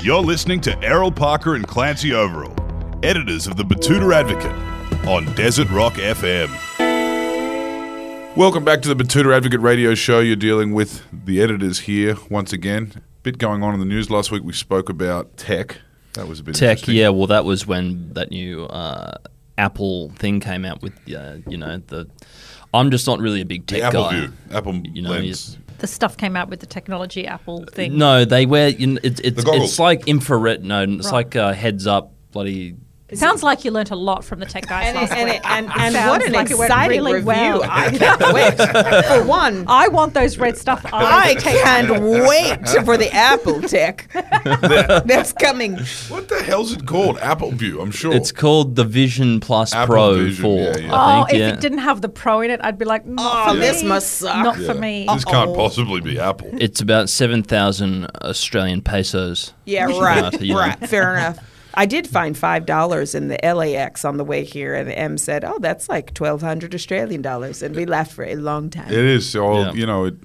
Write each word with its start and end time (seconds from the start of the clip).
You're 0.00 0.22
listening 0.22 0.60
to 0.60 0.78
Errol 0.84 1.10
Parker 1.10 1.56
and 1.56 1.66
Clancy 1.66 2.12
Overall, 2.14 2.54
editors 3.02 3.48
of 3.48 3.56
the 3.56 3.64
Betoota 3.64 4.14
Advocate, 4.14 4.52
on 5.08 5.24
Desert 5.34 5.68
Rock 5.70 5.94
FM. 5.94 6.48
Welcome 8.36 8.64
back 8.64 8.82
to 8.82 8.94
the 8.94 8.94
Betoota 8.94 9.36
Advocate 9.36 9.58
Radio 9.58 9.96
Show. 9.96 10.20
You're 10.20 10.36
dealing 10.36 10.74
with 10.74 11.02
the 11.12 11.42
editors 11.42 11.80
here 11.80 12.16
once 12.30 12.52
again. 12.52 13.02
Bit 13.24 13.38
going 13.38 13.64
on 13.64 13.74
in 13.74 13.80
the 13.80 13.86
news 13.86 14.10
last 14.10 14.30
week. 14.30 14.44
We 14.44 14.52
spoke 14.52 14.88
about 14.88 15.36
tech. 15.36 15.78
That 16.12 16.28
was 16.28 16.38
a 16.38 16.44
bit 16.44 16.54
Tech, 16.54 16.86
yeah. 16.86 17.08
Well, 17.08 17.26
that 17.26 17.44
was 17.44 17.66
when 17.66 18.12
that 18.12 18.30
new 18.30 18.66
uh, 18.66 19.16
Apple 19.58 20.10
thing 20.10 20.38
came 20.38 20.64
out 20.64 20.82
with, 20.82 20.92
uh, 21.12 21.38
you 21.48 21.56
know, 21.56 21.78
the. 21.78 22.08
I'm 22.78 22.90
just 22.90 23.06
not 23.06 23.18
really 23.20 23.40
a 23.40 23.44
big 23.44 23.66
The 23.66 23.76
tech 23.76 23.82
Apple 23.84 24.04
guy. 24.04 24.20
View, 24.20 24.32
Apple 24.52 24.74
You 24.86 25.02
know, 25.02 25.10
Lens. 25.10 25.58
The 25.78 25.86
stuff 25.86 26.16
came 26.16 26.34
out 26.36 26.48
with 26.48 26.58
the 26.60 26.66
technology 26.66 27.26
Apple 27.26 27.64
thing. 27.72 27.96
No, 27.98 28.24
they 28.24 28.46
wear. 28.46 28.68
You 28.70 28.86
know, 28.88 29.00
it's 29.02 29.20
it's, 29.20 29.44
The 29.44 29.52
it's 29.52 29.78
like 29.78 30.08
infrared. 30.08 30.64
No, 30.64 30.82
it's 30.82 31.06
Right. 31.06 31.12
like 31.12 31.36
uh, 31.36 31.52
heads 31.52 31.86
up. 31.86 32.12
Bloody. 32.32 32.74
It 33.10 33.16
sounds 33.16 33.42
like 33.42 33.64
you 33.64 33.70
learnt 33.70 33.90
a 33.90 33.96
lot 33.96 34.22
from 34.22 34.38
the 34.38 34.44
tech 34.44 34.66
guys 34.66 34.88
And, 34.88 34.96
last 34.96 35.12
and, 35.12 35.30
week. 35.30 35.40
and, 35.44 35.66
It 35.66 35.72
and 35.78 35.94
sounds 35.94 36.08
what 36.10 36.26
an 36.26 36.32
like 36.34 36.50
it 36.50 36.58
went 36.58 36.70
exciting 36.70 36.98
really 36.98 37.12
review. 37.14 37.26
well. 37.26 37.62
I 37.64 37.90
can't 37.90 38.20
wait. 38.34 39.04
For 39.06 39.24
one, 39.26 39.64
I 39.66 39.88
want 39.88 40.12
those 40.12 40.36
red 40.36 40.58
stuff. 40.58 40.84
I 40.92 41.30
eyes. 41.32 41.42
can't 41.42 41.90
wait 42.02 42.68
for 42.84 42.98
the 42.98 43.08
Apple 43.10 43.62
tech 43.62 44.10
that's 44.12 45.32
coming. 45.32 45.78
What 46.08 46.28
the 46.28 46.42
hell's 46.42 46.72
it 46.74 46.84
called? 46.86 47.18
Apple 47.20 47.50
View, 47.52 47.80
I'm 47.80 47.90
sure. 47.92 48.12
It's 48.14 48.30
called 48.30 48.76
the 48.76 48.84
Vision 48.84 49.40
Plus 49.40 49.72
Apple 49.72 49.94
Pro 49.94 50.14
Vision, 50.16 50.42
Four. 50.42 50.60
yeah, 50.60 50.76
yeah. 50.76 50.94
I 50.94 51.20
Oh, 51.20 51.24
think. 51.24 51.34
if 51.34 51.40
yeah. 51.40 51.52
it 51.54 51.60
didn't 51.60 51.78
have 51.78 52.02
the 52.02 52.08
pro 52.10 52.42
in 52.42 52.50
it, 52.50 52.60
I'd 52.62 52.76
be 52.78 52.84
like, 52.84 53.06
not 53.06 53.48
Oh, 53.48 53.54
for 53.54 53.58
this 53.58 53.82
me. 53.82 53.88
must 53.88 54.18
suck. 54.18 54.36
Not 54.44 54.58
Yeah. 54.58 54.72
for 54.72 54.78
me. 54.78 55.06
This 55.10 55.24
can't 55.24 55.54
possibly 55.56 56.02
be 56.02 56.18
Apple. 56.20 56.50
It's 56.60 56.80
about 56.82 57.08
seven 57.08 57.42
thousand 57.42 58.04
Australian 58.22 58.82
pesos. 58.82 59.54
Yeah, 59.64 59.88
Yeah, 59.88 59.98
right. 60.00 60.40
Right. 60.50 60.88
Fair 60.88 61.14
enough. 61.16 61.38
I 61.78 61.86
did 61.86 62.08
find 62.08 62.36
five 62.36 62.66
dollars 62.66 63.14
in 63.14 63.28
the 63.28 63.38
LAX 63.40 64.04
on 64.04 64.16
the 64.16 64.24
way 64.24 64.42
here, 64.42 64.74
and 64.74 64.90
M 64.90 65.16
said, 65.16 65.44
"Oh, 65.44 65.58
that's 65.60 65.88
like 65.88 66.12
twelve 66.12 66.42
hundred 66.42 66.74
Australian 66.74 67.22
dollars," 67.22 67.62
and 67.62 67.76
we 67.76 67.86
laughed 67.86 68.12
for 68.12 68.24
a 68.24 68.34
long 68.34 68.68
time. 68.68 68.88
It 68.88 69.04
is. 69.04 69.30
So, 69.30 69.60
Yeah. 69.60 69.72
you 69.72 69.86
know, 69.86 70.04
it, 70.04 70.16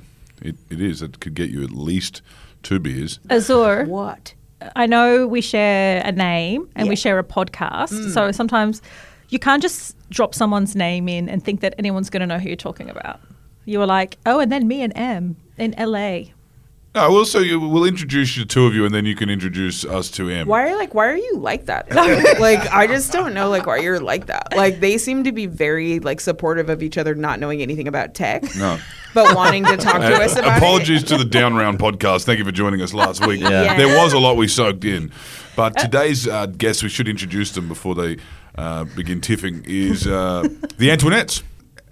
it, 0.42 0.56
it 0.72 0.82
is. 0.82 1.04
It 1.04 1.20
could 1.20 1.36
get 1.36 1.52
you 1.52 1.64
at 1.64 1.70
least 1.70 2.24
two 2.64 2.80
beers. 2.80 3.20
Azure, 3.30 3.86
What? 3.86 4.34
I 4.76 4.88
know 4.88 5.28
we 5.28 5.42
share 5.42 6.02
a 6.04 6.12
name 6.12 6.70
and 6.76 6.90
we 6.90 6.96
share 6.96 7.20
a 7.20 7.24
podcast, 7.24 7.92
mm. 7.92 8.14
so 8.14 8.32
sometimes 8.32 8.82
you 9.30 9.38
can't 9.38 9.62
just 9.62 9.96
drop 10.10 10.34
someone's 10.34 10.76
name 10.76 11.08
in 11.08 11.30
and 11.30 11.44
think 11.44 11.60
that 11.62 11.76
anyone's 11.78 12.10
going 12.10 12.22
to 12.22 12.28
know 12.28 12.40
who 12.40 12.48
you're 12.48 12.56
talking 12.56 12.90
about. 12.90 13.20
You 13.66 13.80
were 13.80 13.86
like, 13.86 14.18
oh, 14.26 14.40
and 14.40 14.52
then 14.52 14.68
me 14.68 14.82
and 14.82 14.94
M 14.96 15.36
in 15.58 15.76
LA. 15.78 16.32
No, 16.96 17.12
we'll 17.12 17.26
so 17.26 17.40
you, 17.40 17.60
we'll 17.60 17.86
introduce 17.86 18.38
you 18.38 18.46
two 18.46 18.68
of 18.68 18.76
you, 18.76 18.86
and 18.86 18.94
then 18.94 19.04
you 19.06 19.16
can 19.16 19.28
introduce 19.28 19.84
us 19.84 20.12
to 20.12 20.28
him. 20.28 20.48
Why 20.48 20.70
are 20.70 20.76
like 20.76 20.94
why 20.94 21.08
are 21.08 21.18
you 21.18 21.38
like 21.40 21.66
that? 21.66 21.90
like 22.40 22.60
I 22.72 22.86
just 22.86 23.12
don't 23.12 23.34
know 23.34 23.50
like 23.50 23.66
why 23.66 23.78
you're 23.78 24.00
like 24.00 24.28
that. 24.28 24.56
Like 24.56 24.80
they 24.80 25.00
seem 25.00 25.24
to 25.24 25.32
be 25.32 25.48
very 25.48 26.00
like 26.00 26.22
supportive 26.22 26.70
of 26.70 26.84
each 26.84 26.98
other, 27.00 27.16
not 27.16 27.40
knowing 27.40 27.64
anything 27.64 27.88
about 27.88 28.14
tech, 28.14 28.44
No. 28.56 28.78
but 29.16 29.36
wanting 29.36 29.66
to 29.66 29.76
talk 29.78 30.02
to 30.02 30.14
us 30.24 30.36
Uh, 30.36 30.42
about 30.42 30.58
apologies 30.60 31.02
it. 31.02 31.08
to 31.08 31.18
the 31.18 31.26
Down 31.26 31.56
Round 31.56 31.80
podcast. 31.80 32.26
Thank 32.26 32.38
you 32.38 32.46
for 32.46 32.52
joining 32.52 32.82
us 32.82 32.94
last 32.94 33.26
week. 33.26 33.42
Yeah. 33.42 33.76
There 33.76 33.98
was 33.98 34.14
a 34.14 34.20
lot 34.20 34.38
we 34.38 34.48
soaked 34.48 34.86
in. 34.86 35.12
But 35.56 35.76
today's 35.78 36.28
uh, 36.28 36.46
guests, 36.48 36.84
we 36.84 36.90
should 36.90 37.08
introduce 37.08 37.52
them 37.52 37.68
before 37.68 37.96
they 37.96 38.18
uh, 38.56 38.84
begin 38.96 39.20
tiffing, 39.20 39.64
is 39.66 40.06
uh, 40.08 40.42
the 40.78 40.90
Antoinettes. 40.90 41.42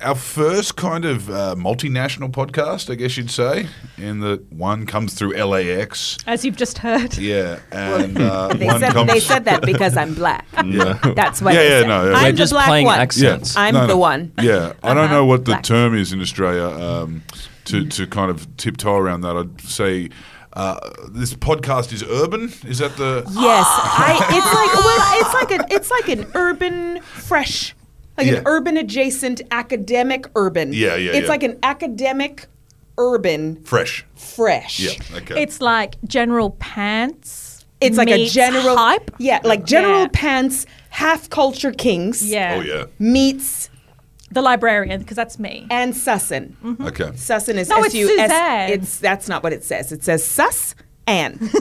Our 0.04 0.16
first 0.16 0.76
kind 0.78 1.06
of 1.06 1.30
uh, 1.30 1.56
multinational 1.58 2.32
podcast, 2.32 2.90
I 2.90 2.96
guess 2.96 3.18
you'd 3.18 3.30
say, 3.30 3.68
in 3.98 4.20
that 4.22 4.52
one 4.52 4.86
comes 4.86 5.14
through 5.14 5.36
LAX. 5.36 6.18
As 6.26 6.44
you've 6.44 6.56
just 6.58 6.80
heard. 6.80 7.18
Yeah, 7.18 7.60
and 7.72 8.18
uh, 8.20 8.48
They 8.56 8.66
one 8.66 8.80
said 8.80 8.94
comes. 8.94 9.12
they 9.12 9.20
said 9.20 9.46
that 9.46 9.62
because 9.62 9.96
I'm 9.98 10.14
black. 10.16 10.46
Yeah, 10.66 10.94
That's 11.16 11.42
what. 11.42 11.54
yeah, 11.54 11.60
they 11.60 11.70
yeah, 11.70 11.80
said. 11.82 11.88
no. 11.88 12.10
yeah. 12.10 12.16
I'm 12.18 12.24
We're 12.26 12.32
the 12.32 12.38
just 12.38 12.54
black 12.54 12.68
playing 12.68 12.86
one. 12.88 13.00
accents. 13.00 13.56
I'm 13.56 13.74
No, 13.76 13.88
the 13.88 13.98
one. 13.98 14.32
Yeah, 14.42 14.74
I 14.84 14.94
don't 14.94 15.06
Uh-huh. 15.06 15.14
know 15.14 15.26
what 15.26 15.46
the 15.46 15.52
Black. 15.52 15.64
term 15.64 15.96
is 15.96 16.12
in 16.14 16.22
Australia 16.22 16.68
um, 16.68 17.24
to 17.66 17.86
to 17.88 18.08
kind 18.08 18.32
of 18.32 18.56
tiptoe 18.58 18.96
around 18.98 19.22
that. 19.22 19.36
I'd 19.38 19.62
say 19.62 20.10
uh, 20.54 20.80
this 21.10 21.34
podcast 21.36 21.94
is 21.94 22.04
urban. 22.04 22.52
Is 22.68 22.80
that 22.80 22.98
the? 22.98 23.24
Yes, 23.28 23.66
I, 23.68 24.18
it's 24.30 24.54
like 24.54 24.74
well, 24.86 25.22
it's 25.22 25.34
like 25.34 25.52
an 25.60 25.66
it's 25.70 25.92
like 25.92 26.10
an 26.10 26.32
urban 26.36 27.02
fresh, 27.02 27.74
like 28.22 28.32
Yeah. 28.32 28.40
an 28.40 28.44
urban 28.46 28.78
adjacent 28.78 29.42
academic 29.52 30.26
urban. 30.36 30.74
Yeah, 30.74 30.96
yeah, 30.96 31.12
It's 31.12 31.24
yeah. 31.24 31.28
like 31.30 31.44
an 31.44 31.58
academic 31.64 32.48
urban 32.98 33.56
Fresh. 33.64 34.06
fresh. 34.16 34.80
Yeah. 34.80 35.18
Okay. 35.18 35.42
It's 35.44 35.60
like 35.62 35.96
general 36.08 36.52
pants. 36.60 37.66
It's 37.80 37.98
like 37.98 38.10
a 38.10 38.28
general 38.30 38.78
hype. 38.78 39.10
Yeah, 39.18 39.40
like 39.44 39.66
general 39.66 40.02
Yeah. 40.02 40.08
pants, 40.14 40.66
half 40.90 41.30
culture 41.30 41.72
kings. 41.72 42.24
Yeah. 42.24 42.58
oh 42.60 42.62
yeah. 42.62 42.86
Meets 43.00 43.70
The 44.32 44.42
librarian, 44.42 45.00
because 45.02 45.18
that's 45.18 45.40
me. 45.40 45.66
and 45.72 45.94
Sussin. 45.94 46.54
Okay. 46.90 47.12
Sussin 47.16 47.56
is 47.56 47.70
No, 47.70 47.78
it's 47.84 47.88
S 47.88 47.94
U 47.96 48.06
S. 48.20 48.30
Suzanne. 48.30 48.70
It's 48.70 48.98
that's 49.00 49.28
not 49.28 49.42
what 49.44 49.52
it 49.54 49.64
says. 49.64 49.92
It 49.92 50.04
says 50.04 50.24
sus 50.24 50.76
and. 51.08 51.40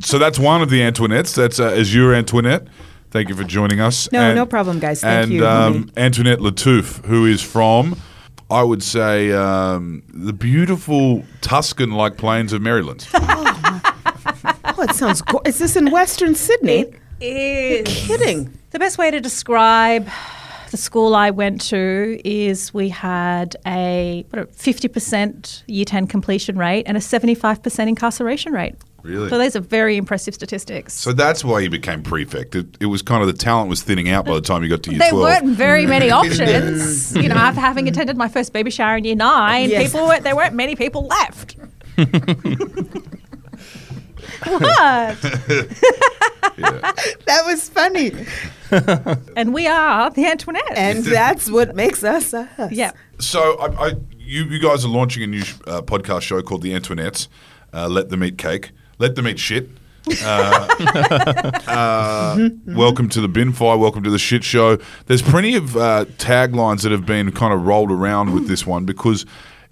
So 0.00 0.18
that's 0.18 0.38
one 0.38 0.60
of 0.60 0.68
the 0.68 0.80
Antoinettes. 0.80 1.34
That's 1.34 1.58
uh, 1.58 1.68
Azure 1.70 2.12
Antoinette. 2.12 2.66
Thank 3.16 3.30
you 3.30 3.34
for 3.34 3.44
joining 3.44 3.80
us. 3.80 4.12
No, 4.12 4.34
no 4.34 4.44
problem, 4.44 4.78
guys. 4.78 5.00
Thank 5.00 5.22
and, 5.22 5.32
you. 5.32 5.46
um, 5.46 5.90
Antoinette 5.96 6.40
Lattouf, 6.40 7.02
who 7.06 7.24
is 7.24 7.40
from, 7.40 7.98
I 8.50 8.62
would 8.62 8.82
say, 8.82 9.32
um, 9.32 10.02
the 10.12 10.34
beautiful 10.34 11.24
Tuscan-like 11.40 12.18
plains 12.18 12.52
of 12.52 12.60
Maryland. 12.60 13.08
oh, 13.14 14.76
it 14.80 14.94
sounds. 14.94 15.22
Go- 15.22 15.40
is 15.46 15.58
this 15.58 15.76
in 15.76 15.90
Western 15.90 16.34
Sydney? 16.34 16.92
Is. 17.22 17.88
Kidding. 18.06 18.52
The 18.72 18.78
best 18.78 18.98
way 18.98 19.10
to 19.10 19.18
describe 19.18 20.06
the 20.70 20.76
school 20.76 21.14
I 21.14 21.30
went 21.30 21.62
to 21.70 22.20
is 22.22 22.74
we 22.74 22.90
had 22.90 23.56
a 23.66 24.26
50% 24.30 25.62
year 25.66 25.86
10 25.86 26.06
completion 26.06 26.58
rate 26.58 26.82
and 26.84 26.98
a 26.98 27.00
75% 27.00 27.88
incarceration 27.88 28.52
rate. 28.52 28.74
Really? 29.06 29.28
So 29.30 29.38
those 29.38 29.54
are 29.56 29.60
very 29.60 29.96
impressive 29.96 30.34
statistics. 30.34 30.92
So 30.94 31.12
that's 31.12 31.44
why 31.44 31.60
you 31.60 31.70
became 31.70 32.02
prefect. 32.02 32.54
It, 32.54 32.66
it 32.80 32.86
was 32.86 33.02
kind 33.02 33.22
of 33.22 33.28
the 33.28 33.32
talent 33.34 33.68
was 33.70 33.82
thinning 33.82 34.08
out 34.08 34.24
by 34.26 34.34
the 34.34 34.40
time 34.40 34.62
you 34.62 34.68
got 34.68 34.82
to 34.84 34.90
year 34.90 34.98
there 34.98 35.10
12. 35.10 35.22
weren't 35.22 35.56
very 35.56 35.86
many 35.96 36.10
options. 36.10 37.14
you 37.16 37.28
know, 37.28 37.36
after 37.36 37.60
having 37.60 37.88
attended 37.88 38.16
my 38.16 38.28
first 38.28 38.52
baby 38.52 38.70
shower 38.70 38.96
in 38.96 39.04
year 39.04 39.14
nine, 39.14 39.70
Yes. 39.70 39.90
people 39.92 40.06
weren't, 40.06 40.24
there 40.24 40.34
weren't 40.36 40.54
many 40.54 40.74
people 40.76 41.06
left. 41.06 41.56
what? 44.44 45.16
That 47.26 47.42
was 47.44 47.68
funny. 47.68 48.12
And 49.36 49.52
we 49.52 49.66
are 49.66 50.10
the 50.10 50.24
Antoinette. 50.26 50.72
And 50.76 51.04
that's 51.04 51.50
what 51.50 51.76
makes 51.76 52.02
us 52.02 52.32
us. 52.32 52.72
yeah. 52.72 52.92
So 53.18 53.58
I, 53.58 53.88
I, 53.88 53.92
you, 54.16 54.44
you 54.44 54.58
guys 54.60 54.84
are 54.84 54.88
launching 54.88 55.22
a 55.22 55.26
new 55.26 55.42
uh, 55.66 55.82
podcast 55.82 56.22
show 56.22 56.40
called 56.42 56.62
The 56.62 56.72
Antoinettes. 56.72 57.28
Uh, 57.74 57.88
Let 57.88 58.08
them 58.08 58.24
eat 58.24 58.38
cake. 58.38 58.70
Let 58.98 59.14
them 59.14 59.28
eat 59.28 59.38
shit. 59.38 59.68
Uh, 60.22 60.68
uh, 61.66 62.48
welcome 62.66 63.08
to 63.10 63.20
the 63.20 63.28
bin 63.28 63.52
fire. 63.52 63.76
Welcome 63.76 64.02
to 64.04 64.10
the 64.10 64.18
shit 64.18 64.44
show. 64.44 64.78
There's 65.06 65.22
plenty 65.22 65.54
of 65.54 65.76
uh, 65.76 66.04
taglines 66.16 66.82
that 66.82 66.92
have 66.92 67.04
been 67.04 67.32
kind 67.32 67.52
of 67.52 67.66
rolled 67.66 67.90
around 67.90 68.32
with 68.32 68.48
this 68.48 68.66
one 68.66 68.84
because 68.84 69.26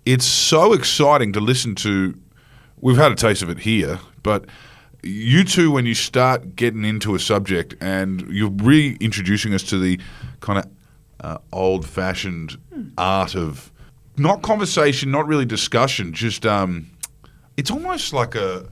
it's 0.05 0.27
so 0.27 0.73
exciting 0.73 1.33
to 1.33 1.41
listen 1.41 1.75
to. 1.77 2.15
We've 2.81 2.97
had 2.97 3.13
a 3.13 3.15
taste 3.15 3.43
of 3.43 3.49
it 3.49 3.61
here, 3.61 4.01
but 4.23 4.45
you 5.03 5.45
two, 5.45 5.71
when 5.71 5.87
you 5.87 5.95
start 5.95 6.57
getting 6.57 6.85
into 6.85 7.15
a 7.15 7.19
subject 7.19 7.75
and 7.81 8.23
you're 8.29 8.51
reintroducing 8.51 9.55
us 9.55 9.63
to 9.65 9.79
the 9.79 10.01
kind 10.41 10.59
of 10.59 10.71
uh, 11.21 11.39
old-fashioned 11.53 12.59
art 12.99 13.35
of 13.35 13.73
not 14.19 14.43
conversation, 14.43 15.11
not 15.11 15.27
really 15.27 15.47
discussion, 15.47 16.13
just 16.13 16.45
um, 16.45 16.91
it's 17.57 17.71
almost 17.71 18.13
like 18.13 18.35
a 18.35 18.67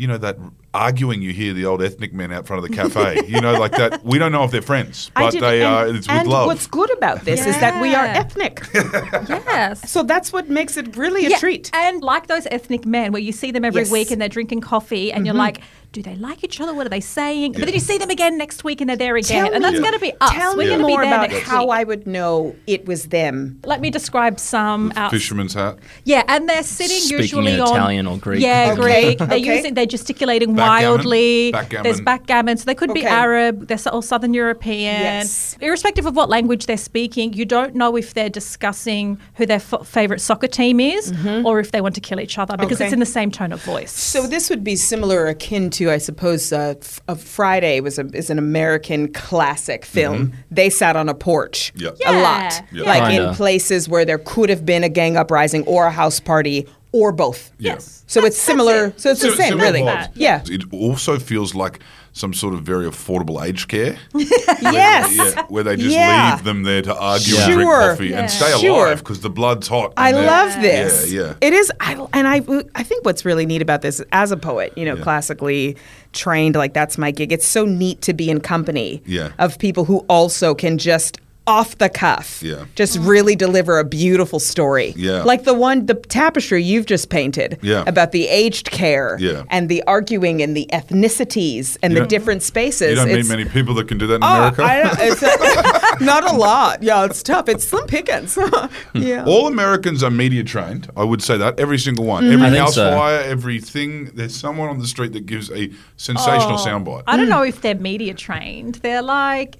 you 0.00 0.06
know 0.06 0.16
that 0.16 0.38
arguing 0.72 1.20
you 1.20 1.32
hear 1.32 1.52
the 1.52 1.64
old 1.64 1.82
ethnic 1.82 2.12
men 2.12 2.32
out 2.32 2.46
front 2.46 2.64
of 2.64 2.70
the 2.70 2.76
cafe. 2.76 3.22
you 3.26 3.40
know, 3.40 3.58
like 3.58 3.72
that. 3.72 4.04
We 4.04 4.18
don't 4.18 4.32
know 4.32 4.44
if 4.44 4.50
they're 4.50 4.62
friends, 4.62 5.10
but 5.14 5.32
did- 5.32 5.42
they 5.42 5.62
and, 5.62 5.74
are. 5.74 5.88
It's 5.88 6.06
with 6.06 6.10
and 6.10 6.28
love. 6.28 6.46
what's 6.46 6.66
good 6.66 6.90
about 6.96 7.24
this 7.24 7.46
is 7.46 7.58
that 7.60 7.80
we 7.80 7.94
are 7.94 8.04
ethnic. 8.04 8.62
Yes. 9.50 9.90
so 9.90 10.02
that's 10.02 10.32
what 10.32 10.48
makes 10.48 10.76
it 10.76 10.96
really 10.96 11.26
a 11.26 11.30
Yeah, 11.30 11.38
treat. 11.38 11.70
And 11.74 12.02
like 12.02 12.26
those 12.28 12.46
ethnic 12.50 12.86
men 12.86 13.12
where 13.12 13.22
you 13.22 13.32
see 13.32 13.50
them 13.50 13.64
every 13.64 13.82
Yes. 13.82 13.90
week 13.90 14.10
and 14.10 14.20
they're 14.20 14.28
drinking 14.28 14.60
coffee 14.60 15.12
and 15.12 15.26
you're 15.26 15.32
mm-hmm. 15.32 15.38
like, 15.40 15.62
do 15.92 16.02
they 16.02 16.14
like 16.16 16.44
each 16.44 16.60
other? 16.60 16.72
What 16.72 16.86
are 16.86 16.90
they 16.90 17.00
saying? 17.00 17.52
But 17.52 17.64
then 17.64 17.74
you 17.74 17.80
see 17.80 17.98
them 17.98 18.10
again 18.10 18.38
next 18.38 18.62
week 18.62 18.80
and 18.80 18.88
they're 18.88 18.96
there 18.96 19.16
again. 19.16 19.46
Tell 19.46 19.54
and 19.54 19.64
that's 19.64 19.76
me- 19.76 19.80
going 19.80 19.92
to 19.94 19.98
be 19.98 20.12
us. 20.20 20.30
Tell 20.30 20.56
We're 20.56 20.62
me 20.62 20.66
going 20.68 20.86
be 20.86 20.92
more 20.92 21.02
about 21.02 21.30
next 21.30 21.42
how 21.48 21.66
week. 21.66 21.72
I 21.72 21.84
would 21.84 22.06
know 22.06 22.54
it 22.68 22.86
was 22.86 23.06
them. 23.06 23.58
Let 23.64 23.80
me 23.80 23.90
describe 23.90 24.38
some 24.38 24.92
out. 24.94 25.10
Fisherman's 25.10 25.54
hat. 25.54 25.78
Yeah, 26.04 26.22
and 26.28 26.48
they're 26.48 26.62
sitting 26.62 26.96
Speaking 26.96 27.18
usually 27.18 27.54
in 27.54 27.60
on 27.60 27.68
Italian 27.74 28.06
or 28.06 28.18
Greek. 28.18 28.40
Yeah, 28.40 28.70
Okay, 28.72 28.80
Greek. 28.80 29.18
They're 29.18 29.38
okay. 29.38 29.56
using 29.56 29.74
they're 29.74 29.86
gesticulating 29.86 30.54
mildly. 30.66 31.52
Backgammon. 31.52 31.82
There's 31.84 32.00
backgammon. 32.00 32.56
So 32.56 32.64
they 32.64 32.74
could 32.74 32.92
be 32.94 33.04
Arab, 33.04 33.66
they're 33.68 33.78
all 33.92 34.02
Southern 34.02 34.34
European. 34.34 35.00
Yes. 35.00 35.56
Irrespective 35.60 36.06
of 36.06 36.16
what 36.16 36.28
language 36.28 36.66
they're 36.66 36.76
speaking, 36.76 37.32
you 37.32 37.44
don't 37.44 37.74
know 37.74 37.96
if 37.96 38.14
they're 38.14 38.28
discussing 38.30 39.18
who 39.34 39.46
their 39.46 39.56
f- 39.56 39.86
favorite 39.86 40.20
soccer 40.20 40.46
team 40.46 40.80
is 40.80 41.12
or 41.44 41.60
if 41.60 41.72
they 41.72 41.80
want 41.80 41.94
to 41.94 42.00
kill 42.00 42.20
each 42.20 42.38
other 42.38 42.56
because 42.56 42.78
Okay. 42.78 42.86
it's 42.86 42.92
in 42.92 43.00
the 43.00 43.06
same 43.06 43.30
tone 43.30 43.52
of 43.52 43.62
voice. 43.62 43.90
So 43.92 44.26
this 44.26 44.50
would 44.50 44.62
be 44.64 44.76
similar, 44.76 45.26
akin 45.26 45.70
to, 45.70 45.90
I 45.90 45.98
suppose, 45.98 46.52
uh, 46.52 46.74
F- 46.80 47.00
uh, 47.08 47.14
Friday 47.14 47.80
was 47.80 47.98
a, 47.98 48.06
is 48.14 48.30
an 48.30 48.38
American 48.38 49.12
classic 49.12 49.84
film. 49.84 50.32
They 50.50 50.70
sat 50.70 50.96
on 50.96 51.08
a 51.08 51.14
porch 51.14 51.72
Yeah. 51.76 51.90
a 52.06 52.20
lot, 52.22 52.62
Yeah. 52.72 52.84
like 52.84 53.10
Kinda. 53.10 53.28
in 53.30 53.34
places 53.34 53.88
where 53.88 54.04
there 54.04 54.18
could 54.18 54.50
have 54.50 54.64
been 54.66 54.84
a 54.84 54.88
gang 54.88 55.16
uprising 55.16 55.64
or 55.64 55.86
a 55.86 55.90
house 55.90 56.20
party 56.20 56.66
or 56.92 57.12
both. 57.12 57.52
Yes. 57.58 58.02
So 58.06 58.20
That's- 58.20 58.34
it's 58.34 58.42
similar. 58.42 58.86
it. 58.86 59.00
So 59.00 59.10
it's 59.10 59.20
the 59.22 59.30
same, 59.36 59.50
similar 59.50 59.64
really. 59.72 59.82
vibes. 59.82 60.08
Yeah. 60.14 60.42
It 60.46 60.62
also 60.72 61.18
feels 61.18 61.54
like 61.54 61.80
some 62.12 62.34
sort 62.34 62.54
of 62.54 62.62
very 62.62 62.86
affordable 62.86 63.40
aged 63.46 63.68
care. 63.68 63.96
Yes. 64.62 65.14
Yeah, 65.16 65.44
where 65.48 65.62
they 65.62 65.76
just 65.76 65.94
Yeah. 65.94 66.34
leave 66.34 66.44
them 66.44 66.64
there 66.64 66.82
to 66.82 66.94
argue 66.94 67.34
Yeah. 67.34 67.44
and 67.44 67.52
drink 67.54 67.70
coffee 67.70 68.08
Yeah. 68.08 68.18
and 68.20 68.30
stay 68.30 68.58
Sure. 68.60 68.86
alive 68.86 68.98
because 68.98 69.20
the 69.20 69.30
blood's 69.30 69.68
hot. 69.68 69.92
I 69.96 70.10
love 70.12 70.60
this. 70.60 71.10
Yeah, 71.12 71.20
yeah. 71.20 71.34
It 71.40 71.52
is, 71.52 71.72
I, 71.80 71.92
and 72.12 72.26
I, 72.26 72.42
I 72.74 72.82
think 72.82 73.04
what's 73.04 73.24
really 73.24 73.46
neat 73.46 73.62
about 73.62 73.82
this, 73.82 74.02
as 74.12 74.32
a 74.32 74.36
poet, 74.36 74.72
you 74.76 74.84
know, 74.84 74.96
Yeah. 74.96 75.02
classically 75.02 75.76
trained, 76.12 76.56
like 76.56 76.74
that's 76.74 76.98
my 76.98 77.10
gig. 77.12 77.32
It's 77.32 77.46
so 77.46 77.64
neat 77.64 78.02
to 78.02 78.12
be 78.12 78.28
in 78.30 78.40
company 78.40 79.02
Yeah. 79.06 79.30
of 79.38 79.58
people 79.58 79.84
who 79.84 79.98
also 80.08 80.54
can 80.54 80.78
just 80.78 81.18
off 81.46 81.78
the 81.78 81.88
cuff, 81.88 82.42
Yeah. 82.42 82.64
just 82.76 82.98
really 82.98 83.34
deliver 83.34 83.78
a 83.78 83.84
beautiful 83.84 84.38
story. 84.38 84.94
Yeah. 84.96 85.22
like 85.24 85.44
the 85.44 85.54
one, 85.54 85.86
the 85.86 85.94
tapestry 85.94 86.62
you've 86.62 86.86
just 86.86 87.08
painted, 87.08 87.58
Yeah. 87.62 87.82
about 87.86 88.12
the 88.12 88.28
aged 88.28 88.70
care, 88.70 89.16
Yeah. 89.18 89.42
and 89.50 89.68
the 89.68 89.82
arguing 89.86 90.42
and 90.42 90.56
the 90.56 90.68
ethnicities 90.72 91.76
and 91.82 91.92
You 91.94 92.00
the 92.00 92.06
different 92.06 92.42
spaces. 92.42 92.90
You 92.90 92.94
don't 92.96 93.12
meet 93.12 93.26
many 93.26 93.44
people 93.46 93.74
that 93.74 93.88
can 93.88 93.98
do 93.98 94.06
that 94.08 94.16
in 94.16 94.22
Oh, 94.22 94.26
America. 94.26 94.62
I 94.62 94.82
don't, 94.82 94.98
it's 95.00 95.22
a- 95.22 96.04
not 96.04 96.30
a 96.30 96.36
lot. 96.36 96.82
Yeah, 96.82 97.04
it's 97.04 97.22
tough. 97.22 97.48
It's 97.48 97.66
slim 97.66 97.86
pickings. 97.86 98.38
yeah. 98.94 99.24
All 99.26 99.46
Americans 99.46 100.02
are 100.02 100.10
media 100.10 100.44
trained. 100.44 100.88
I 100.96 101.04
would 101.04 101.22
say 101.22 101.36
that 101.38 101.58
every 101.58 101.78
single 101.78 102.04
one, 102.04 102.24
Mm-hmm. 102.24 102.32
every 102.34 102.46
I 102.46 102.50
think 102.50 102.60
house 102.62 102.74
so. 102.74 102.90
fire, 102.90 103.20
everything. 103.22 104.10
There's 104.14 104.36
someone 104.36 104.68
on 104.68 104.78
the 104.78 104.86
street 104.86 105.12
that 105.14 105.26
gives 105.26 105.50
a 105.50 105.70
sensational 105.96 106.58
soundbite. 106.58 107.04
I 107.06 107.16
don't 107.16 107.28
know 107.28 107.42
if 107.42 107.60
they're 107.62 107.74
media 107.74 108.14
trained. 108.14 108.76
They're 108.76 109.02
like 109.02 109.56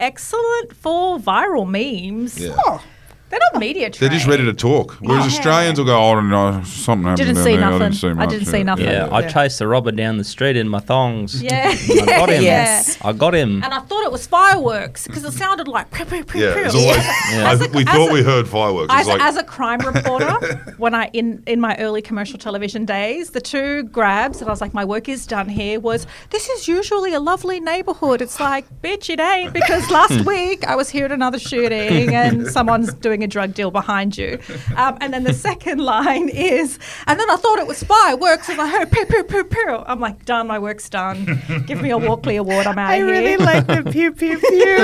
excellent 0.00 0.74
for 0.74 1.18
viral 1.18 1.68
memes. 1.68 2.38
Yeah. 2.38 2.80
They're 3.28 3.40
not 3.52 3.60
media 3.60 3.90
trained. 3.90 3.94
They're 4.12 4.18
just 4.18 4.28
ready 4.28 4.44
to 4.44 4.52
talk. 4.52 4.92
Whereas 5.00 5.24
Yeah. 5.26 5.32
Australians 5.38 5.78
will 5.78 5.86
go, 5.86 5.98
"Oh, 5.98 6.20
no, 6.20 6.62
something 6.64 7.08
happened." 7.08 7.16
Didn't 7.16 7.34
down 7.34 7.44
see 7.44 7.56
there. 7.56 7.64
I 7.64 7.70
nothing. 7.70 7.78
didn't 7.90 7.94
see 7.96 8.08
I 8.08 8.12
much." 8.14 8.28
didn't 8.30 8.46
see 8.46 8.62
nothing. 8.62 8.84
Yeah, 8.86 9.08
I 9.10 9.20
Yeah. 9.22 9.28
chased 9.28 9.58
the 9.58 9.66
robber 9.66 9.90
down 9.92 10.18
the 10.18 10.24
street 10.24 10.56
in 10.56 10.68
my 10.68 10.78
thongs. 10.78 11.42
Yeah. 11.42 11.74
I 11.74 12.04
got 12.06 12.28
him. 12.30 12.42
Yes. 12.44 12.98
I 13.02 13.12
got 13.12 13.34
him. 13.34 13.62
And 13.64 13.74
I 13.74 13.80
thought 13.80 14.04
it 14.04 14.12
was 14.12 14.26
fireworks 14.28 15.06
because 15.08 15.24
it 15.24 15.32
sounded 15.32 15.66
like 15.66 15.90
pew, 15.90 16.04
pew, 16.04 16.24
pew, 16.24 16.40
Yeah, 16.40 16.54
pew. 16.54 16.64
it's 16.66 16.74
always, 16.76 17.04
Yeah. 17.32 17.50
I, 17.50 17.56
we 17.76 17.84
thought 17.84 18.10
a- 18.10 18.12
we 18.12 18.22
heard 18.22 18.46
fireworks. 18.46 18.92
As, 18.92 19.00
It's 19.00 19.08
like, 19.08 19.20
as 19.20 19.36
a 19.36 19.42
crime 19.42 19.80
reporter, 19.80 20.74
when 20.78 20.94
I 20.94 21.10
in 21.12 21.42
in 21.46 21.60
my 21.60 21.74
early 21.78 22.02
commercial 22.02 22.38
television 22.38 22.84
days, 22.84 23.30
the 23.30 23.40
two 23.40 23.82
grabs 23.84 24.38
that 24.38 24.46
I 24.46 24.50
was 24.52 24.60
like, 24.60 24.72
my 24.72 24.84
work 24.84 25.08
is 25.08 25.26
done 25.26 25.48
here. 25.48 25.80
Was 25.80 26.06
this 26.30 26.48
is 26.48 26.68
usually 26.68 27.12
a 27.12 27.20
lovely 27.20 27.58
neighborhood? 27.58 28.22
It's 28.22 28.38
like, 28.38 28.66
bitch, 28.82 29.10
it 29.10 29.18
ain't 29.18 29.52
because 29.52 29.90
last 29.90 30.24
week 30.32 30.64
I 30.68 30.76
was 30.76 30.90
here 30.90 31.06
at 31.06 31.12
another 31.12 31.38
shooting 31.40 32.14
and 32.14 32.46
someone's 32.46 32.92
doing 32.94 33.15
a 33.22 33.26
drug 33.26 33.54
deal 33.54 33.70
behind 33.70 34.16
you. 34.18 34.38
Um, 34.76 34.98
and 35.00 35.12
then 35.12 35.24
the 35.24 35.32
second 35.34 35.78
line 35.78 36.28
is, 36.28 36.78
and 37.06 37.18
then 37.18 37.28
I 37.30 37.36
thought 37.36 37.58
it 37.58 37.66
was 37.66 37.82
fireworks 37.82 38.48
and 38.48 38.60
I 38.60 38.68
heard 38.68 38.90
pew 38.90 39.06
pew 39.06 39.24
pew 39.24 39.44
pew. 39.44 39.82
I'm 39.86 40.00
like, 40.00 40.24
done, 40.24 40.46
my 40.46 40.58
work's 40.58 40.88
done. 40.88 41.40
Give 41.66 41.80
me 41.80 41.90
a 41.90 41.98
Walkley 41.98 42.36
award. 42.36 42.66
I'm 42.66 42.78
out 42.78 42.90
I 42.90 42.96
of 42.96 43.06
here. 43.06 43.14
I 43.14 43.18
really 43.18 43.36
like 43.44 43.66
the 43.66 43.90
pew 43.90 44.12
pew 44.12 44.38
pew. 44.48 44.76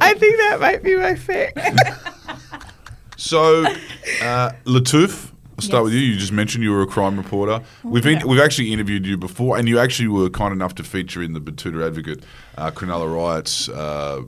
I 0.00 0.14
think 0.14 0.36
that 0.38 0.58
might 0.60 0.82
be 0.82 0.96
my 0.96 1.14
favorite. 1.14 1.54
So, 3.16 3.66
uh, 4.22 4.50
Lattouf, 4.64 5.30
I'll 5.58 5.62
start 5.62 5.82
Yes. 5.82 5.84
with 5.84 5.92
you. 5.92 6.00
You 6.00 6.16
just 6.16 6.32
mentioned 6.32 6.64
you 6.64 6.70
were 6.70 6.80
a 6.82 6.86
crime 6.86 7.18
reporter. 7.18 7.60
We've 7.84 8.06
in, 8.06 8.18
yeah. 8.20 8.24
we've 8.24 8.40
actually 8.40 8.72
interviewed 8.72 9.06
you 9.06 9.18
before, 9.18 9.58
and 9.58 9.68
you 9.68 9.78
actually 9.78 10.08
were 10.08 10.30
kind 10.30 10.52
enough 10.54 10.74
to 10.76 10.82
feature 10.82 11.22
in 11.22 11.34
the 11.34 11.40
Betoota 11.40 11.86
Advocate 11.86 12.24
uh, 12.56 12.70
Cronulla 12.70 13.14
Riots 13.14 13.68
uh, 13.68 14.22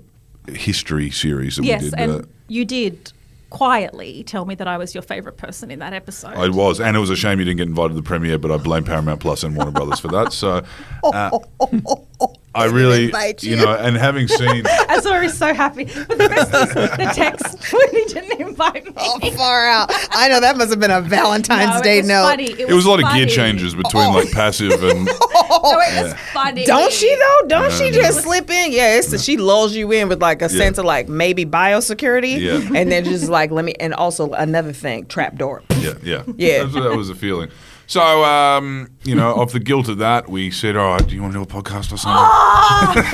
history 0.48 1.10
series 1.10 1.56
that 1.56 1.64
Yes, 1.64 1.82
we 1.82 1.90
did. 1.90 1.98
and 1.98 2.12
uh, 2.12 2.22
you 2.48 2.64
did 2.64 3.12
quietly 3.50 4.24
tell 4.24 4.46
me 4.46 4.54
that 4.54 4.66
I 4.66 4.78
was 4.78 4.94
your 4.94 5.02
favourite 5.02 5.36
person 5.36 5.70
in 5.70 5.78
that 5.80 5.92
episode. 5.92 6.34
I 6.34 6.48
was, 6.48 6.80
and 6.80 6.96
it 6.96 7.00
was 7.00 7.10
a 7.10 7.16
shame 7.16 7.38
you 7.38 7.44
didn't 7.44 7.58
get 7.58 7.68
invited 7.68 7.90
to 7.90 7.94
the 7.96 8.02
premiere, 8.02 8.38
but 8.38 8.50
I 8.50 8.56
blame 8.56 8.82
Paramount 8.84 9.20
Plus 9.20 9.42
and 9.44 9.54
Warner 9.54 9.70
Brothers 9.72 10.00
for 10.00 10.08
that. 10.08 10.32
So, 10.32 10.64
uh, 11.04 11.38
I 12.54 12.66
really, 12.66 13.04
you 13.06 13.34
you. 13.40 13.56
know, 13.56 13.72
and 13.74 13.96
having 13.96 14.28
seen, 14.28 14.66
Azure 14.88 15.22
is 15.22 15.38
so 15.38 15.54
happy. 15.54 15.84
But 15.84 16.08
the 16.18 16.28
best 16.28 16.52
is 16.54 16.74
the 16.74 17.10
text 17.14 17.72
when 17.72 17.88
he 17.90 18.04
didn't 18.12 18.40
invite 18.46 18.84
me. 18.84 18.92
Oh, 18.94 19.30
far 19.30 19.66
out. 19.66 19.90
I 20.10 20.28
know 20.28 20.38
that 20.38 20.58
must 20.58 20.68
have 20.68 20.78
been 20.78 20.90
a 20.90 21.00
Valentine's 21.00 21.70
No, 21.70 21.78
it 21.78 21.82
Day 21.82 21.98
was 22.00 22.08
note. 22.08 22.22
funny. 22.24 22.44
it 22.52 22.70
was 22.70 22.84
a 22.84 22.90
lot 22.90 23.02
of 23.02 23.10
gear 23.14 23.24
changes 23.24 23.74
between 23.74 24.12
like 24.12 24.30
passive 24.32 24.82
and 24.82 25.06
No, 25.06 25.12
it 25.14 26.02
was 26.04 26.14
funny. 26.34 26.66
Don't 26.66 26.92
she 26.92 27.14
though? 27.16 27.48
Don't 27.48 27.72
she 27.72 27.86
Yeah. 27.86 27.92
just 28.02 28.20
slip 28.22 28.50
in? 28.50 28.72
Yeah, 28.72 28.96
it's 28.98 29.22
she 29.24 29.38
lulls 29.38 29.74
you 29.74 29.90
in 29.90 30.10
with 30.10 30.20
like 30.20 30.42
a 30.42 30.50
sense 30.50 30.76
of 30.76 30.84
like 30.84 31.08
maybe 31.08 31.46
biosecurity, 31.46 32.38
Yeah. 32.38 32.78
and 32.78 32.92
then 32.92 33.04
just 33.04 33.30
like 33.30 33.50
let 33.50 33.64
me. 33.64 33.72
And 33.80 33.94
also 33.94 34.30
another 34.32 34.74
thing, 34.74 35.06
trapdoor. 35.06 35.62
Yeah, 35.80 35.94
yeah, 36.02 36.22
Yeah. 36.36 36.64
That's, 36.64 36.74
that 36.74 36.96
was 36.96 37.08
the 37.08 37.14
feeling. 37.14 37.50
So, 37.92 38.24
um, 38.24 38.88
you 39.04 39.14
know, 39.14 39.34
of 39.34 39.52
the 39.52 39.60
guilt 39.60 39.86
of 39.90 39.98
that, 39.98 40.26
we 40.30 40.50
said, 40.50 40.78
"All 40.78 40.92
right, 40.92 41.06
do 41.06 41.14
you 41.14 41.20
want 41.20 41.34
to 41.34 41.38
do 41.40 41.42
a 41.42 41.46
podcast 41.62 41.92
or 41.92 41.98
something?" 41.98 43.04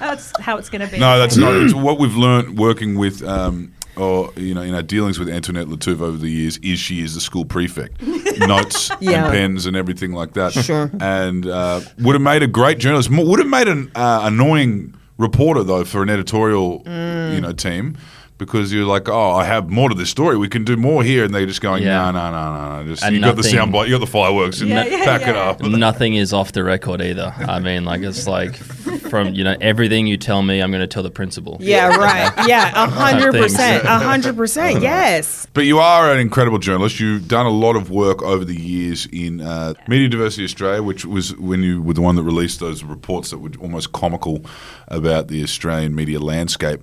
That's 0.00 0.32
how 0.40 0.56
it's 0.58 0.68
going 0.68 0.80
to 0.84 0.92
be. 0.92 0.98
No, 0.98 1.16
that's 1.16 1.36
not. 1.36 1.54
It's 1.54 1.74
what 1.74 2.00
we've 2.00 2.16
learned 2.16 2.58
working 2.58 2.96
with, 2.96 3.22
um, 3.22 3.72
or 3.96 4.32
you 4.36 4.52
know, 4.52 4.62
in 4.62 4.74
our 4.74 4.82
dealings 4.82 5.16
with 5.20 5.28
Antoinette 5.28 5.68
Lattouf 5.68 6.00
over 6.00 6.16
the 6.16 6.28
years, 6.28 6.56
is 6.58 6.80
she 6.80 7.02
is 7.04 7.14
the 7.14 7.20
school 7.20 7.44
prefect, 7.44 8.02
notes 8.38 8.90
Yeah. 9.00 9.26
and 9.26 9.32
pens 9.32 9.64
and 9.66 9.76
everything 9.76 10.12
like 10.12 10.32
that. 10.32 10.54
Sure. 10.54 10.90
and 11.00 11.46
uh, 11.46 11.82
would 12.00 12.14
have 12.16 12.22
made 12.22 12.42
a 12.42 12.48
great 12.48 12.78
journalist. 12.78 13.10
Mo- 13.10 13.24
Would 13.26 13.38
have 13.38 13.48
made 13.48 13.68
an 13.68 13.92
uh, 13.94 14.22
annoying 14.24 14.92
reporter 15.18 15.62
though 15.62 15.84
for 15.84 16.02
an 16.02 16.10
editorial, 16.10 16.82
Mm. 16.82 17.34
you 17.36 17.40
know, 17.40 17.52
team. 17.52 17.96
Because 18.38 18.70
you're 18.70 18.84
like, 18.84 19.08
oh, 19.08 19.30
I 19.30 19.44
have 19.44 19.70
more 19.70 19.88
to 19.88 19.94
this 19.94 20.10
story. 20.10 20.36
We 20.36 20.48
can 20.48 20.62
do 20.62 20.76
more 20.76 21.02
here, 21.02 21.24
and 21.24 21.34
they're 21.34 21.46
just 21.46 21.62
going, 21.62 21.82
Yeah. 21.82 22.10
no, 22.10 22.12
no, 22.12 22.30
no, 22.30 22.52
no, 22.54 22.82
no. 22.82 22.88
Just 22.88 23.02
And 23.02 23.14
you 23.14 23.22
got 23.22 23.34
the 23.36 23.42
nothing- 23.42 23.58
soundbite, 23.58 23.86
you 23.88 23.94
got 23.94 24.00
the 24.00 24.06
fireworks, 24.06 24.60
and 24.60 24.68
Yeah, 24.68 24.84
yeah, 24.84 25.04
back 25.06 25.22
it 25.22 25.34
yeah. 25.34 25.40
up. 25.50 25.62
Nothing 25.62 26.16
is 26.16 26.34
off 26.34 26.52
the 26.52 26.62
record 26.62 27.00
either. 27.00 27.32
I 27.38 27.60
mean, 27.66 27.86
like 27.86 28.02
it's 28.02 28.26
like 28.26 28.56
from 28.56 29.32
you 29.32 29.42
know 29.42 29.56
everything 29.60 30.06
you 30.06 30.18
tell 30.18 30.42
me, 30.42 30.60
I'm 30.60 30.70
going 30.70 30.82
to 30.82 30.86
tell 30.86 31.02
the 31.02 31.10
principal. 31.10 31.56
Yeah, 31.60 31.96
right. 31.96 32.30
Yeah, 32.46 32.70
a 32.84 32.86
hundred 32.90 33.32
Things. 33.32 33.44
percent, 33.54 33.84
a 33.84 33.98
hundred 33.98 34.36
percent. 34.36 34.82
Yes. 34.82 35.46
But 35.54 35.62
you 35.64 35.78
are 35.78 36.12
an 36.12 36.20
incredible 36.20 36.58
journalist. 36.58 37.00
You've 37.00 37.28
done 37.28 37.46
a 37.46 37.50
lot 37.50 37.74
of 37.76 37.90
work 37.90 38.22
over 38.22 38.44
the 38.44 38.60
years 38.60 39.06
in 39.06 39.40
uh, 39.40 39.72
Media 39.88 40.08
Diversity 40.10 40.44
Australia, 40.44 40.82
which 40.82 41.06
was 41.06 41.34
when 41.38 41.62
you 41.62 41.80
were 41.80 41.94
the 41.94 42.02
one 42.02 42.16
that 42.16 42.22
released 42.22 42.60
those 42.60 42.84
reports 42.84 43.30
that 43.30 43.38
were 43.38 43.50
almost 43.62 43.92
comical 43.92 44.44
about 44.88 45.28
the 45.28 45.42
Australian 45.42 45.94
media 45.94 46.20
landscape. 46.20 46.82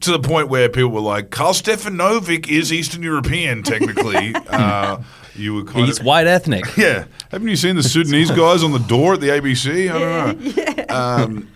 To 0.00 0.10
the 0.12 0.18
point 0.18 0.48
where 0.48 0.68
people 0.68 0.90
were 0.90 1.00
like, 1.00 1.30
Carl 1.30 1.52
Stefanovic 1.54 2.48
is 2.48 2.72
Eastern 2.72 3.02
European, 3.02 3.62
technically. 3.62 4.34
uh, 4.48 5.02
you 5.34 5.54
were 5.54 5.64
kind 5.64 5.86
He's 5.86 6.00
of. 6.00 6.06
white 6.06 6.26
ethnic. 6.26 6.64
Yeah. 6.76 7.06
Haven't 7.30 7.48
you 7.48 7.56
seen 7.56 7.76
the 7.76 7.82
Sudanese 7.82 8.30
guys 8.42 8.62
on 8.62 8.72
the 8.72 8.78
door 8.80 9.14
at 9.14 9.20
the 9.20 9.28
ABC? 9.28 9.90
I 9.90 9.98
don't 9.98 10.88
know. 10.88 10.94
Um, 10.94 11.50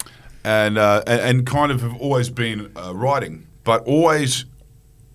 and, 0.45 0.79
uh, 0.79 1.03
and 1.07 1.21
and 1.21 1.47
kind 1.47 1.71
of 1.73 1.83
have 1.83 1.95
always 1.97 2.31
been 2.31 2.71
uh, 2.77 2.95
writing, 2.95 3.47
but 3.65 3.85
always 3.87 4.47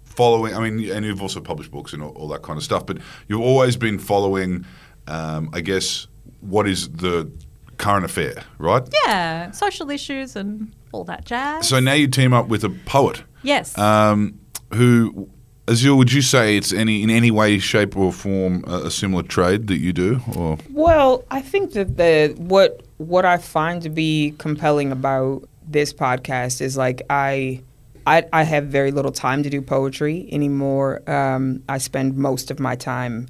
following. 0.04 0.54
I 0.56 0.70
mean, 0.70 0.92
and 0.92 1.06
you've 1.06 1.22
also 1.22 1.40
published 1.42 1.72
books 1.72 1.94
and 1.94 2.04
all, 2.04 2.12
all 2.12 2.28
that 2.30 2.42
kind 2.44 2.58
of 2.58 2.64
stuff, 2.64 2.86
but 2.86 2.98
you've 3.28 3.42
always 3.42 3.76
been 3.78 3.98
following. 4.00 4.66
Um, 5.08 5.50
I 5.54 5.62
guess 5.62 6.08
what 6.42 6.68
is 6.68 6.90
the 6.90 7.32
current 7.78 8.06
affair, 8.06 8.44
right? 8.58 8.88
Yeah, 9.06 9.52
social 9.52 9.90
issues 9.90 10.36
and 10.36 10.74
all 10.92 11.04
that 11.06 11.26
jazz. 11.26 11.68
So 11.68 11.80
now 11.80 11.94
you 11.94 12.08
team 12.08 12.34
up 12.34 12.48
with 12.48 12.64
a 12.64 12.70
poet 12.70 13.24
yes. 13.44 13.78
um, 13.78 14.40
who. 14.74 15.30
Azil, 15.66 15.96
would 15.96 16.12
you 16.12 16.22
say 16.22 16.58
it's 16.58 16.74
any 16.74 17.04
in 17.04 17.10
any 17.10 17.32
way, 17.32 17.58
shape, 17.58 17.96
or 17.96 18.12
form 18.12 18.66
a, 18.68 18.88
a 18.88 18.92
similar 18.92 19.24
trade 19.24 19.68
that 19.68 19.78
you 19.78 19.94
do, 19.94 20.20
or 20.36 20.58
Well, 20.70 21.24
I 21.32 21.42
think 21.42 21.72
that 21.72 21.96
the 21.96 22.36
what 22.38 22.82
what 22.98 23.24
I 23.24 23.38
find 23.38 23.82
to 23.84 23.90
be 23.90 24.36
compelling 24.40 24.92
about 24.92 25.48
this 25.66 25.94
podcast 25.94 26.60
is 26.60 26.76
like 26.76 27.02
I 27.10 27.62
I, 28.06 28.26
I 28.34 28.44
have 28.44 28.66
very 28.66 28.92
little 28.92 29.12
time 29.12 29.44
to 29.44 29.50
do 29.50 29.62
poetry 29.62 30.28
anymore. 30.32 31.10
Um, 31.10 31.64
I 31.70 31.78
spend 31.78 32.18
most 32.18 32.52
of 32.52 32.60
my 32.60 32.76
time 32.76 33.28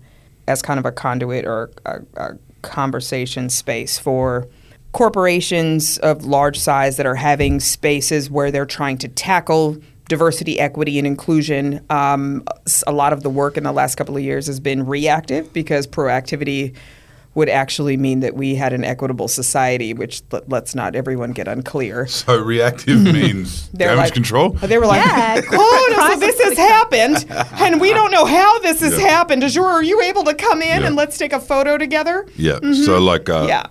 as 0.47 0.61
kind 0.61 0.79
of 0.79 0.85
a 0.85 0.91
conduit 0.91 1.45
or 1.45 1.71
a, 1.85 2.01
a 2.17 2.37
conversation 2.63 3.49
space 3.49 3.99
for 3.99 4.47
corporations 4.91 5.97
of 5.99 6.25
large 6.25 6.59
size 6.59 6.97
that 6.97 7.05
are 7.05 7.15
having 7.15 7.59
spaces 7.59 8.29
where 8.29 8.51
they're 8.51 8.65
trying 8.65 8.97
to 8.97 9.07
tackle 9.07 9.77
diversity, 10.07 10.59
equity, 10.59 10.97
and 10.97 11.07
inclusion. 11.07 11.83
Um, 11.89 12.43
a 12.85 12.91
lot 12.91 13.13
of 13.13 13.23
the 13.23 13.29
work 13.29 13.57
in 13.57 13.63
the 13.63 13.71
last 13.71 13.95
couple 13.95 14.15
of 14.15 14.23
years 14.23 14.47
has 14.47 14.59
been 14.59 14.85
reactive 14.85 15.51
because 15.53 15.87
proactivity 15.87 16.75
would 17.35 17.49
actually 17.49 17.97
mean 17.97 18.19
that 18.19 18.35
we 18.35 18.55
had 18.55 18.73
an 18.73 18.83
equitable 18.83 19.27
society, 19.27 19.93
which 19.93 20.21
let, 20.31 20.47
let's 20.49 20.75
not 20.75 20.95
everyone 20.95 21.31
get 21.31 21.47
unclear. 21.47 22.05
So 22.23 22.37
reactive 22.41 23.01
means 23.19 23.67
damage 23.69 23.97
like- 23.97 24.13
control. 24.13 24.49
They 24.51 24.77
were 24.77 24.85
like, 24.85 25.03
Yeah. 25.05 25.41
"Oh, 25.51 26.09
so 26.13 26.19
this 26.19 26.39
has 26.41 26.57
happened, 26.57 27.25
and 27.59 27.81
we 27.81 27.91
don't 27.93 28.11
know 28.11 28.25
how 28.25 28.59
this 28.59 28.81
has 28.81 28.93
Yeah. 28.99 29.07
happened. 29.07 29.43
Is 29.43 29.55
you 29.55 29.63
are 29.63 29.83
you 29.83 30.01
able 30.01 30.23
to 30.25 30.33
come 30.35 30.61
in 30.61 30.81
Yeah. 30.81 30.87
and 30.87 30.95
let's 30.95 31.17
take 31.17 31.33
a 31.33 31.39
photo 31.39 31.77
together?" 31.77 32.25
Yeah. 32.35 32.59
So 32.85 32.99
like 32.99 33.29
uh, 33.29 33.33
Mm-hmm. 33.33 33.49
Yeah. 33.49 33.67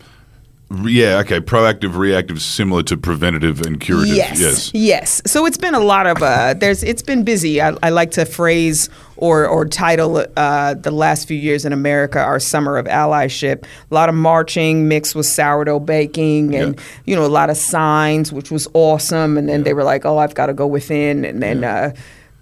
Yeah, 0.85 1.19
okay, 1.19 1.41
proactive, 1.41 1.97
reactive 1.97 2.41
similar 2.41 2.83
to 2.85 2.97
preventative 2.97 3.61
and 3.61 3.81
curative. 3.81 4.15
Yes. 4.17 4.41
Yes. 4.41 4.71
Yes. 4.75 5.23
So 5.27 5.45
it's 5.47 5.59
been 5.59 5.75
a 5.75 5.81
lot 5.81 6.07
of 6.07 6.23
uh 6.23 6.55
there's 6.55 6.83
it's 6.83 7.03
been 7.03 7.25
busy. 7.25 7.61
I, 7.61 7.77
I 7.83 7.91
like 7.91 8.11
to 8.13 8.25
phrase 8.25 8.89
or 9.17 9.47
or 9.47 9.65
title 9.67 10.25
uh 10.37 10.75
the 10.75 10.91
last 10.91 11.29
few 11.29 11.37
years 11.37 11.65
in 11.65 11.73
America 11.73 12.19
our 12.21 12.41
summer 12.41 12.77
of 12.79 12.87
allyship. 12.87 13.65
A 13.91 13.95
lot 13.95 14.09
of 14.09 14.15
marching 14.15 14.89
mixed 14.89 15.15
with 15.15 15.27
sourdough 15.27 15.81
baking 15.81 16.55
and 16.55 16.77
Yeah. 16.77 16.83
you 17.07 17.17
know 17.17 17.25
a 17.25 17.29
lot 17.29 17.51
of 17.51 17.57
signs 17.57 18.33
which 18.33 18.51
was 18.51 18.67
awesome 18.73 19.37
and 19.37 19.49
then 19.49 19.63
they 19.65 19.75
were 19.75 19.85
like, 19.85 20.05
"Oh, 20.05 20.19
I've 20.19 20.35
got 20.35 20.47
to 20.47 20.55
go 20.55 20.67
within." 20.67 21.25
And 21.25 21.43
then 21.43 21.65
uh 21.65 21.93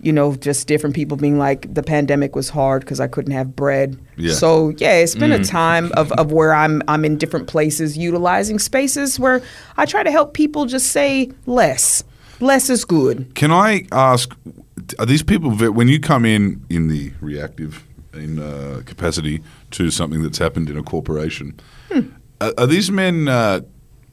you 0.03 0.13
know, 0.13 0.35
just 0.35 0.67
different 0.67 0.95
people 0.95 1.17
being 1.17 1.39
like, 1.39 1.73
the 1.75 1.83
pandemic 1.83 2.35
was 2.35 2.49
hard 2.49 2.81
because 2.83 3.01
I 3.01 3.07
couldn't 3.09 3.33
have 3.33 3.55
bread. 3.55 3.99
Yeah. 4.17 4.33
So 4.35 4.71
yeah, 4.79 4.95
it's 4.95 5.15
been 5.15 5.33
a 5.33 5.45
time 5.45 5.91
of, 5.97 6.11
of 6.13 6.33
where 6.33 6.55
I'm 6.55 6.83
I'm 6.89 7.05
in 7.05 7.19
different 7.19 7.49
places, 7.49 7.97
utilizing 7.99 8.59
spaces 8.59 9.19
where 9.21 9.43
I 9.77 9.87
try 9.87 10.03
to 10.03 10.11
help 10.11 10.35
people 10.35 10.67
just 10.67 10.87
say 10.93 11.31
less. 11.47 12.05
Less 12.41 12.71
is 12.71 12.85
good. 12.87 13.35
Can 13.35 13.51
I 13.53 13.87
ask, 13.93 14.35
are 14.99 15.05
these 15.07 15.23
people, 15.23 15.51
when 15.51 15.89
you 15.89 16.01
come 16.01 16.25
in 16.25 16.65
in 16.71 16.89
the 16.89 17.13
reactive 17.21 17.85
in 18.15 18.39
uh, 18.39 18.81
capacity 18.87 19.43
to 19.73 19.91
something 19.91 20.23
that's 20.23 20.39
happened 20.39 20.71
in 20.71 20.77
a 20.79 20.83
corporation, 20.83 21.61
Hmm. 21.93 22.09
are, 22.41 22.55
are 22.57 22.67
these 22.67 22.91
men 22.91 23.29
uh, 23.29 23.61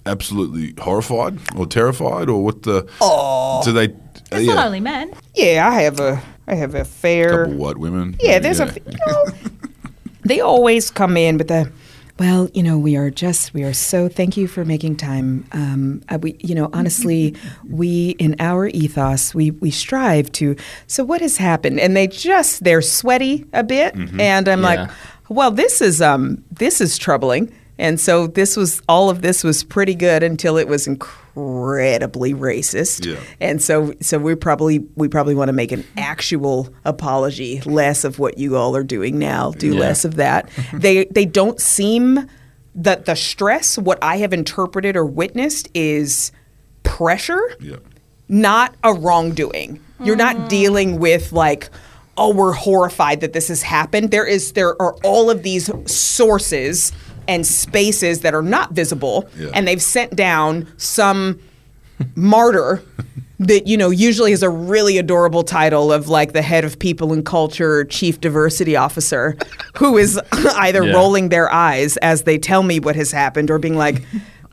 absolutely 0.07 0.73
horrified 0.83 1.37
or 1.55 1.65
terrified 1.67 2.29
or 2.29 2.43
what 2.43 2.63
the, 2.63 2.87
Oh. 3.01 3.61
do 3.63 3.71
they, 3.73 3.85
uh, 3.85 3.91
It's 4.31 4.47
yeah, 4.47 4.55
not 4.55 4.65
only 4.67 4.79
men. 4.79 5.11
Yeah, 5.35 5.67
I 5.69 5.81
have 5.81 5.99
a 5.99 6.21
I 6.47 6.55
have 6.55 6.75
a 6.75 6.85
fair 6.85 7.45
couple 7.45 7.53
white 7.55 7.77
women? 7.77 8.15
Yeah, 8.21 8.39
there's 8.39 8.59
a 8.59 8.65
you 8.65 8.97
know, 9.07 9.23
they 10.23 10.39
always 10.41 10.89
come 10.91 11.17
in 11.17 11.37
with 11.37 11.47
the 11.49 11.71
well, 12.19 12.49
you 12.55 12.63
know, 12.63 12.79
we 12.79 12.95
are 12.97 13.11
just 13.11 13.53
we 13.53 13.63
are 13.63 13.73
so 13.73 14.09
thank 14.09 14.37
you 14.37 14.47
for 14.47 14.65
making 14.65 14.95
time. 14.97 15.45
Um, 15.51 16.01
uh, 16.09 16.17
we, 16.19 16.35
you 16.39 16.55
know, 16.55 16.69
honestly, 16.73 17.35
we 17.69 18.15
in 18.17 18.35
our 18.39 18.67
ethos 18.67 19.35
we 19.35 19.51
we 19.51 19.69
strive 19.71 20.31
to. 20.33 20.55
So 20.87 21.03
what 21.03 21.21
has 21.21 21.37
happened? 21.37 21.79
And 21.79 21.95
they 21.95 22.07
just 22.07 22.63
they're 22.63 22.81
sweaty 22.81 23.45
a 23.53 23.63
bit, 23.63 23.93
and 24.19 24.47
I'm 24.47 24.61
like, 24.63 24.89
well, 25.29 25.51
this 25.51 25.79
is 25.81 26.01
um 26.01 26.43
this 26.51 26.81
is 26.81 26.97
troubling. 26.97 27.51
And 27.79 27.99
so 27.99 28.27
this 28.27 28.57
was 28.57 28.81
all 28.89 29.09
of 29.09 29.21
this 29.21 29.43
was 29.43 29.63
pretty 29.63 29.95
good 29.95 30.23
until 30.23 30.57
it 30.57 30.67
was 30.67 30.87
incredibly 30.87 32.33
racist. 32.33 33.05
Yeah. 33.05 33.19
And 33.39 33.61
so 33.61 33.93
so 34.01 34.17
we 34.17 34.35
probably 34.35 34.79
we 34.95 35.07
probably 35.07 35.35
want 35.35 35.49
to 35.49 35.53
make 35.53 35.71
an 35.71 35.85
actual 35.95 36.73
apology, 36.85 37.61
less 37.61 38.03
of 38.03 38.19
what 38.19 38.37
you 38.37 38.57
all 38.57 38.75
are 38.75 38.83
doing 38.83 39.19
now, 39.19 39.51
do 39.51 39.73
Yeah. 39.73 39.79
less 39.79 40.05
of 40.05 40.15
that. 40.15 40.49
they 40.73 41.05
they 41.05 41.25
don't 41.25 41.61
seem 41.61 42.27
that 42.75 43.05
the 43.05 43.15
stress 43.15 43.77
what 43.77 43.97
I 44.01 44.17
have 44.17 44.33
interpreted 44.33 44.95
or 44.95 45.05
witnessed 45.05 45.69
is 45.73 46.31
pressure 46.83 47.41
Yeah. 47.59 47.77
not 48.27 48.75
a 48.83 48.93
wrongdoing. 48.93 49.79
You're 50.03 50.15
not 50.15 50.35
mm. 50.35 50.47
dealing 50.47 50.99
with 50.99 51.31
like, 51.33 51.69
oh, 52.17 52.33
we're 52.33 52.53
horrified 52.53 53.21
that 53.21 53.33
this 53.33 53.47
has 53.47 53.63
happened. 53.63 54.11
There 54.11 54.25
is 54.25 54.51
there 54.53 54.79
are 54.81 54.93
all 55.03 55.29
of 55.29 55.43
these 55.43 55.69
sources 55.91 56.91
and 57.27 57.45
spaces 57.45 58.21
that 58.21 58.33
are 58.33 58.41
not 58.41 58.71
visible, 58.73 59.29
Yeah. 59.37 59.49
and 59.53 59.67
they've 59.67 59.81
sent 59.81 60.15
down 60.15 60.67
some 60.77 61.39
martyr 62.15 62.81
that 63.39 63.67
you 63.67 63.75
know 63.77 63.89
usually 63.89 64.31
is 64.31 64.43
a 64.43 64.49
really 64.49 64.97
adorable 64.97 65.43
title 65.43 65.91
of 65.91 66.09
like 66.09 66.33
the 66.33 66.41
head 66.41 66.63
of 66.65 66.77
people 66.79 67.11
and 67.13 67.25
culture 67.25 67.85
chief 67.85 68.19
diversity 68.21 68.75
officer 68.75 69.35
who 69.77 69.97
is 69.97 70.19
either 70.57 70.83
Yeah. 70.83 70.93
rolling 70.93 71.29
their 71.29 71.51
eyes 71.51 71.97
as 71.97 72.23
they 72.23 72.37
tell 72.37 72.63
me 72.63 72.79
what 72.79 72.95
has 72.95 73.11
happened 73.11 73.49
or 73.51 73.57
being 73.59 73.75
like 73.75 74.03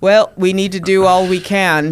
well 0.04 0.32
we 0.37 0.52
need 0.52 0.73
to 0.73 0.80
do 0.80 1.06
all 1.06 1.26
we 1.26 1.40
can 1.40 1.82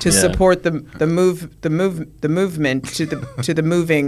to 0.00 0.08
Yeah. 0.08 0.20
support 0.24 0.62
the 0.62 0.72
the 1.02 1.06
move 1.06 1.38
the 1.60 1.70
move 1.80 1.94
the 2.24 2.28
movement 2.40 2.80
to 2.98 3.04
the 3.10 3.16
to 3.42 3.52
the 3.52 3.62
moving 3.62 4.06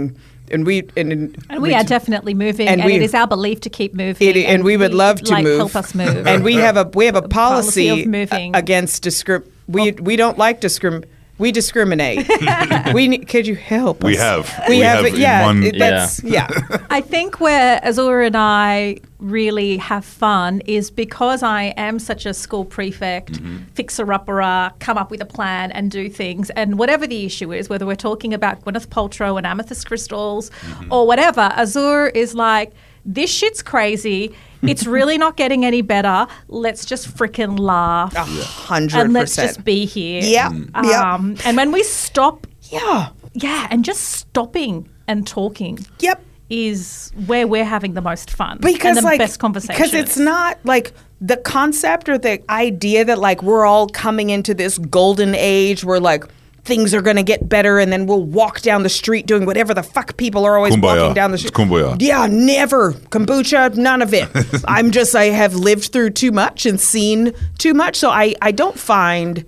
and 0.51 0.65
we 0.65 0.75
and, 0.97 1.37
And 1.49 1.61
we 1.61 1.73
are 1.73 1.83
definitely 1.83 2.33
moving, 2.33 2.67
and 2.67 2.81
and, 2.81 2.87
we- 2.87 2.95
it 2.97 3.01
is 3.01 3.13
our 3.13 3.27
belief 3.27 3.61
to 3.61 3.69
keep 3.69 3.93
moving. 3.93 4.27
it, 4.27 4.35
and 4.35 4.65
we 4.65 4.75
would 4.75 4.93
love 4.93 5.21
to 5.21 5.31
like, 5.31 5.45
move. 5.45 5.59
Help 5.59 5.75
us 5.77 5.95
move. 5.95 6.27
And 6.27 6.43
we 6.43 6.55
have 6.55 6.75
a 6.75 6.89
we 6.93 7.05
have 7.05 7.15
a 7.15 7.21
policy 7.21 7.87
policy, 7.87 8.01
of 8.01 8.07
moving. 8.07 8.55
against 8.55 9.03
discrim. 9.03 9.43
We 9.67 9.91
oh. 9.91 9.95
we 10.01 10.15
don't 10.17 10.37
like 10.37 10.59
discrim. 10.59 11.05
We 11.41 11.51
discriminate. 11.51 12.29
we 12.93 13.07
need, 13.07 13.27
could 13.27 13.47
you 13.47 13.55
help? 13.55 14.03
We 14.03 14.15
us? 14.17 14.19
have. 14.47 14.63
We, 14.69 14.75
We 14.77 14.81
have. 14.83 15.05
have 15.05 15.17
yeah. 15.17 15.43
one- 15.45 15.63
it- 15.63 15.77
that's, 15.79 16.23
yeah. 16.23 16.47
I 16.89 17.01
think 17.01 17.39
where 17.39 17.79
Azura 17.81 18.27
and 18.27 18.37
I 18.37 18.99
really 19.19 19.77
have 19.77 20.05
fun 20.05 20.61
is 20.61 20.89
because 20.91 21.41
I 21.43 21.73
am 21.77 21.99
such 21.99 22.25
a 22.25 22.33
school 22.33 22.63
prefect, 22.63 23.33
Mm-hmm. 23.33 23.57
fixer 23.73 24.11
upper, 24.13 24.71
come 24.79 24.97
up 24.97 25.09
with 25.11 25.21
a 25.21 25.25
plan 25.25 25.71
and 25.71 25.89
do 25.91 26.09
things. 26.09 26.49
And 26.51 26.77
whatever 26.77 27.05
the 27.07 27.25
issue 27.25 27.51
is, 27.51 27.69
whether 27.69 27.85
we're 27.85 27.95
talking 27.95 28.33
about 28.33 28.63
Gwyneth 28.63 28.87
Paltrow 28.87 29.37
and 29.37 29.45
amethyst 29.47 29.87
crystals 29.87 30.49
Mm-hmm. 30.51 30.93
or 30.93 31.07
whatever, 31.07 31.41
Azure 31.41 32.07
is 32.09 32.35
like, 32.35 32.71
this 33.05 33.29
shit's 33.31 33.61
crazy. 33.61 34.33
It's 34.63 34.85
really 34.85 35.17
not 35.17 35.37
getting 35.37 35.65
any 35.65 35.81
better. 35.81 36.27
Let's 36.47 36.85
just 36.85 37.07
freaking 37.17 37.57
laugh. 37.57 38.15
A 38.15 38.19
hundred 38.23 38.99
And 39.05 39.13
let's 39.13 39.35
just 39.35 39.63
be 39.63 39.85
here. 39.85 40.21
Yeah, 40.23 40.49
Mm. 40.49 40.69
yeah. 40.83 41.13
Um, 41.15 41.35
and 41.45 41.57
when 41.57 41.71
we 41.71 41.81
stop, 41.83 42.45
Yeah. 42.69 43.09
yeah, 43.33 43.67
and 43.71 43.83
just 43.83 44.01
stopping 44.03 44.87
and 45.07 45.25
talking 45.25 45.79
Yep. 45.99 46.23
is 46.51 47.11
where 47.25 47.47
we're 47.47 47.65
having 47.65 47.93
the 47.95 48.01
most 48.01 48.29
fun 48.29 48.59
because 48.61 48.97
and 48.97 48.97
the 48.97 49.01
like 49.09 49.17
best 49.19 49.39
conversations. 49.39 49.77
because 49.77 49.93
it's 49.95 50.17
not 50.17 50.59
like 50.63 50.93
the 51.19 51.37
concept 51.37 52.07
or 52.09 52.17
the 52.19 52.39
idea 52.51 53.03
that 53.05 53.17
like 53.19 53.41
we're 53.41 53.65
all 53.65 53.87
coming 53.87 54.29
into 54.29 54.53
this 54.53 54.77
golden 54.77 55.33
age 55.35 55.83
where 55.83 55.99
like 55.99 56.23
things 56.63 56.93
are 56.93 57.01
going 57.01 57.15
to 57.15 57.23
get 57.23 57.49
better 57.49 57.79
and 57.79 57.91
then 57.91 58.05
we'll 58.05 58.23
walk 58.23 58.61
down 58.61 58.83
the 58.83 58.89
street 58.89 59.25
doing 59.25 59.45
whatever 59.45 59.73
the 59.73 59.81
fuck 59.83 60.15
people 60.17 60.45
are 60.45 60.55
always 60.57 60.75
Kumbaya. 60.75 60.99
walking 61.01 61.13
down 61.15 61.31
the 61.31 61.35
It's 61.35 61.47
street. 61.47 61.53
kumbaya. 61.67 61.97
Yeah, 61.99 62.27
never 62.29 62.93
kombucha, 62.93 63.75
none 63.75 64.01
of 64.01 64.13
it. 64.13 64.29
I'm 64.67 64.91
just 64.91 65.15
I 65.15 65.25
have 65.25 65.55
lived 65.55 65.91
through 65.91 66.11
too 66.11 66.31
much 66.31 66.65
and 66.67 66.79
seen 66.79 67.33
too 67.57 67.73
much, 67.73 67.95
so 67.95 68.09
I 68.11 68.35
I 68.41 68.51
don't 68.51 68.77
find 68.77 69.43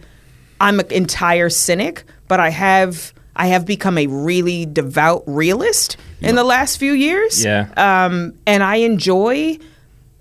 I'm 0.60 0.79
an 0.79 0.91
entire 0.91 1.50
cynic, 1.50 2.03
but 2.27 2.39
I 2.39 2.50
have 2.50 3.13
I 3.36 3.48
have 3.48 3.65
become 3.65 3.98
a 3.98 4.08
really 4.08 4.65
devout 4.65 5.24
realist 5.27 5.98
in 6.22 6.36
the 6.36 6.43
last 6.43 6.77
few 6.77 6.93
years. 6.93 7.43
Yeah. 7.43 7.67
Um, 7.77 8.34
and 8.48 8.63
I 8.63 8.77
enjoy 8.77 9.58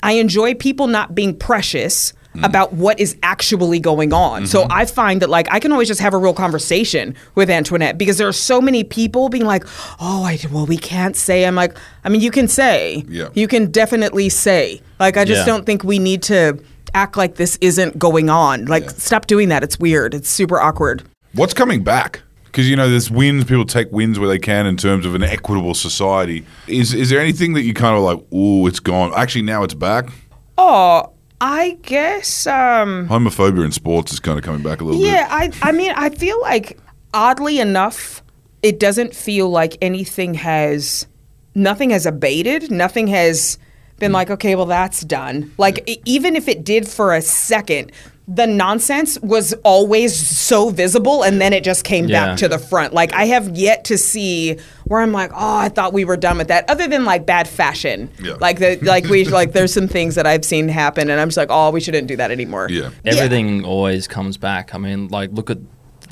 I 0.02 0.12
enjoy 0.12 0.54
people 0.54 0.88
not 0.88 1.14
being 1.14 1.36
precious 1.38 2.12
Mm-hmm. 2.34 2.44
about 2.44 2.72
what 2.72 2.98
is 2.98 3.14
actually 3.22 3.78
going 3.78 4.14
on. 4.14 4.46
So 4.46 4.62
mm-hmm. 4.62 4.72
I 4.72 4.86
find 4.86 5.20
that 5.20 5.28
like 5.28 5.48
I 5.50 5.60
can 5.60 5.70
always 5.70 5.86
just 5.86 6.00
have 6.00 6.14
a 6.14 6.16
real 6.16 6.32
conversation 6.32 7.14
with 7.34 7.50
Antoinette 7.50 7.98
because 7.98 8.16
there 8.16 8.26
are 8.26 8.32
so 8.32 8.58
many 8.58 8.84
people 8.84 9.28
being 9.28 9.44
like, 9.44 9.64
"Oh, 10.00 10.24
I 10.24 10.38
well 10.50 10.64
we 10.64 10.78
can't 10.78 11.14
say." 11.14 11.44
I'm 11.44 11.54
like, 11.56 11.76
I 12.04 12.08
mean, 12.08 12.22
you 12.22 12.30
can 12.30 12.48
say. 12.48 13.04
Yeah. 13.06 13.28
You 13.34 13.46
can 13.48 13.70
definitely 13.70 14.30
say. 14.30 14.80
Like 14.98 15.18
I 15.18 15.26
just 15.26 15.40
Yeah. 15.40 15.52
don't 15.52 15.66
think 15.66 15.84
we 15.84 15.98
need 15.98 16.22
to 16.22 16.58
act 16.94 17.18
like 17.18 17.34
this 17.34 17.58
isn't 17.60 17.98
going 17.98 18.30
on. 18.30 18.64
Like 18.64 18.84
Yeah. 18.84 18.92
stop 18.96 19.26
doing 19.26 19.50
that. 19.50 19.62
It's 19.62 19.78
weird. 19.78 20.14
It's 20.14 20.30
super 20.30 20.58
awkward. 20.58 21.02
What's 21.34 21.52
coming 21.52 21.84
back? 21.84 22.22
Because 22.44 22.66
you 22.66 22.76
know, 22.76 22.88
there's 22.88 23.10
wins. 23.10 23.44
People 23.44 23.66
take 23.66 23.92
wins 23.92 24.18
where 24.18 24.28
they 24.30 24.38
can 24.38 24.64
in 24.64 24.78
terms 24.78 25.04
of 25.04 25.14
an 25.14 25.22
equitable 25.22 25.74
society. 25.74 26.46
Is 26.66 26.94
is 26.94 27.10
there 27.10 27.20
anything 27.20 27.52
that 27.52 27.62
you 27.64 27.74
kind 27.74 27.94
of 27.94 28.02
like? 28.02 28.20
oh 28.32 28.66
it's 28.66 28.80
gone. 28.80 29.12
Actually, 29.14 29.42
now 29.42 29.64
it's 29.64 29.74
back. 29.74 30.08
Oh, 30.56 31.10
I 31.44 31.76
guess 31.82 32.46
um 32.46 33.08
Homophobia 33.08 33.64
in 33.64 33.72
sports 33.72 34.12
is 34.12 34.20
kind 34.20 34.38
of 34.38 34.44
coming 34.44 34.62
back 34.62 34.80
a 34.80 34.84
little 34.84 35.00
bit. 35.00 35.08
Yeah, 35.08 35.26
I 35.28 35.50
I 35.60 35.72
mean 35.72 35.92
I 35.96 36.10
feel 36.10 36.40
like 36.40 36.78
oddly 37.12 37.58
enough, 37.58 38.22
it 38.62 38.78
doesn't 38.78 39.12
feel 39.12 39.50
like 39.50 39.76
anything 39.82 40.34
has 40.34 41.08
nothing 41.56 41.90
has 41.90 42.06
abated. 42.06 42.70
Nothing 42.70 43.08
has 43.08 43.58
been 43.98 44.12
like, 44.12 44.30
okay, 44.30 44.54
well 44.54 44.66
that's 44.66 45.00
done. 45.00 45.52
Like 45.58 45.82
e- 45.90 46.00
even 46.04 46.36
if 46.36 46.46
it 46.46 46.62
did 46.62 46.86
for 46.86 47.12
a 47.12 47.20
second, 47.20 47.90
the 48.28 48.46
nonsense 48.46 49.18
was 49.20 49.52
always 49.64 50.14
so 50.14 50.70
visible 50.70 51.24
and 51.24 51.40
then 51.40 51.52
it 51.52 51.64
just 51.64 51.84
came 51.84 52.06
Yeah. 52.06 52.26
back 52.26 52.38
to 52.38 52.48
the 52.48 52.58
front. 52.58 52.94
Like 52.94 53.12
I 53.14 53.24
have 53.26 53.56
yet 53.56 53.84
to 53.86 53.98
see 53.98 54.58
where 54.84 55.00
I'm 55.00 55.10
like, 55.12 55.32
oh, 55.32 55.56
I 55.56 55.68
thought 55.68 55.92
we 55.92 56.04
were 56.04 56.16
done 56.16 56.38
with 56.38 56.48
that. 56.48 56.68
Other 56.70 56.86
than 56.86 57.04
like 57.04 57.26
bad 57.26 57.48
fashion. 57.48 58.10
Yeah. 58.22 58.34
Like 58.40 58.58
the 58.60 58.76
like 58.82 59.06
we 59.06 59.24
like 59.24 59.52
there's 59.52 59.72
some 59.74 59.88
things 59.88 60.14
that 60.14 60.26
I've 60.26 60.44
seen 60.44 60.68
happen 60.68 61.10
and 61.10 61.20
I'm 61.20 61.28
just 61.28 61.36
like, 61.36 61.48
oh, 61.50 61.70
we 61.70 61.80
shouldn't 61.80 62.06
do 62.06 62.16
that 62.16 62.30
anymore. 62.30 62.68
Yeah. 62.70 62.90
Everything 63.04 63.64
always 63.64 64.06
comes 64.06 64.36
back. 64.36 64.72
I 64.74 64.78
mean, 64.78 65.08
like, 65.08 65.30
look 65.32 65.50
at 65.50 65.58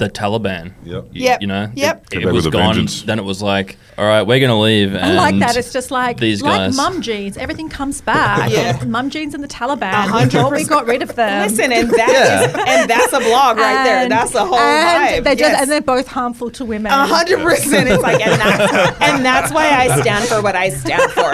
the 0.00 0.08
Taliban. 0.10 0.72
Yep. 0.82 1.08
Yep. 1.12 1.40
You 1.42 1.46
know. 1.46 1.70
Yep. 1.74 2.06
It, 2.12 2.22
it 2.22 2.32
was 2.32 2.46
gone. 2.48 2.74
vengeance. 2.74 3.02
Then 3.02 3.18
it 3.18 3.24
was 3.24 3.40
like, 3.42 3.76
all 3.98 4.04
right, 4.06 4.22
we're 4.22 4.40
gonna 4.40 4.58
leave. 4.58 4.96
I 4.96 5.12
like 5.12 5.38
that. 5.40 5.56
It's 5.56 5.72
just 5.72 5.90
like 5.90 6.16
these 6.18 6.40
like 6.42 6.56
guys. 6.56 6.76
mum 6.76 7.02
jeans. 7.02 7.36
Everything 7.36 7.68
comes 7.68 8.00
back. 8.00 8.50
Yeah. 8.60 8.82
Mum 8.84 9.10
jeans 9.10 9.34
and 9.34 9.44
the 9.44 9.48
Taliban. 9.48 9.92
hundred 9.92 10.32
We 10.32 10.40
thought 10.40 10.50
we 10.52 10.58
percent. 10.58 10.68
got 10.70 10.86
rid 10.86 11.02
of 11.02 11.14
them. 11.14 11.48
Listen, 11.48 11.70
and 11.72 11.90
that 11.90 12.48
is, 12.48 12.54
and 12.66 12.90
that's 12.90 13.12
a 13.12 13.20
blog 13.20 13.58
right 13.58 13.84
there. 13.84 14.08
That's 14.08 14.34
a 14.34 14.44
whole 14.44 14.58
and 14.58 15.20
vibe. 15.20 15.24
They 15.24 15.36
just, 15.36 15.50
Yes. 15.52 15.62
and 15.62 15.70
they're 15.70 15.80
both 15.82 16.08
harmful 16.08 16.50
to 16.52 16.64
women. 16.64 16.90
A 16.90 17.06
hundred 17.06 17.40
percent. 17.40 17.88
It's 17.88 18.02
like, 18.02 18.20
and 18.26 18.40
that's, 18.40 19.00
and 19.02 19.24
that's 19.24 19.52
why 19.52 19.68
I 19.68 20.00
stand 20.00 20.24
for 20.26 20.40
what 20.42 20.56
I 20.56 20.70
stand 20.70 21.12
for. 21.12 21.30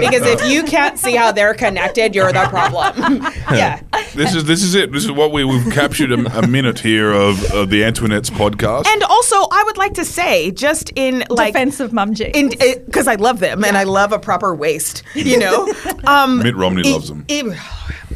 Because 0.00 0.22
if 0.26 0.50
you 0.50 0.62
can't 0.64 0.98
see 0.98 1.14
how 1.14 1.30
they're 1.32 1.54
connected, 1.54 2.14
you're 2.14 2.32
the 2.32 2.46
problem. 2.48 3.22
yeah. 3.52 3.80
This 4.14 4.34
is 4.34 4.44
this 4.44 4.62
is 4.62 4.74
it. 4.74 4.92
This 4.92 5.04
is 5.04 5.12
what 5.12 5.32
we 5.32 5.44
we've 5.44 5.72
captured 5.72 6.12
a, 6.12 6.38
a 6.38 6.46
minute 6.46 6.78
here 6.80 7.12
of, 7.12 7.42
of 7.52 7.70
the 7.70 7.84
Antoinette's 7.84 8.30
podcast. 8.30 8.86
And 8.86 9.02
also, 9.02 9.36
I 9.50 9.62
would 9.66 9.76
like 9.76 9.94
to 9.94 10.04
say, 10.04 10.50
just 10.50 10.92
in 10.96 11.24
like 11.30 11.52
Defense 11.52 11.80
of 11.80 11.92
mum 11.92 12.14
jeans. 12.14 12.54
because 12.56 13.08
I 13.08 13.14
love 13.16 13.40
them 13.40 13.64
and 13.64 13.76
I 13.76 13.84
love 13.84 14.12
a 14.12 14.18
proper 14.18 14.54
waist, 14.54 15.02
you 15.14 15.38
know. 15.38 15.72
Um, 16.06 16.38
Mitt 16.38 16.54
Romney 16.54 16.88
it- 16.88 16.92
loves 16.92 17.08
them. 17.08 17.24
it- 17.28 17.56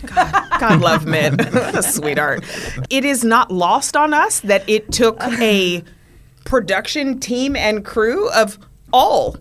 God, 0.06 0.48
God 0.60 0.80
love 0.80 1.06
Mitt, 1.06 1.34
sweetheart. 1.84 2.44
It 2.88 3.04
is 3.04 3.24
not 3.24 3.50
lost 3.50 3.96
on 3.96 4.14
us 4.14 4.40
that 4.40 4.66
it 4.68 4.92
took 4.92 5.20
a 5.22 5.82
production 6.44 7.18
team 7.18 7.56
and 7.56 7.84
crew 7.84 8.30
of 8.30 8.58
all 8.92 9.36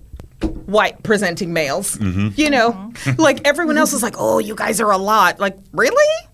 white 0.66 1.02
presenting 1.04 1.54
males. 1.54 1.98
Mm-hmm. 1.98 2.30
You 2.36 2.50
know, 2.50 2.92
like 3.18 3.48
everyone 3.48 3.78
else 3.78 3.94
is 3.94 4.02
like, 4.04 4.16
"Oh, 4.18 4.40
you 4.40 4.56
guys 4.56 4.82
are 4.82 4.92
a 4.92 4.98
lot." 4.98 5.40
Like, 5.40 5.58
really? 5.74 6.28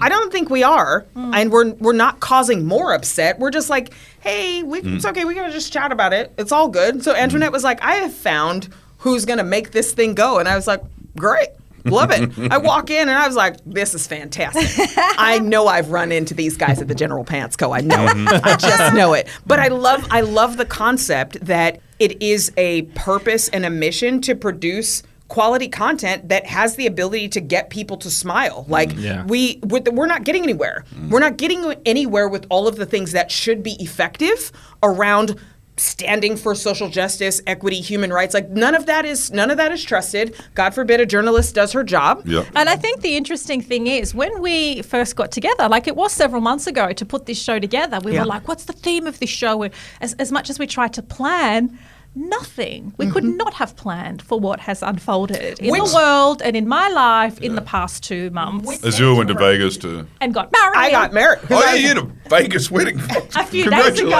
I 0.00 0.08
don't 0.08 0.30
think 0.30 0.50
we 0.50 0.62
are, 0.62 1.06
mm. 1.14 1.34
and 1.34 1.50
we're 1.50 1.72
we're 1.74 1.92
not 1.92 2.20
causing 2.20 2.66
more 2.66 2.92
upset. 2.92 3.38
We're 3.38 3.50
just 3.50 3.70
like, 3.70 3.92
hey, 4.20 4.62
we, 4.62 4.82
mm. 4.82 4.96
it's 4.96 5.06
okay. 5.06 5.24
We 5.24 5.34
gotta 5.34 5.52
just 5.52 5.72
chat 5.72 5.92
about 5.92 6.12
it. 6.12 6.32
It's 6.36 6.52
all 6.52 6.68
good. 6.68 7.02
So 7.02 7.14
Antoinette 7.14 7.50
mm. 7.50 7.54
was 7.54 7.64
like, 7.64 7.82
I 7.82 7.94
have 7.96 8.12
found 8.12 8.68
who's 8.98 9.24
gonna 9.24 9.44
make 9.44 9.70
this 9.70 9.92
thing 9.92 10.14
go, 10.14 10.38
and 10.38 10.48
I 10.48 10.56
was 10.56 10.66
like, 10.66 10.82
great. 11.16 11.48
Love 11.84 12.10
it. 12.10 12.52
I 12.52 12.58
walk 12.58 12.90
in 12.90 13.08
and 13.08 13.16
I 13.16 13.26
was 13.26 13.36
like, 13.36 13.56
this 13.64 13.94
is 13.94 14.06
fantastic. 14.06 14.90
I 15.18 15.38
know 15.38 15.66
I've 15.66 15.90
run 15.90 16.12
into 16.12 16.34
these 16.34 16.56
guys 16.56 16.80
at 16.82 16.88
the 16.88 16.94
General 16.94 17.24
Pants 17.24 17.56
Co. 17.56 17.72
I 17.72 17.80
know 17.80 18.04
it. 18.04 18.16
Mm-hmm. 18.16 18.46
I 18.46 18.56
just 18.56 18.94
know 18.94 19.14
it. 19.14 19.28
But 19.46 19.60
I 19.60 19.68
love 19.68 20.06
I 20.10 20.20
love 20.20 20.56
the 20.56 20.66
concept 20.66 21.40
that 21.46 21.80
it 21.98 22.20
is 22.22 22.52
a 22.56 22.82
purpose 22.82 23.48
and 23.48 23.64
a 23.64 23.70
mission 23.70 24.20
to 24.22 24.34
produce 24.34 25.02
quality 25.30 25.68
content 25.68 26.28
that 26.28 26.44
has 26.46 26.76
the 26.76 26.86
ability 26.86 27.28
to 27.30 27.40
get 27.40 27.70
people 27.70 27.96
to 27.96 28.10
smile. 28.10 28.64
Mm, 28.66 28.70
like 28.70 28.90
Yeah. 28.96 29.24
we 29.24 29.60
with 29.62 29.84
the, 29.86 29.92
we're 29.92 30.06
not 30.14 30.24
getting 30.24 30.42
anywhere. 30.42 30.84
Mm. 30.94 31.08
We're 31.10 31.20
not 31.20 31.38
getting 31.38 31.74
anywhere 31.86 32.28
with 32.28 32.44
all 32.50 32.68
of 32.68 32.76
the 32.76 32.84
things 32.84 33.12
that 33.12 33.30
should 33.30 33.62
be 33.62 33.72
effective 33.82 34.52
around 34.82 35.36
standing 35.76 36.36
for 36.36 36.54
social 36.54 36.90
justice, 36.90 37.40
equity, 37.46 37.80
human 37.80 38.12
rights. 38.12 38.34
Like 38.34 38.50
none 38.50 38.74
of 38.74 38.84
that 38.86 39.06
is 39.06 39.30
none 39.30 39.50
of 39.50 39.56
that 39.56 39.72
is 39.72 39.82
trusted. 39.82 40.34
God 40.54 40.74
forbid 40.74 41.00
a 41.00 41.06
journalist 41.06 41.54
does 41.54 41.72
her 41.72 41.82
job. 41.82 42.26
Yep. 42.26 42.48
And 42.54 42.68
I 42.68 42.76
think 42.76 43.00
the 43.00 43.16
interesting 43.16 43.62
thing 43.62 43.86
is 43.86 44.14
when 44.14 44.42
we 44.42 44.82
first 44.82 45.16
got 45.16 45.30
together, 45.32 45.68
like 45.70 45.86
it 45.86 45.96
was 45.96 46.12
several 46.12 46.42
months 46.42 46.66
ago 46.66 46.92
to 46.92 47.04
put 47.06 47.24
this 47.24 47.40
show 47.40 47.58
together, 47.58 47.98
we 48.04 48.12
Yeah. 48.12 48.20
were 48.20 48.26
like, 48.26 48.46
what's 48.46 48.64
the 48.64 48.74
theme 48.74 49.06
of 49.06 49.20
this 49.20 49.30
show? 49.30 49.62
And 49.62 49.72
as, 50.02 50.12
as 50.14 50.30
much 50.30 50.50
as 50.50 50.58
we 50.58 50.66
tried 50.66 50.92
to 50.94 51.02
plan, 51.02 51.78
nothing. 52.14 52.92
We 52.96 53.10
could 53.10 53.24
mm-hmm. 53.24 53.36
not 53.36 53.54
have 53.54 53.76
planned 53.76 54.22
for 54.22 54.38
what 54.38 54.60
has 54.60 54.82
unfolded 54.82 55.58
in 55.60 55.70
Which- 55.70 55.84
the 55.84 55.94
world 55.94 56.42
and 56.42 56.56
in 56.56 56.66
my 56.66 56.88
life 56.88 57.40
in 57.40 57.54
the 57.54 57.62
past 57.62 58.02
two 58.02 58.30
months 58.30 58.84
Azure 58.84 59.14
went 59.14 59.28
to 59.28 59.34
Vegas 59.34 59.76
to. 59.78 60.06
and 60.20 60.34
got 60.34 60.50
married. 60.52 60.76
I 60.76 60.90
got 60.90 61.12
married. 61.12 61.40
Oh, 61.50 61.60
yeah, 61.64 61.74
you 61.74 61.88
had 61.88 61.98
a 61.98 62.10
Vegas 62.28 62.70
wedding. 62.70 63.00
A 63.36 63.46
few 63.46 63.70
days 63.70 64.00
ago. 64.00 64.10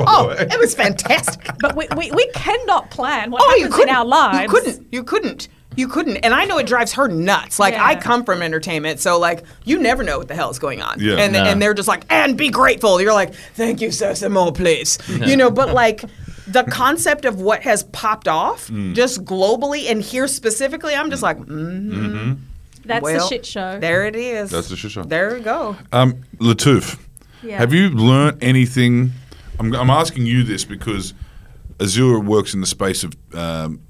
Oh, 0.00 0.28
way. 0.28 0.36
it 0.50 0.58
was 0.58 0.74
fantastic. 0.74 1.46
But 1.60 1.74
we, 1.74 1.88
we, 1.96 2.10
we 2.12 2.30
cannot 2.34 2.90
plan 2.90 3.32
what 3.32 3.42
oh, 3.44 3.56
you 3.56 3.68
couldn't. 3.68 3.88
in 3.88 3.94
our 3.94 4.04
lives. 4.04 4.42
You 4.42 4.48
couldn't. 4.48 4.86
You 4.92 5.02
couldn't. 5.02 5.48
You 5.76 5.88
couldn't. 5.88 6.18
And 6.18 6.34
I 6.34 6.44
know 6.44 6.58
it 6.58 6.66
drives 6.66 6.92
her 6.92 7.08
nuts. 7.08 7.58
Like 7.58 7.74
Yeah. 7.74 7.84
I 7.84 7.94
come 7.96 8.24
from 8.24 8.42
entertainment, 8.42 9.00
so 9.00 9.18
like 9.18 9.44
you 9.64 9.78
never 9.78 10.04
know 10.04 10.18
what 10.18 10.28
the 10.28 10.34
hell 10.34 10.50
is 10.50 10.58
going 10.58 10.82
on. 10.82 11.00
Yeah. 11.00 11.16
And 11.16 11.32
No. 11.32 11.44
and 11.44 11.60
they're 11.60 11.74
just 11.74 11.88
like, 11.88 12.04
and 12.10 12.36
be 12.36 12.48
grateful. 12.48 13.00
You're 13.00 13.12
like, 13.12 13.34
thank 13.54 13.80
you, 13.80 13.90
sir, 13.90 14.14
some 14.14 14.32
more, 14.32 14.52
please. 14.52 14.98
You 15.08 15.36
know, 15.36 15.50
but 15.50 15.72
like 15.72 16.04
the 16.50 16.64
concept 16.64 17.24
of 17.24 17.40
what 17.40 17.62
has 17.62 17.82
popped 17.84 18.26
off 18.28 18.68
Mm. 18.68 18.94
just 18.94 19.24
globally 19.24 19.90
and 19.90 20.00
here 20.02 20.26
specifically, 20.28 20.94
I'm 20.94 21.10
just 21.10 21.22
like, 21.22 21.38
mm, 21.38 22.38
That's 22.84 23.02
well, 23.02 23.18
the 23.20 23.28
shit 23.28 23.44
show. 23.46 23.78
There 23.78 24.06
it 24.06 24.16
is. 24.16 24.50
That's 24.50 24.68
the 24.68 24.76
shit 24.76 24.90
show. 24.92 25.02
There 25.02 25.34
we 25.34 25.40
go. 25.40 25.76
Um, 25.92 26.24
Lattouf, 26.38 26.98
Yeah. 27.42 27.58
have 27.58 27.72
you 27.74 27.90
learnt 27.90 28.38
anything? 28.42 29.12
I'm, 29.60 29.74
I'm 29.74 29.90
asking 29.90 30.24
you 30.26 30.42
this 30.42 30.64
because 30.64 31.12
Azura 31.78 32.24
works 32.24 32.54
in 32.54 32.60
the 32.60 32.66
space 32.66 33.04
of 33.04 33.12
um, 33.34 33.80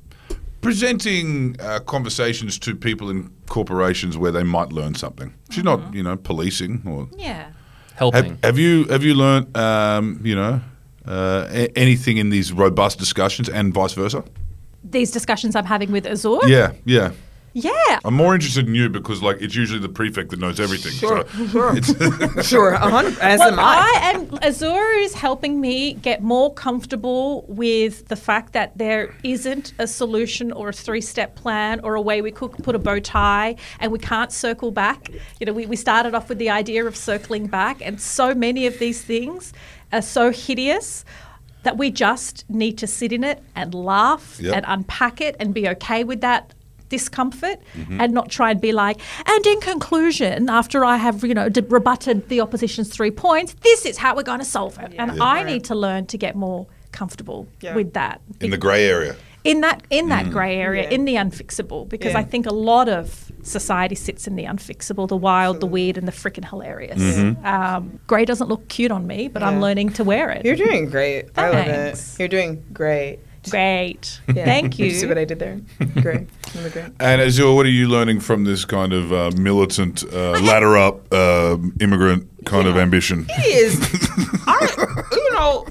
presenting 0.61 1.57
uh, 1.61 1.79
conversations 1.81 2.59
to 2.59 2.75
people 2.75 3.09
in 3.11 3.31
corporations 3.49 4.19
where 4.19 4.33
they 4.33 4.43
might 4.43 4.73
learn 4.73 4.95
something. 4.95 5.33
She's 5.51 5.63
Mm-hmm. 5.65 5.85
not, 5.85 5.95
you 5.95 6.03
know, 6.03 6.17
policing 6.17 6.83
or. 6.87 7.09
yeah. 7.17 7.51
helping. 7.95 8.25
Have, 8.31 8.45
have 8.45 8.59
you 8.59 8.85
have 8.87 9.03
you 9.05 9.15
learnt, 9.15 9.57
um, 9.57 10.21
you 10.25 10.35
know, 10.35 10.61
Uh, 11.09 11.47
a- 11.51 11.79
anything 11.79 12.19
in 12.19 12.29
these 12.31 12.53
robust 12.53 12.99
discussions 12.99 13.49
and 13.49 13.73
vice 13.73 13.95
versa? 13.95 14.23
These 14.85 15.11
discussions 15.11 15.57
I'm 15.57 15.65
having 15.65 15.91
with 15.91 16.07
Azure. 16.07 16.47
Yeah, 16.47 16.73
yeah. 16.85 17.13
Yeah. 17.55 17.99
I'm 18.05 18.15
more 18.15 18.35
interested 18.35 18.69
in 18.69 18.75
you 18.75 18.89
because, 18.89 19.23
like, 19.23 19.41
it's 19.41 19.55
usually 19.55 19.81
the 19.81 19.89
prefect 19.89 20.31
that 20.31 20.39
knows 20.39 20.61
everything. 20.61 20.93
Sure, 20.93 21.25
so 21.27 21.47
sure. 21.47 22.43
Sure. 22.43 22.75
As 23.21 23.39
Well, 23.41 23.53
am 23.53 23.59
I. 23.59 24.01
I 24.05 24.11
and 24.15 24.45
Azure 24.45 24.93
is 24.99 25.15
helping 25.15 25.61
me 25.61 25.95
get 25.95 26.23
more 26.23 26.53
comfortable 26.53 27.45
with 27.49 28.07
the 28.09 28.17
fact 28.17 28.53
that 28.53 28.77
there 28.77 29.15
isn't 29.25 29.73
a 29.79 29.87
solution 29.87 30.53
or 30.53 30.69
a 30.69 30.73
three-step 30.73 31.35
plan 31.37 31.81
or 31.81 31.95
a 31.95 32.01
way 32.03 32.23
we 32.23 32.31
could 32.31 32.53
put 32.63 32.75
a 32.75 32.79
bow 32.79 33.01
tie 33.01 33.57
and 33.81 33.91
we 33.91 33.99
can't 33.99 34.31
circle 34.31 34.71
back. 34.71 35.09
You 35.41 35.47
know, 35.47 35.53
we, 35.53 35.67
we 35.67 35.77
started 35.77 36.15
off 36.15 36.29
with 36.29 36.39
the 36.39 36.51
idea 36.51 36.85
of 36.85 36.97
circling 36.97 37.47
back, 37.47 37.81
and 37.81 38.01
so 38.01 38.35
many 38.35 38.67
of 38.67 38.79
these 38.79 39.03
things 39.03 39.53
are 39.93 40.03
so 40.03 40.31
hideous 40.31 41.05
that 41.63 41.77
we 41.77 41.91
just 41.91 42.49
need 42.49 42.79
to 42.79 42.87
sit 42.87 43.13
in 43.13 43.25
it 43.25 43.43
and 43.55 43.75
laugh 43.75 44.39
Yep. 44.41 44.55
and 44.57 44.65
unpack 44.69 45.21
it 45.21 45.37
and 45.41 45.53
be 45.53 45.69
okay 45.69 46.05
with 46.05 46.21
that 46.21 46.55
discomfort 46.89 47.59
mm-hmm. 47.77 48.01
and 48.01 48.15
not 48.15 48.31
try 48.31 48.51
and 48.51 48.61
be 48.61 48.73
like 48.73 48.99
and 49.27 49.47
in 49.47 49.61
conclusion 49.61 50.49
after 50.49 50.87
i 50.87 50.97
have 50.97 51.23
you 51.23 51.35
know 51.35 51.49
de- 51.51 51.61
rebutted 51.63 52.27
the 52.31 52.41
opposition's 52.41 52.89
three 52.89 53.11
points 53.11 53.55
this 53.63 53.85
is 53.85 53.99
how 53.99 54.17
we're 54.17 54.23
going 54.23 54.39
to 54.39 54.45
solve 54.45 54.79
it 54.79 54.95
and 54.99 55.23
i 55.23 55.43
need 55.43 55.63
to 55.65 55.75
learn 55.75 56.07
to 56.07 56.17
get 56.17 56.35
more 56.35 56.67
comfortable 56.91 57.47
Yeah. 57.61 57.75
with 57.75 57.93
that 57.93 58.23
in 58.41 58.51
the 58.51 58.57
grey 58.57 58.87
area. 58.89 59.17
in 59.45 59.61
that 59.61 59.83
in 59.91 60.09
that 60.09 60.27
mm. 60.27 60.33
grey 60.33 60.57
area 60.57 60.85
Yeah. 60.85 60.91
in 60.95 61.05
the 61.05 61.17
unfixable 61.17 61.87
because 61.87 62.13
Yeah. 62.15 62.21
i 62.21 62.25
think 62.25 62.47
a 62.47 62.55
lot 62.55 62.89
of 62.89 63.28
society 63.43 63.95
sits 63.95 64.27
in 64.27 64.37
the 64.37 64.45
unfixable 64.45 65.09
the 65.09 65.17
wild 65.17 65.61
the 65.61 65.67
weird 65.67 65.97
and 65.97 66.07
the 66.09 66.13
freaking 66.13 66.49
hilarious 66.49 67.01
um, 67.45 67.99
grey 68.07 68.25
doesn't 68.25 68.49
look 68.49 68.69
cute 68.69 68.91
on 68.91 69.07
me 69.07 69.29
but 69.29 69.43
i'm 69.43 69.61
learning 69.61 69.89
to 69.91 70.05
wear 70.05 70.31
it 70.31 70.45
You're 70.45 70.57
doing 70.57 70.91
great. 70.91 71.27
I 71.37 71.51
love 71.51 71.67
it. 71.69 72.17
You're 72.19 72.29
doing 72.29 72.65
great. 72.73 73.19
great 73.51 74.21
Yeah. 74.35 74.45
thank 74.45 74.79
You 74.79 74.91
see 74.91 75.07
what 75.07 75.19
I 75.19 75.25
did 75.25 75.39
there? 75.39 75.61
Great. 76.03 76.29
Great. 76.73 76.93
And 77.01 77.21
Azure, 77.23 77.53
what 77.53 77.65
are 77.67 77.71
you 77.71 77.89
learning 77.89 78.21
from 78.21 78.45
this 78.45 78.65
kind 78.65 78.93
of 78.93 79.13
uh, 79.13 79.31
militant, 79.39 80.05
uh, 80.13 80.33
ladder 80.49 80.77
up, 80.77 81.13
uh, 81.13 81.57
immigrant 81.81 82.27
kind 82.45 82.67
of 82.69 82.77
ambition? 82.77 83.27
He 83.37 83.43
is. 83.53 83.79
I, 84.47 85.07
you 85.13 85.33
know. 85.35 85.67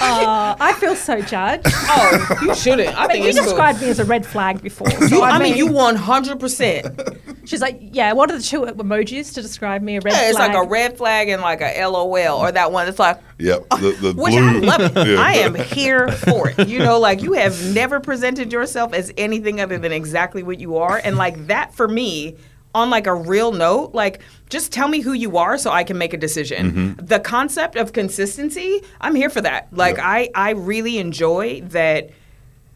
Uh, 0.00 0.56
i 0.60 0.72
feel 0.74 0.96
so 0.96 1.20
judged 1.20 1.66
Oh, 1.92 2.38
you 2.42 2.54
shouldn't. 2.54 2.96
I 2.96 3.04
I 3.04 3.08
mean, 3.08 3.08
think 3.08 3.22
you 3.24 3.28
it's 3.30 3.38
cool. 3.38 3.46
described 3.48 3.80
me 3.82 3.88
as 3.88 3.98
a 3.98 4.04
red 4.04 4.24
flag 4.24 4.62
before. 4.62 4.88
So 4.90 5.06
You, 5.16 5.22
I 5.22 5.38
mean, 5.40 5.56
you 5.56 5.66
100%. 5.66 7.46
She's 7.46 7.60
like, 7.60 7.78
yeah. 7.80 8.12
What 8.12 8.30
are 8.30 8.36
the 8.36 8.42
two 8.42 8.62
emojis 8.62 9.34
to 9.34 9.42
describe 9.42 9.82
me? 9.82 9.96
A 9.96 10.00
red 10.00 10.12
Yeah, 10.12 10.28
it's 10.28 10.36
flag. 10.36 10.54
like 10.54 10.64
a 10.64 10.68
red 10.68 10.96
flag 10.96 11.28
and 11.28 11.42
like 11.42 11.60
a 11.60 11.84
LOL, 11.86 12.38
or 12.38 12.52
that 12.52 12.70
one. 12.70 12.86
It's 12.88 12.98
like, 13.00 13.18
Yep, 13.38 13.68
the, 13.70 13.96
the 14.00 14.12
which 14.16 14.34
blue. 14.34 14.48
I 14.48 14.52
love 14.52 14.80
it. 14.96 15.08
Yeah. 15.08 15.16
I 15.20 15.32
am 15.34 15.54
here 15.56 16.08
for 16.12 16.50
it. 16.56 16.68
You 16.68 16.78
know, 16.78 16.98
like 17.00 17.22
you 17.22 17.32
have 17.32 17.74
never 17.74 17.98
presented 17.98 18.52
yourself 18.52 18.92
as 18.94 19.12
anything 19.16 19.60
other 19.60 19.78
than 19.78 19.92
exactly 19.92 20.42
what 20.42 20.60
you 20.60 20.76
are, 20.76 21.00
and 21.02 21.16
like 21.16 21.46
that 21.48 21.74
for 21.74 21.88
me. 21.88 22.36
On 22.74 22.88
like 22.88 23.06
a 23.06 23.14
real 23.14 23.52
note, 23.52 23.94
like 23.94 24.20
just 24.48 24.72
tell 24.72 24.86
me 24.86 25.00
who 25.00 25.12
you 25.12 25.36
are 25.36 25.58
so 25.58 25.70
I 25.70 25.82
can 25.82 25.98
make 25.98 26.14
a 26.14 26.16
decision. 26.16 26.70
Mm-hmm. 26.70 27.04
The 27.06 27.18
concept 27.18 27.76
of 27.76 27.92
consistency, 27.92 28.82
I'm 29.00 29.14
here 29.14 29.30
for 29.30 29.40
that. 29.40 29.68
Like 29.72 29.96
Yeah. 29.96 30.08
I 30.08 30.30
I 30.34 30.50
really 30.50 30.98
enjoy 30.98 31.62
that 31.62 32.10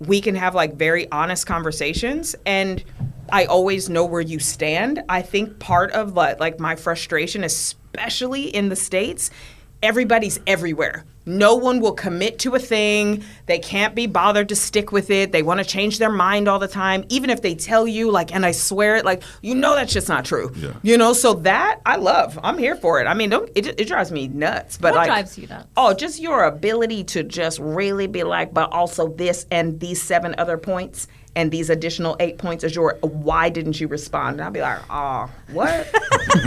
we 0.00 0.20
can 0.20 0.34
have 0.34 0.54
like 0.54 0.74
very 0.74 1.10
honest 1.12 1.46
conversations 1.46 2.34
and 2.44 2.82
I 3.30 3.44
always 3.46 3.88
know 3.88 4.04
where 4.04 4.20
you 4.20 4.38
stand. 4.38 5.02
I 5.08 5.22
think 5.22 5.58
part 5.58 5.92
of 5.92 6.14
like, 6.14 6.40
like 6.40 6.60
my 6.60 6.76
frustration 6.76 7.44
especially 7.44 8.44
in 8.54 8.68
the 8.68 8.76
states 8.76 9.30
everybody's 9.84 10.40
everywhere. 10.46 11.04
no 11.26 11.54
one 11.54 11.80
will 11.80 11.92
commit 11.92 12.38
to 12.40 12.54
a 12.54 12.58
thing. 12.58 13.24
They 13.46 13.58
can't 13.58 13.94
be 13.94 14.06
bothered 14.06 14.50
to 14.50 14.56
stick 14.56 14.92
with 14.92 15.08
it. 15.10 15.32
They 15.32 15.42
want 15.42 15.58
to 15.58 15.64
change 15.64 15.98
their 15.98 16.10
mind 16.10 16.48
all 16.48 16.58
the 16.58 16.68
time, 16.68 17.04
even 17.08 17.30
if 17.30 17.40
they 17.40 17.54
tell 17.54 17.86
you, 17.86 18.10
like, 18.10 18.34
and 18.34 18.44
I 18.44 18.52
swear 18.52 18.96
it, 18.96 19.06
like, 19.06 19.22
you 19.40 19.54
know, 19.54 19.74
that's 19.74 19.92
just 19.92 20.08
not 20.08 20.26
true. 20.26 20.52
Yeah. 20.54 20.74
You 20.82 20.98
know, 20.98 21.14
so 21.14 21.34
that 21.34 21.80
I 21.86 21.96
love. 21.96 22.38
I'm 22.42 22.58
here 22.58 22.76
for 22.76 23.00
it. 23.00 23.06
I 23.06 23.14
mean, 23.14 23.30
don't 23.30 23.50
it, 23.54 23.80
it 23.80 23.88
drives 23.88 24.12
me 24.12 24.28
nuts. 24.28 24.76
But 24.76 24.92
What 24.92 24.98
like, 24.98 25.06
drives 25.06 25.38
you 25.38 25.46
nuts? 25.46 25.66
Oh, 25.78 25.94
just 25.94 26.20
your 26.20 26.44
ability 26.44 27.04
to 27.04 27.22
just 27.22 27.58
really 27.58 28.06
be 28.06 28.22
like, 28.22 28.52
but 28.52 28.70
also 28.72 29.08
this 29.08 29.46
and 29.50 29.80
these 29.80 30.02
seven 30.02 30.34
other 30.36 30.58
points 30.58 31.08
and 31.36 31.50
these 31.50 31.70
additional 31.70 32.16
eight 32.20 32.38
points 32.38 32.64
is 32.64 32.74
your. 32.74 32.98
Why 33.02 33.48
didn't 33.50 33.80
you 33.80 33.88
respond? 33.88 34.34
And 34.36 34.42
I'll 34.44 34.50
be 34.50 34.60
like, 34.60 34.80
oh, 34.90 35.30
what? 35.52 35.88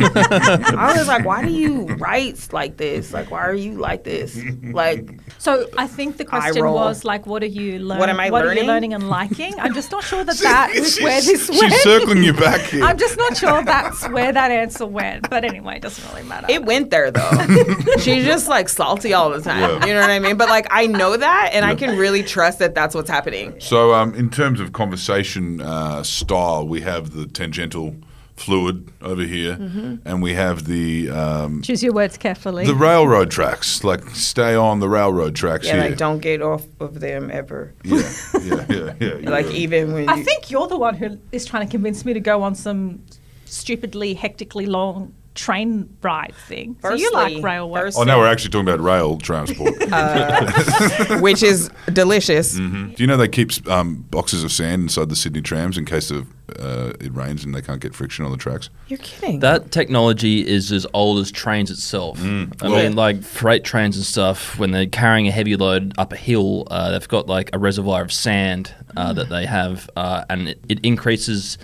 I 0.02 0.96
was 0.98 1.08
like, 1.08 1.26
why 1.26 1.44
do 1.44 1.52
you 1.52 1.86
write 1.96 2.52
like 2.54 2.78
this? 2.78 3.14
Like, 3.14 3.32
why 3.32 3.42
are 3.42 3.54
you 3.54 3.74
like 3.74 4.04
this? 4.04 4.40
Like, 4.64 5.20
So 5.38 5.68
I 5.78 5.88
think 5.88 6.18
the 6.18 6.26
question 6.26 6.64
was 6.66 7.04
like, 7.06 7.26
what 7.26 7.44
are 7.44 7.48
you 7.48 7.80
learning? 7.80 8.00
What 8.00 8.10
am 8.10 8.20
I 8.20 8.30
What 8.30 8.44
are 8.44 8.48
learning? 8.48 8.64
you 8.64 8.68
learning 8.68 8.94
and 8.94 9.10
liking? 9.10 9.60
I'm 9.60 9.74
just 9.74 9.92
not 9.92 10.04
sure 10.04 10.24
that 10.24 10.38
that 10.38 10.72
is 10.76 11.00
where 11.00 11.22
this 11.22 11.50
went. 11.50 11.74
She's 11.74 11.82
circling 11.84 12.24
you 12.24 12.34
back 12.34 12.62
here. 12.62 12.84
I'm 12.84 12.98
just 12.98 13.18
not 13.18 13.38
sure 13.38 13.64
that's 13.64 14.08
where 14.10 14.32
that 14.32 14.52
answer 14.52 14.86
went. 14.86 15.30
But 15.30 15.44
anyway, 15.46 15.78
it 15.78 15.82
doesn't 15.82 16.08
really 16.14 16.28
matter. 16.28 16.48
it 16.50 16.64
went 16.66 16.90
there 16.92 17.12
though. 17.12 17.32
She's 18.00 18.26
just 18.26 18.48
like 18.48 18.70
salty 18.70 19.14
all 19.14 19.30
the 19.30 19.42
time. 19.42 19.60
Yeah. 19.82 19.86
You 19.86 19.94
know 19.94 20.02
what 20.02 20.10
I 20.10 20.20
mean? 20.20 20.38
But 20.38 20.50
like, 20.50 20.68
I 20.70 20.88
know 20.88 21.18
that, 21.18 21.52
and 21.54 21.66
I 21.66 21.76
can 21.76 21.98
really 21.98 22.24
trust 22.24 22.60
that 22.60 22.76
that's 22.76 22.94
what's 22.96 23.10
happening. 23.10 23.56
So, 23.60 23.94
um, 23.94 24.14
in 24.16 24.30
terms 24.30 24.60
of 24.60 24.74
conversation 24.78 25.60
uh, 25.62 26.04
style, 26.04 26.68
we 26.68 26.82
have 26.82 27.04
the 27.12 27.26
tangential 27.26 27.96
fluid 28.36 28.76
over 29.02 29.24
here, 29.24 29.56
Mm-hmm. 29.58 30.08
and 30.08 30.22
we 30.22 30.34
have 30.36 30.58
the 30.66 31.10
um, 31.10 31.62
Choose 31.64 31.82
your 31.82 31.94
words 31.94 32.18
carefully. 32.18 32.66
the 32.66 32.76
railroad 32.76 33.32
tracks. 33.32 33.84
Like, 33.84 34.04
stay 34.12 34.54
on 34.54 34.80
the 34.80 34.88
railroad 34.88 35.34
tracks 35.36 35.66
Yeah, 35.66 35.74
here. 35.74 35.90
like 35.90 35.98
don't 35.98 36.20
get 36.22 36.42
off 36.42 36.64
of 36.80 37.00
them 37.00 37.32
ever. 37.32 37.74
Yeah, 37.84 38.12
yeah, 38.44 38.66
yeah, 38.70 38.94
yeah. 39.22 39.30
Like 39.38 39.48
even 39.64 39.92
when 39.94 40.08
I 40.08 40.16
you, 40.18 40.24
think 40.24 40.52
you're 40.52 40.68
the 40.68 40.78
one 40.78 40.96
who 40.96 41.18
is 41.32 41.46
trying 41.46 41.66
to 41.68 41.72
convince 41.72 42.06
me 42.06 42.14
to 42.14 42.20
go 42.20 42.44
on 42.44 42.54
some 42.56 43.00
stupidly, 43.46 44.14
hectically 44.14 44.68
long 44.68 45.14
train 45.38 45.96
ride 46.02 46.34
thing. 46.48 46.76
so 46.82 46.94
you 46.94 47.12
like 47.14 47.28
Firstly- 47.28 47.42
railway. 47.44 47.80
first- 47.82 47.98
Oh, 47.98 48.04
now 48.04 48.18
we're 48.18 48.28
actually 48.28 48.50
talking 48.50 48.68
about 48.68 48.82
rail 48.84 49.18
transport. 49.18 49.76
which 51.22 51.44
is 51.44 51.70
delicious. 51.94 52.54
Do 52.56 52.94
you 52.98 53.08
know 53.08 53.18
they 53.18 53.28
keep 53.28 53.52
um, 53.70 54.06
boxes 54.10 54.44
of 54.44 54.52
sand 54.52 54.84
inside 54.84 55.10
the 55.10 55.16
Sydney 55.16 55.42
trams 55.42 55.78
in 55.78 55.86
case 55.86 56.12
of 56.12 56.28
uh, 56.60 56.94
it 57.00 57.14
rains 57.14 57.44
and 57.44 57.54
they 57.54 57.62
can't 57.62 57.80
get 57.82 57.94
friction 57.94 58.26
on 58.26 58.32
the 58.32 58.38
tracks? 58.38 58.70
You're 58.88 59.00
kidding. 59.00 59.40
That 59.40 59.72
technology 59.72 60.48
is 60.48 60.72
as 60.72 60.88
old 60.94 61.20
as 61.20 61.32
trains 61.32 61.70
itself. 61.72 62.20
I 62.20 62.24
Mm. 62.24 62.62
Well- 62.62 62.72
mean, 62.72 62.96
like 62.96 63.22
freight 63.22 63.64
trains 63.64 63.96
and 63.96 64.06
stuff, 64.06 64.58
when 64.58 64.72
they're 64.72 64.88
carrying 64.88 65.28
a 65.28 65.32
heavy 65.32 65.56
load 65.56 65.94
up 65.98 66.14
a 66.14 66.18
hill, 66.18 66.68
uh, 66.72 66.92
they've 66.92 67.08
got 67.08 67.28
like 67.28 67.50
a 67.54 67.60
reservoir 67.60 68.02
of 68.02 68.12
sand 68.12 68.74
uh, 68.96 69.14
that 69.14 69.30
they 69.30 69.46
have, 69.46 69.90
uh, 69.96 70.24
and 70.30 70.50
it, 70.50 70.60
it 70.68 70.80
increases 70.84 71.58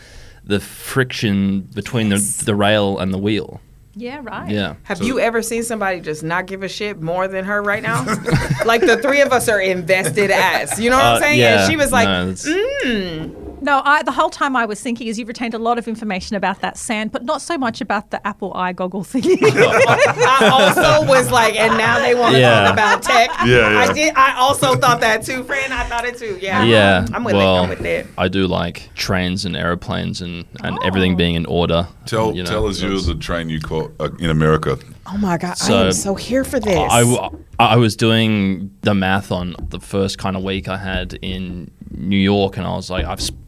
the 0.45 0.59
friction 0.59 1.61
between 1.73 2.09
the, 2.09 2.41
the 2.45 2.55
rail 2.55 2.97
and 2.99 3.13
the 3.13 3.17
wheel. 3.17 3.61
yeah, 3.95 4.19
right. 4.23 4.49
Yeah. 4.49 4.75
Have 4.83 5.01
you 5.01 5.19
ever 5.19 5.41
seen 5.41 5.63
somebody 5.63 6.01
just 6.01 6.23
not 6.23 6.47
give 6.47 6.63
a 6.63 6.67
shit 6.67 7.01
more 7.01 7.27
than 7.27 7.45
her 7.45 7.61
right 7.61 7.81
now? 7.83 8.03
like 8.65 8.81
the 8.81 8.97
three 9.01 9.21
of 9.21 9.31
us 9.31 9.47
are 9.49 9.61
invested 9.61 10.31
as. 10.31 10.79
You 10.79 10.89
know 10.89 10.97
what 10.97 11.05
Uh, 11.05 11.15
I'm 11.15 11.21
saying? 11.21 11.39
yeah, 11.39 11.61
and 11.63 11.71
she 11.71 11.77
was 11.77 11.91
like, 11.91 12.07
no, 12.07 12.29
it's- 12.29 13.42
No, 13.63 13.81
I, 13.85 14.03
the 14.03 14.11
whole 14.11 14.29
time 14.29 14.55
I 14.57 14.65
was 14.65 14.81
thinking 14.81 15.07
is 15.07 15.17
you've 15.17 15.29
retained 15.29 15.53
a 15.53 15.57
lot 15.57 15.77
of 15.77 15.87
information 15.87 16.35
about 16.35 16.59
that 16.61 16.77
sand, 16.77 17.11
but 17.13 17.23
not 17.23 17.41
so 17.41 17.57
much 17.57 17.79
about 17.79 18.11
the 18.11 18.25
Apple 18.27 18.53
eye 18.53 18.73
goggle 18.73 19.03
thing. 19.05 19.23
I 19.41 20.49
also 20.51 21.07
was 21.09 21.31
like, 21.31 21.55
and 21.55 21.77
now 21.77 21.99
they 21.99 22.13
want 22.13 22.35
to 22.35 22.41
Yeah. 22.41 22.63
talk 22.65 22.73
about 22.73 23.03
tech. 23.03 23.29
Yeah, 23.45 23.71
yeah. 23.71 23.79
I 23.79 23.93
did. 23.93 24.13
I 24.15 24.35
also 24.37 24.75
thought 24.75 24.99
that 25.01 25.23
too, 25.25 25.43
friend. 25.43 25.73
I 25.73 25.83
thought 25.83 26.05
it 26.05 26.17
too. 26.17 26.37
Yeah. 26.41 26.63
Yeah, 26.63 27.05
I'm 27.13 27.23
with 27.23 27.35
well, 27.35 27.57
it. 27.57 27.63
I'm 27.63 27.69
with 27.69 27.85
it. 27.85 28.07
I 28.17 28.27
do 28.27 28.47
like 28.47 28.89
trains 28.95 29.45
and 29.45 29.55
aeroplanes 29.55 30.21
and, 30.21 30.45
and 30.63 30.77
Oh. 30.79 30.85
everything 30.87 31.15
being 31.15 31.35
in 31.35 31.45
order. 31.45 31.87
Tell, 32.05 32.33
you 32.35 32.43
know, 32.43 32.49
tell 32.49 32.67
us 32.67 32.81
you're 32.81 32.99
the 32.99 33.15
train 33.15 33.49
you 33.49 33.59
caught 33.59 33.93
uh, 33.99 34.09
in 34.19 34.29
America. 34.29 34.77
Oh 35.07 35.17
my 35.17 35.37
god, 35.37 35.55
I 35.61 35.71
am 35.85 35.91
so 35.93 36.15
here 36.15 36.43
for 36.43 36.59
this. 36.59 36.77
I, 36.77 37.01
I, 37.01 37.29
I 37.59 37.75
was 37.77 37.95
doing 37.95 38.71
the 38.81 38.93
math 38.93 39.31
on 39.31 39.55
the 39.69 39.79
first 39.79 40.17
kind 40.17 40.35
of 40.37 40.43
week 40.43 40.67
I 40.67 40.77
had 40.77 41.13
in 41.21 41.69
New 41.91 42.17
York, 42.17 42.57
and 42.57 42.65
I 42.65 42.75
was 42.75 42.89
like, 42.89 43.05
I've 43.05 43.21
sp- 43.23 43.39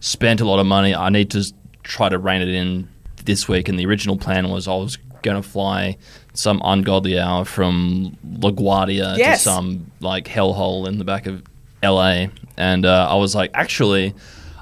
spent 0.00 0.40
a 0.40 0.44
lot 0.44 0.58
of 0.58 0.66
money. 0.66 0.94
I 0.94 1.08
need 1.10 1.30
to 1.32 1.52
try 1.82 2.08
to 2.08 2.18
rein 2.18 2.42
it 2.42 2.48
in 2.48 2.88
this 3.24 3.48
week. 3.48 3.68
And 3.68 3.78
the 3.78 3.86
original 3.86 4.16
plan 4.16 4.48
was 4.48 4.68
I 4.68 4.74
was 4.74 4.96
going 5.22 5.40
to 5.40 5.48
fly 5.48 5.96
some 6.34 6.60
ungodly 6.64 7.18
hour 7.18 7.44
from 7.44 8.16
LaGuardia 8.26 9.16
Yes. 9.18 9.42
to 9.42 9.50
some 9.50 9.90
like 10.00 10.26
hellhole 10.26 10.86
in 10.86 10.98
the 10.98 11.04
back 11.04 11.26
of 11.26 11.42
LA, 11.82 12.26
and 12.56 12.84
uh, 12.86 13.08
I 13.10 13.14
was 13.16 13.34
like, 13.34 13.50
actually. 13.54 14.14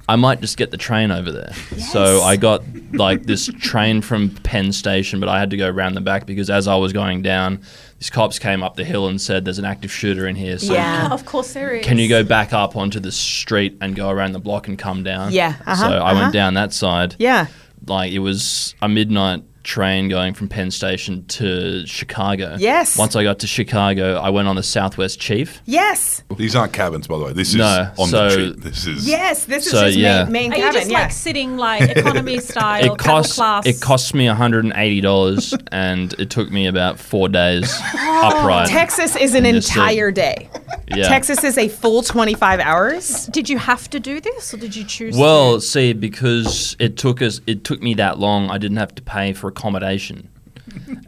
I 0.09 0.15
might 0.15 0.41
just 0.41 0.57
get 0.57 0.71
the 0.71 0.77
train 0.77 1.11
over 1.11 1.33
there. 1.33 1.53
So 1.91 2.23
I 2.23 2.37
got 2.37 2.63
like 2.93 3.25
this 3.25 3.47
train 3.59 4.03
from 4.03 4.31
Penn 4.31 4.71
Station, 4.71 5.19
but 5.19 5.29
I 5.29 5.41
had 5.41 5.51
to 5.51 5.57
go 5.57 5.69
around 5.69 5.95
the 5.95 6.01
back 6.01 6.27
because 6.27 6.49
as 6.49 6.69
I 6.69 6.77
was 6.77 6.93
going 6.93 7.23
down, 7.23 7.61
these 7.99 8.11
cops 8.11 8.39
came 8.39 8.63
up 8.63 8.77
the 8.77 8.85
hill 8.85 9.09
and 9.09 9.21
said, 9.21 9.45
"There's 9.45 9.59
an 9.59 9.65
active 9.65 9.91
shooter 9.91 10.27
in 10.27 10.37
here. 10.37 10.59
So 10.59 10.73
Yeah. 10.75 11.09
of 11.11 11.25
course 11.25 11.53
there 11.55 11.75
is. 11.75 11.85
can 11.87 11.99
you 11.99 12.09
go 12.09 12.23
back 12.25 12.53
up 12.53 12.77
onto 12.77 13.01
the 13.01 13.13
street 13.13 13.77
and 13.81 13.97
go 13.97 14.11
around 14.11 14.33
the 14.33 14.39
block 14.39 14.69
and 14.69 14.79
come 14.79 15.03
down?" 15.03 15.33
Yeah, 15.33 15.55
uh-huh, 15.67 15.77
so 15.77 15.93
I 15.95 16.11
uh-huh. 16.11 16.21
went 16.21 16.33
down 16.33 16.55
that 16.55 16.73
side. 16.73 17.17
yeah. 17.19 17.47
Like 17.87 18.13
it 18.13 18.19
was 18.19 18.75
a 18.83 18.89
midnight 18.89 19.43
train 19.67 20.09
going 20.09 20.33
from 20.33 20.49
Penn 20.49 20.71
Station 20.71 21.27
to 21.27 21.85
Chicago. 21.87 22.57
Yes. 22.59 22.97
Once 22.97 23.17
I 23.17 23.25
got 23.25 23.41
to 23.41 23.49
Chicago, 23.49 24.17
I 24.17 24.31
went 24.31 24.47
on 24.47 24.55
the 24.55 24.63
Southwest 24.63 25.19
Chief. 25.21 25.61
Yes. 25.67 26.23
These 26.37 26.55
aren't 26.55 26.73
cabins, 26.73 27.09
by 27.09 27.19
the 27.19 27.25
way. 27.25 27.33
This 27.33 27.49
is 27.49 27.57
No, 27.57 27.91
on 27.99 28.09
so- 28.09 28.29
the 28.29 28.37
cheap. 28.55 28.63
This 28.63 28.87
is 28.87 29.09
Yes. 29.09 29.45
This 29.45 29.67
is 29.67 29.73
So, 29.73 29.87
his 29.87 29.97
yeah. 29.97 30.25
main, 30.25 30.51
main 30.51 30.53
Are 30.63 30.67
you 30.67 30.73
just 30.73 30.89
yeah. 30.91 31.03
like 31.03 31.11
sitting 31.13 31.57
like 31.57 31.83
economy 31.97 32.39
style, 32.53 32.93
it 32.95 32.99
cost 32.99 33.35
class? 33.35 33.67
it 33.67 33.81
cost 33.81 34.15
me 34.15 34.27
$180 34.27 35.69
and 35.73 36.13
it 36.15 36.31
took 36.31 36.51
me 36.51 36.67
about 36.67 36.99
4 37.01 37.29
days 37.29 37.69
oh, 37.95 38.31
upright. 38.33 38.69
Texas 38.69 39.17
is 39.17 39.35
an 39.35 39.45
And 39.45 39.57
just, 39.57 39.69
entire 39.71 40.13
day. 40.13 40.49
Yeah. 40.89 41.09
Texas 41.09 41.43
is 41.43 41.59
a 41.59 41.69
full 41.69 42.03
25 42.03 42.61
hours. 42.61 43.27
Did 43.27 43.49
you 43.49 43.59
have 43.59 43.91
to 43.91 43.99
do 43.99 44.21
this, 44.21 44.55
or 44.55 44.59
did 44.59 44.77
you 44.77 44.85
choose? 44.85 45.17
Well, 45.17 45.57
to? 45.57 45.61
see, 45.61 45.93
because 45.93 46.77
it 46.79 46.97
took 46.97 47.21
us, 47.21 47.41
it 47.49 47.65
took 47.65 47.83
me 47.83 47.95
that 47.95 48.21
long. 48.21 48.49
I 48.51 48.59
didn't 48.59 48.77
have 48.77 48.95
to 48.95 49.03
pay 49.03 49.33
for 49.33 49.51
accommodation, 49.57 50.29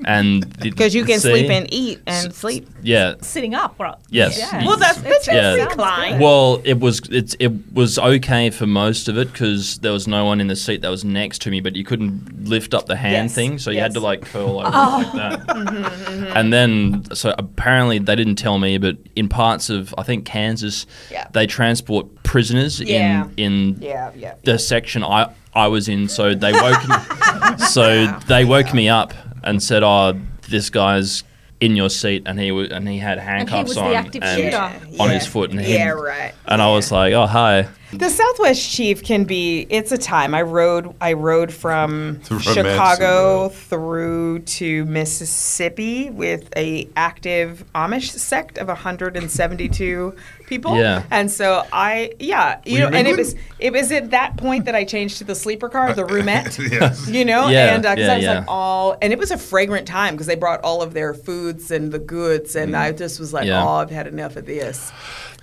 and 0.05 0.59
Because 0.61 0.95
you 0.95 1.05
can 1.05 1.21
see? 1.21 1.31
sleep 1.31 1.51
and 1.51 1.67
eat 1.73 2.01
and 2.07 2.33
sleep. 2.35 2.69
Yeah. 2.83 3.15
sitting 3.21 3.55
up, 3.55 3.75
right? 3.79 3.97
Yes. 4.09 4.39
Yeah. 4.39 4.65
Well, 4.65 4.77
that's, 4.77 5.01
that's 5.03 5.27
Yeah. 5.27 5.57
yeah. 5.57 6.19
Well, 6.19 6.61
it 6.65 6.79
was 6.81 7.01
it's 7.11 7.35
it 7.39 7.53
was 7.73 7.99
okay 7.99 8.51
for 8.51 8.67
most 8.67 9.09
of 9.09 9.19
it 9.19 9.31
because 9.33 9.79
there 9.79 9.93
was 9.93 10.07
no 10.09 10.25
one 10.25 10.41
in 10.41 10.47
the 10.47 10.57
seat 10.57 10.83
that 10.83 10.89
was 10.91 11.05
next 11.05 11.43
to 11.43 11.51
me, 11.51 11.61
but 11.61 11.77
you 11.77 11.85
couldn't 11.85 12.49
lift 12.49 12.73
up 12.73 12.87
the 12.87 12.97
hand 12.97 13.27
Yes, 13.29 13.35
thing, 13.35 13.59
so 13.59 13.71
you 13.71 13.81
had 13.81 13.95
to 13.95 14.01
like 14.01 14.23
curl 14.23 14.61
over 14.61 14.71
like 14.71 15.13
that. 15.13 15.45
Oh. 15.49 15.55
Mm-hmm, 15.59 15.85
mm-hmm. 15.85 16.37
And 16.37 16.53
then, 16.53 17.05
so 17.15 17.35
apparently 17.37 17.99
they 17.99 18.15
didn't 18.17 18.37
tell 18.37 18.59
me, 18.59 18.79
but 18.79 18.97
in 19.17 19.29
parts 19.29 19.71
of 19.71 19.95
I 19.99 20.03
think 20.05 20.25
Kansas, 20.25 20.87
Yeah. 21.11 21.27
they 21.33 21.47
transport 21.47 22.07
prisoners 22.23 22.81
Yeah. 22.81 23.25
in 23.37 23.45
in 23.77 23.83
Yeah, 23.83 24.11
yeah. 24.17 24.35
the 24.45 24.59
section 24.59 25.03
I 25.05 25.31
I 25.59 25.67
was 25.67 25.89
in, 25.89 26.09
so 26.09 26.35
they 26.35 26.53
woke 26.53 26.89
me, 26.89 27.57
so 27.59 28.07
they 28.29 28.45
woke 28.45 28.73
me 28.73 28.89
up 28.89 29.13
and 29.43 29.61
said, 29.63 29.83
"Oh, 29.83 30.19
this 30.49 30.71
guy's 30.71 31.25
in 31.61 31.75
your 31.75 31.91
seat," 31.91 32.23
and 32.27 32.39
he 32.39 32.53
was 32.53 32.71
and 32.71 32.89
he 32.89 32.99
had 32.99 33.19
handcuffs 33.19 33.71
was 33.71 33.77
on 33.79 33.93
active 33.93 34.23
and 34.23 34.41
shooter. 34.41 34.57
on 35.03 35.09
Yeah. 35.09 35.15
his 35.19 35.27
foot, 35.27 35.51
and 35.51 35.61
he, 35.61 35.75
Yeah, 35.75 35.89
right. 35.89 36.33
and 36.47 36.63
I 36.63 36.69
was 36.69 36.93
like, 36.93 37.13
"Oh, 37.13 37.27
hi." 37.27 37.67
The 37.93 38.11
Southwest 38.11 38.71
Chief 38.71 39.03
can 39.03 39.25
be. 39.25 39.67
It's 39.71 39.93
a 39.93 39.99
time. 39.99 40.35
I 40.35 40.43
rode. 40.43 40.95
I 41.01 41.15
rode 41.15 41.53
from 41.53 42.21
The 42.29 42.39
Chicago 42.39 43.49
through 43.49 44.41
to 44.41 44.85
Mississippi 44.85 46.11
with 46.11 46.51
a 46.57 46.89
active 46.97 47.65
Amish 47.75 48.11
sect 48.11 48.59
of 48.59 48.69
172 48.69 50.15
people. 50.47 50.77
Yeah. 50.77 51.03
And 51.11 51.31
so 51.31 51.65
I, 51.73 52.13
yeah, 52.19 52.61
you 52.65 52.73
Were 52.73 52.79
you 52.87 52.91
know, 52.91 52.97
and 52.97 53.07
it 53.09 53.17
was 53.17 53.35
it 53.59 53.73
was 53.73 53.91
at 53.93 54.11
that 54.11 54.37
point 54.37 54.65
that 54.67 54.75
I 54.75 54.85
changed 54.85 55.19
to 55.19 55.25
the 55.25 55.35
sleeper 55.35 55.69
car, 55.69 55.93
the 55.95 56.03
roomette. 56.07 56.59
Yes. 56.79 57.09
You 57.09 57.25
know, 57.25 57.49
Yeah, 57.49 57.75
and 57.75 57.83
because 57.83 57.99
yeah, 57.99 58.13
I 58.13 58.17
was 58.17 58.25
yeah. 58.25 58.39
like 58.41 58.45
all, 58.49 58.97
and 59.01 59.13
it 59.13 59.19
was 59.19 59.31
a 59.31 59.39
fragrant 59.39 59.87
time 59.89 60.15
because 60.15 60.27
they 60.27 60.35
brought 60.37 60.61
all 60.63 60.83
of 60.83 60.93
their 60.93 61.15
foods 61.15 61.71
and 61.71 61.91
the 61.93 61.99
goods, 61.99 62.55
and 62.55 62.77
I 62.77 62.93
just 62.93 63.19
was 63.19 63.33
like, 63.33 63.45
Mm. 63.45 63.47
Yeah. 63.49 63.65
oh, 63.65 63.69
I've 63.77 63.91
had 63.91 64.07
enough 64.07 64.37
of 64.37 64.45
this. 64.47 64.93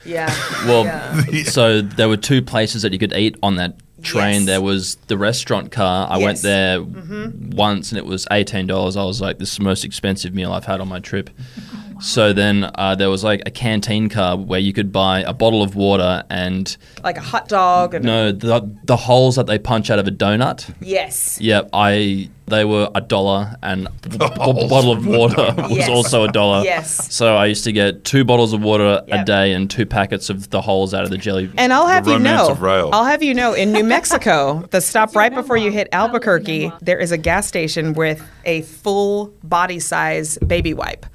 Yeah. 0.05 0.27
Well, 0.65 0.85
Yeah. 0.85 1.43
so 1.45 1.81
there 1.81 2.07
were 2.09 2.17
two 2.17 2.41
places 2.41 2.81
that 2.83 2.93
you 2.93 2.99
could 2.99 3.13
eat 3.13 3.35
on 3.43 3.55
that 3.55 3.77
train, 4.03 4.41
Yes. 4.41 4.45
there 4.45 4.61
was 4.61 4.95
the 5.07 5.17
restaurant 5.17 5.71
car. 5.71 6.07
I 6.09 6.17
went 6.17 6.41
there 6.41 6.79
Mm-hmm. 6.79 7.51
once 7.55 7.91
and 7.91 7.97
it 7.97 8.05
was 8.05 8.27
eighteen 8.31 8.67
dollars. 8.67 8.95
I 8.97 9.03
was 9.03 9.19
like, 9.21 9.39
"This 9.39 9.51
is 9.53 9.57
the 9.57 9.63
most 9.63 9.83
expensive 9.83 10.33
meal 10.33 10.51
I've 10.53 10.65
had 10.65 10.79
on 10.81 10.87
my 10.87 10.99
trip." 10.99 11.29
So 12.01 12.33
then 12.33 12.69
uh, 12.75 12.95
there 12.95 13.09
was 13.09 13.23
like 13.23 13.41
a 13.45 13.51
canteen 13.51 14.09
car 14.09 14.37
where 14.37 14.59
you 14.59 14.73
could 14.73 14.91
buy 14.91 15.21
a 15.21 15.33
bottle 15.33 15.63
of 15.63 15.75
water 15.75 16.23
and 16.29 16.75
Like 17.03 17.17
a 17.17 17.21
hot 17.21 17.47
dog 17.47 17.93
and 17.93 18.05
no 18.05 18.31
the 18.31 18.69
the 18.83 18.95
holes 18.97 19.35
that 19.37 19.47
they 19.47 19.57
punch 19.59 19.89
out 19.89 19.99
of 19.99 20.07
a 20.07 20.11
donut. 20.11 20.73
yes. 20.81 21.39
Yeah, 21.41 21.61
I 21.73 22.29
they 22.47 22.63
were 22.63 22.89
a 22.93 23.01
dollar 23.01 23.55
and 23.63 23.87
a 24.03 24.09
b- 24.09 24.17
holes 24.19 24.69
bottle 24.69 24.91
of 24.91 25.05
water 25.07 25.53
was 25.57 25.71
Yes. 25.77 25.89
also 25.89 26.25
a 26.25 26.31
dollar. 26.31 26.63
Yes. 26.63 27.13
So 27.13 27.35
I 27.35 27.45
used 27.47 27.63
to 27.63 27.71
get 27.71 28.03
two 28.03 28.23
bottles 28.23 28.53
of 28.53 28.61
water 28.61 29.01
a 29.11 29.23
day 29.23 29.53
and 29.53 29.69
two 29.69 29.85
packets 29.85 30.29
of 30.29 30.49
the 30.51 30.61
holes 30.61 30.93
out 30.93 31.03
of 31.05 31.09
the 31.09 31.17
jelly. 31.17 31.49
And 31.57 31.73
I'll 31.73 31.87
have 31.87 32.05
The 32.05 32.13
you 32.13 32.19
know, 32.19 32.49
of 32.51 32.61
rail. 32.61 32.89
I'll 32.93 33.05
have 33.05 33.23
you 33.23 33.33
know, 33.33 33.53
in 33.53 33.71
New 33.71 33.83
Mexico, 33.83 34.63
the 34.71 34.79
stop 34.81 35.15
right 35.15 35.33
before 35.33 35.57
you 35.57 35.71
hit 35.71 35.87
Albuquerque, 35.91 36.71
there 36.81 36.99
is 36.99 37.11
a 37.11 37.17
gas 37.17 37.47
station 37.47 37.93
with 37.93 38.21
a 38.45 38.61
full 38.63 39.33
body 39.43 39.79
size 39.79 40.37
baby 40.45 40.73
wipe. 40.73 41.05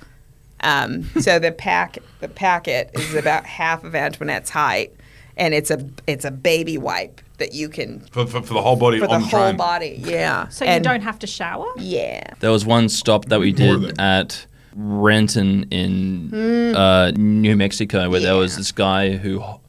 Um, 0.63 1.05
so 1.21 1.39
the 1.39 1.53
pack, 1.53 1.99
the 2.21 2.29
packet 2.29 2.91
is 2.95 3.15
about 3.15 3.47
half 3.47 3.83
of 3.85 3.95
Antoinette's 3.95 4.51
height, 4.51 4.93
and 5.37 5.55
it's 5.55 5.71
a 5.71 5.89
it's 6.07 6.25
a 6.25 6.31
baby 6.31 6.77
wipe 6.79 7.21
that 7.39 7.55
you 7.55 7.69
can 7.71 8.01
For, 8.13 8.27
for, 8.27 8.43
for 8.43 8.53
the 8.55 8.61
whole 8.63 8.77
body 8.77 8.99
for 8.99 9.07
the 9.07 9.15
on 9.15 9.23
the 9.23 9.27
whole 9.29 9.41
train. 9.47 9.57
body. 9.57 9.95
Yeah. 10.05 10.49
So 10.49 10.65
you 10.67 10.79
don't 10.81 11.01
have 11.01 11.19
to 11.21 11.27
shower? 11.27 11.67
Yeah. 11.79 12.35
There 12.41 12.51
was 12.51 12.67
one 12.67 12.89
stop 12.91 13.25
that 13.27 13.41
we 13.41 13.53
did 13.53 13.99
at 13.99 14.47
Raton 14.77 15.65
in 15.71 16.75
uh, 16.77 17.13
New 17.17 17.57
Mexico 17.57 18.11
where 18.11 18.21
there 18.21 18.37
was 18.37 18.57
this 18.59 18.73
guy 18.73 19.17
who 19.17 19.41
ho- 19.41 19.61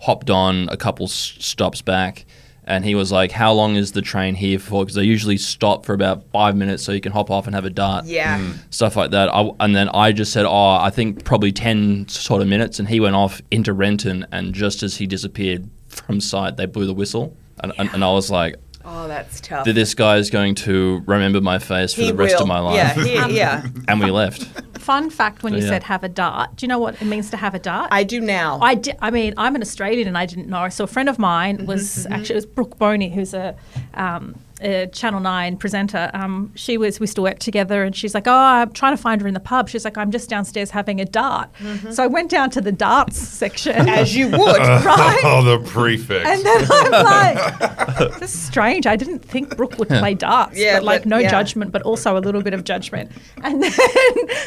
hopped 0.00 0.30
on 0.30 0.68
a 0.70 0.76
couple 0.76 1.06
s- 1.06 1.36
stops 1.38 1.80
back 1.80 2.24
and 2.64 2.84
he 2.84 2.94
was 2.94 3.10
like, 3.10 3.32
How 3.32 3.52
long 3.52 3.76
is 3.76 3.92
the 3.92 4.02
train 4.02 4.34
here 4.34 4.58
for? 4.58 4.84
Because 4.84 4.94
they 4.94 5.02
usually 5.02 5.36
stop 5.36 5.84
for 5.84 5.94
about 5.94 6.24
five 6.30 6.56
minutes 6.56 6.82
so 6.84 6.92
you 6.92 7.00
can 7.00 7.12
hop 7.12 7.30
off 7.30 7.46
and 7.46 7.54
have 7.54 7.64
a 7.64 7.70
dart. 7.70 8.04
Yeah. 8.04 8.38
Hmm. 8.38 8.52
Stuff 8.70 8.96
like 8.96 9.10
that. 9.10 9.28
I, 9.34 9.50
and 9.60 9.74
then 9.74 9.88
I 9.88 10.12
just 10.12 10.32
said, 10.32 10.46
Oh, 10.46 10.74
I 10.74 10.90
think 10.90 11.24
probably 11.24 11.52
10 11.52 12.08
sort 12.08 12.40
of 12.40 12.48
minutes. 12.48 12.78
And 12.78 12.88
he 12.88 13.00
went 13.00 13.16
off 13.16 13.40
into 13.50 13.72
Raton. 13.72 14.26
And 14.30 14.54
just 14.54 14.82
as 14.82 14.96
he 14.96 15.06
disappeared 15.06 15.68
from 15.88 16.20
sight, 16.20 16.56
they 16.56 16.66
blew 16.66 16.86
the 16.86 16.94
whistle. 16.94 17.36
And, 17.60 17.72
and, 17.78 17.90
and 17.94 18.04
I 18.04 18.12
was 18.12 18.30
like, 18.30 18.56
Oh, 18.84 19.06
that's 19.08 19.40
tough. 19.40 19.64
that 19.64 19.72
this 19.74 19.94
guy 19.94 20.16
is 20.16 20.30
going 20.30 20.54
to 20.56 21.02
remember 21.06 21.40
my 21.40 21.58
face 21.58 21.94
for 21.94 22.02
He 22.02 22.08
the 22.10 22.14
rest 22.14 22.34
will. 22.36 22.42
of 22.42 22.48
my 22.48 22.58
life. 22.58 22.96
Yeah. 22.96 23.26
He, 23.28 23.34
yeah. 23.36 23.66
And 23.88 24.00
we 24.00 24.10
left. 24.10 24.42
Fun 24.78 25.10
fact 25.10 25.42
when 25.44 25.54
you 25.54 25.60
Yeah. 25.60 25.68
said 25.68 25.82
have 25.84 26.02
a 26.02 26.08
dart. 26.08 26.56
Do 26.56 26.64
you 26.64 26.68
know 26.68 26.78
what 26.78 27.00
it 27.00 27.04
means 27.04 27.30
to 27.30 27.36
have 27.36 27.54
a 27.54 27.58
dart? 27.58 27.88
I 27.92 28.02
do 28.02 28.20
now. 28.20 28.58
I, 28.60 28.74
di- 28.74 28.94
I 29.00 29.10
mean, 29.10 29.34
I'm 29.36 29.54
an 29.54 29.62
Australian 29.62 30.08
and 30.08 30.18
I 30.18 30.26
didn't 30.26 30.48
know. 30.48 30.68
So 30.70 30.84
a 30.84 30.88
friend 30.88 31.08
of 31.08 31.18
mine 31.18 31.66
was 31.66 31.82
Mm-hmm, 32.04 32.12
actually 32.12 32.32
it 32.34 32.36
was 32.38 32.46
Brooke 32.46 32.78
Boney, 32.78 33.10
who's 33.10 33.32
a, 33.34 33.54
um, 33.94 34.34
a 34.62 34.86
Channel 34.88 35.20
Nine 35.20 35.56
presenter. 35.56 36.10
Um, 36.14 36.52
she 36.54 36.76
was 36.78 37.00
we 37.00 37.06
still 37.06 37.22
to 37.24 37.30
work 37.30 37.38
together, 37.38 37.82
and 37.82 37.94
she's 37.94 38.14
like, 38.14 38.26
"Oh, 38.26 38.32
I'm 38.32 38.72
trying 38.72 38.96
to 38.96 39.02
find 39.02 39.20
her 39.20 39.28
in 39.28 39.34
the 39.34 39.40
pub." 39.40 39.68
She's 39.68 39.84
like, 39.84 39.96
"I'm 39.98 40.10
just 40.10 40.28
downstairs 40.30 40.70
having 40.70 41.00
a 41.00 41.04
dart." 41.04 41.50
So 41.90 42.02
I 42.02 42.06
went 42.06 42.30
down 42.30 42.50
to 42.50 42.60
the 42.60 42.72
darts 42.72 43.18
section, 43.18 43.72
Mm-hmm. 43.74 43.88
As 44.02 44.16
you 44.16 44.26
would. 44.28 44.38
right? 44.40 45.20
Oh, 45.24 45.42
the 45.44 45.58
prefix. 45.68 46.26
And 46.28 46.42
then 46.44 46.66
I'm 46.70 46.90
like, 47.04 48.18
this 48.20 48.34
is 48.34 48.40
strange. 48.42 48.86
I 48.86 48.96
didn't 48.96 49.20
think 49.20 49.56
Brooke 49.56 49.78
would 49.78 49.88
play 49.88 50.14
darts. 50.14 50.56
Yeah, 50.58 50.76
but 50.78 50.84
like 50.84 51.02
but- 51.02 51.08
no 51.08 51.18
yeah. 51.18 51.30
judgment, 51.30 51.70
but 51.72 51.82
also 51.82 52.16
a 52.16 52.20
little 52.20 52.42
bit 52.42 52.54
of 52.54 52.64
judgment. 52.64 53.10
And 53.42 53.62
then 53.62 53.72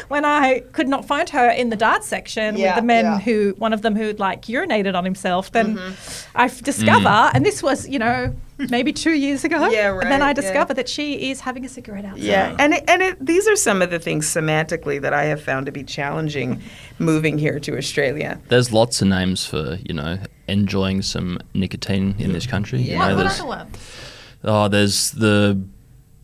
when 0.08 0.24
I 0.24 0.60
could 0.72 0.88
not 0.88 1.04
find 1.06 1.28
her 1.30 1.48
in 1.50 1.70
the 1.70 1.76
darts 1.76 2.06
section 2.06 2.56
Yeah, 2.56 2.68
with 2.74 2.76
the 2.76 2.86
men 2.86 3.04
yeah. 3.04 3.20
who, 3.20 3.54
one 3.58 3.72
of 3.72 3.82
them 3.82 3.94
who'd 3.96 4.18
like 4.18 4.42
urinated 4.42 4.94
on 4.94 5.04
himself, 5.04 5.52
then 5.52 5.76
Mm-hmm. 5.76 6.38
I 6.38 6.44
f- 6.46 6.62
discover, 6.62 7.30
and 7.34 7.44
this 7.44 7.62
was, 7.62 7.88
you 7.88 7.98
know, 7.98 8.34
maybe 8.70 8.92
two 8.92 9.12
years 9.12 9.44
ago. 9.44 9.68
Yeah, 9.68 9.92
And 9.92 10.02
then 10.10 10.20
right, 10.20 10.38
I 10.38 10.40
yeah. 10.42 10.74
that 10.74 10.88
she 10.88 11.30
is 11.30 11.40
having 11.40 11.64
a 11.64 11.68
cigarette 11.68 12.04
outside. 12.04 12.22
Yeah, 12.24 12.56
and 12.58 12.74
it, 12.74 12.84
and 12.88 13.02
it, 13.02 13.24
these 13.24 13.46
are 13.48 13.56
some 13.56 13.82
of 13.82 13.90
the 13.90 13.98
things 13.98 14.26
semantically 14.26 15.00
that 15.00 15.12
I 15.12 15.24
have 15.24 15.42
found 15.42 15.66
to 15.66 15.72
be 15.72 15.82
challenging 15.84 16.62
moving 16.98 17.38
here 17.38 17.60
to 17.60 17.76
Australia. 17.76 18.40
There's 18.48 18.72
lots 18.72 19.02
of 19.02 19.08
names 19.08 19.44
for, 19.46 19.78
you 19.84 19.94
know, 19.94 20.18
enjoying 20.48 21.02
some 21.02 21.38
nicotine 21.54 22.14
in 22.18 22.32
this 22.32 22.46
country. 22.46 22.80
You 22.80 22.96
What, 22.98 23.08
know, 23.08 23.16
what 23.16 23.22
there's, 23.24 23.40
other 23.40 23.48
one? 23.48 23.70
oh, 24.44 24.68
there's 24.68 25.10
the 25.12 25.60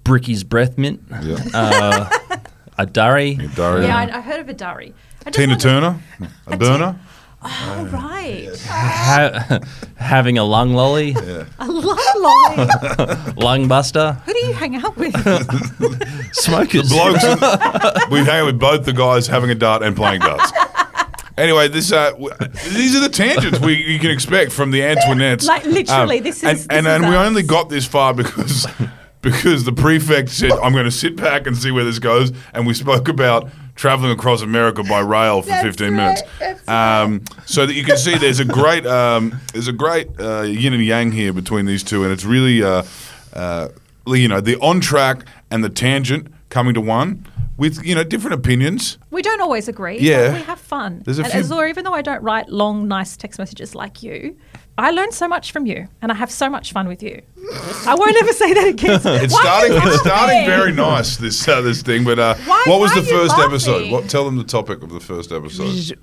Bricky's 0.05 0.45
Breath 0.45 0.79
Mint, 0.79 1.03
Yeah. 1.23 1.37
uh, 1.55 2.39
a 2.79 2.87
Durry. 2.87 3.35
Daria. 3.55 3.87
Yeah, 3.89 3.97
I, 3.99 4.19
I 4.19 4.21
heard 4.21 4.41
of 4.41 4.49
a 4.49 4.55
Durry. 4.55 4.95
Tina 5.31 5.57
Turner, 5.57 6.01
a 6.47 6.57
burner. 6.57 6.99
Oh, 7.45 7.89
right. 7.93 8.49
Ha- 8.69 9.61
having 9.97 10.39
a 10.39 10.45
lung 10.45 10.75
lolly, 10.75 11.15
I 11.59 11.67
love 11.67 11.99
Lolly. 12.17 13.33
lung 13.37 13.69
buster, 13.69 14.13
Who 14.27 14.33
do 14.33 14.39
you 14.47 14.53
hang 14.53 14.77
out 14.77 14.97
with? 14.97 15.13
smokers. 16.35 16.89
Blokes, 16.91 17.23
we 18.11 18.19
hang 18.21 18.41
out 18.41 18.47
with 18.47 18.59
both 18.61 18.85
the 18.85 18.93
guys 18.93 19.27
having 19.27 19.51
a 19.51 19.55
dart 19.55 19.83
and 19.83 19.97
playing 19.97 20.21
darts. 20.21 20.53
Anyway, 21.39 21.67
this 21.67 21.91
uh, 21.93 22.11
w- 22.13 22.31
these 22.73 22.95
are 22.95 23.01
the 23.01 23.09
tangents 23.09 23.59
we 23.59 23.75
you 23.83 23.99
can 23.99 24.11
expect 24.11 24.53
from 24.53 24.71
the 24.71 24.81
Antoinettes. 24.81 25.45
Like, 25.47 25.65
literally, 25.65 26.21
this 26.21 26.39
is- 26.39 26.45
and 26.45 26.59
this 26.59 26.67
and, 26.71 26.87
is 26.87 26.93
and 26.93 27.09
we 27.09 27.17
us. 27.17 27.27
only 27.27 27.43
got 27.43 27.69
this 27.71 27.87
far 27.87 28.13
because 28.15 28.67
because 29.23 29.65
the 29.65 29.73
prefect 29.73 30.29
said 30.29 30.53
I'm 30.53 30.73
going 30.73 30.85
to 30.85 30.91
sit 30.91 31.17
back 31.17 31.47
and 31.47 31.57
see 31.57 31.71
where 31.71 31.85
this 31.85 31.99
goes, 31.99 32.33
and 32.53 32.67
we 32.67 32.75
spoke 32.75 33.09
about 33.09 33.49
traveling 33.75 34.13
across 34.13 34.43
America 34.43 34.83
by 34.83 35.01
rail 35.01 35.43
for 35.43 35.53
15 35.61 35.95
minutes. 35.97 36.23
Um, 36.69 37.23
so 37.47 37.67
that 37.67 37.75
you 37.75 37.85
can 37.85 37.97
see 37.97 38.17
there's 38.17 38.41
a 38.41 38.45
great 38.45 38.87
um, 38.87 39.41
there's 39.53 39.69
a 39.69 39.73
great 39.73 40.09
uh, 40.21 40.43
yin 40.43 40.73
and 40.73 40.85
yang 40.85 41.13
here 41.13 41.33
between 41.33 41.67
these 41.67 41.83
two, 41.83 42.05
and 42.05 42.13
it's 42.13 42.25
really 42.25 42.63
uh, 42.63 42.83
uh, 43.33 43.69
you 44.07 44.29
know 44.29 44.41
the 44.41 44.57
on 44.61 44.81
track 44.81 45.25
and 45.51 45.65
the 45.65 45.69
tangent 45.71 46.29
coming 46.51 46.75
to 46.75 46.81
one 46.81 47.27
with 47.57 47.85
you 47.85 47.95
know 47.95 48.05
different 48.05 48.35
opinions. 48.35 48.99
We 49.13 49.21
don't 49.23 49.41
always 49.43 49.69
agree. 49.69 49.99
Yeah. 50.01 50.29
But 50.31 50.35
we 50.41 50.43
have 50.47 50.59
fun. 50.59 51.03
There's 51.05 51.19
a 51.19 51.23
and 51.23 51.31
few- 51.33 51.41
Azure, 51.43 51.67
even 51.69 51.85
though 51.85 51.93
I 51.95 52.03
don't 52.03 52.23
write 52.23 52.49
long, 52.49 52.89
nice 52.89 53.17
text 53.17 53.39
messages 53.39 53.75
like 53.75 54.03
you, 54.03 54.37
I 54.79 54.91
learn 54.91 55.13
so 55.13 55.29
much 55.29 55.53
from 55.53 55.67
you, 55.67 55.87
and 56.01 56.11
I 56.11 56.15
have 56.15 56.31
so 56.31 56.49
much 56.49 56.73
fun 56.73 56.89
with 56.89 57.03
you. 57.03 57.21
I 57.87 57.95
won't 57.95 58.17
ever 58.23 58.33
say 58.33 58.55
that 58.55 58.69
again. 58.69 59.01
It's 59.05 59.35
Why 59.35 59.43
starting. 59.43 59.77
It's 59.77 60.01
starting 60.01 60.47
very 60.47 60.73
nice. 60.73 61.19
This 61.19 61.47
uh, 61.47 61.61
this 61.61 61.83
thing, 61.83 62.05
but 62.05 62.19
uh, 62.19 62.35
Why- 62.47 62.65
what 62.67 62.81
was 62.81 62.95
the 62.95 63.03
first 63.03 63.31
laughing? 63.37 63.45
episode? 63.53 63.91
What 63.93 64.09
tell 64.09 64.25
them 64.25 64.37
the 64.39 64.45
topic 64.45 64.83
of 64.83 64.89
the 64.91 65.01
first 65.01 65.31
episode? 65.31 65.99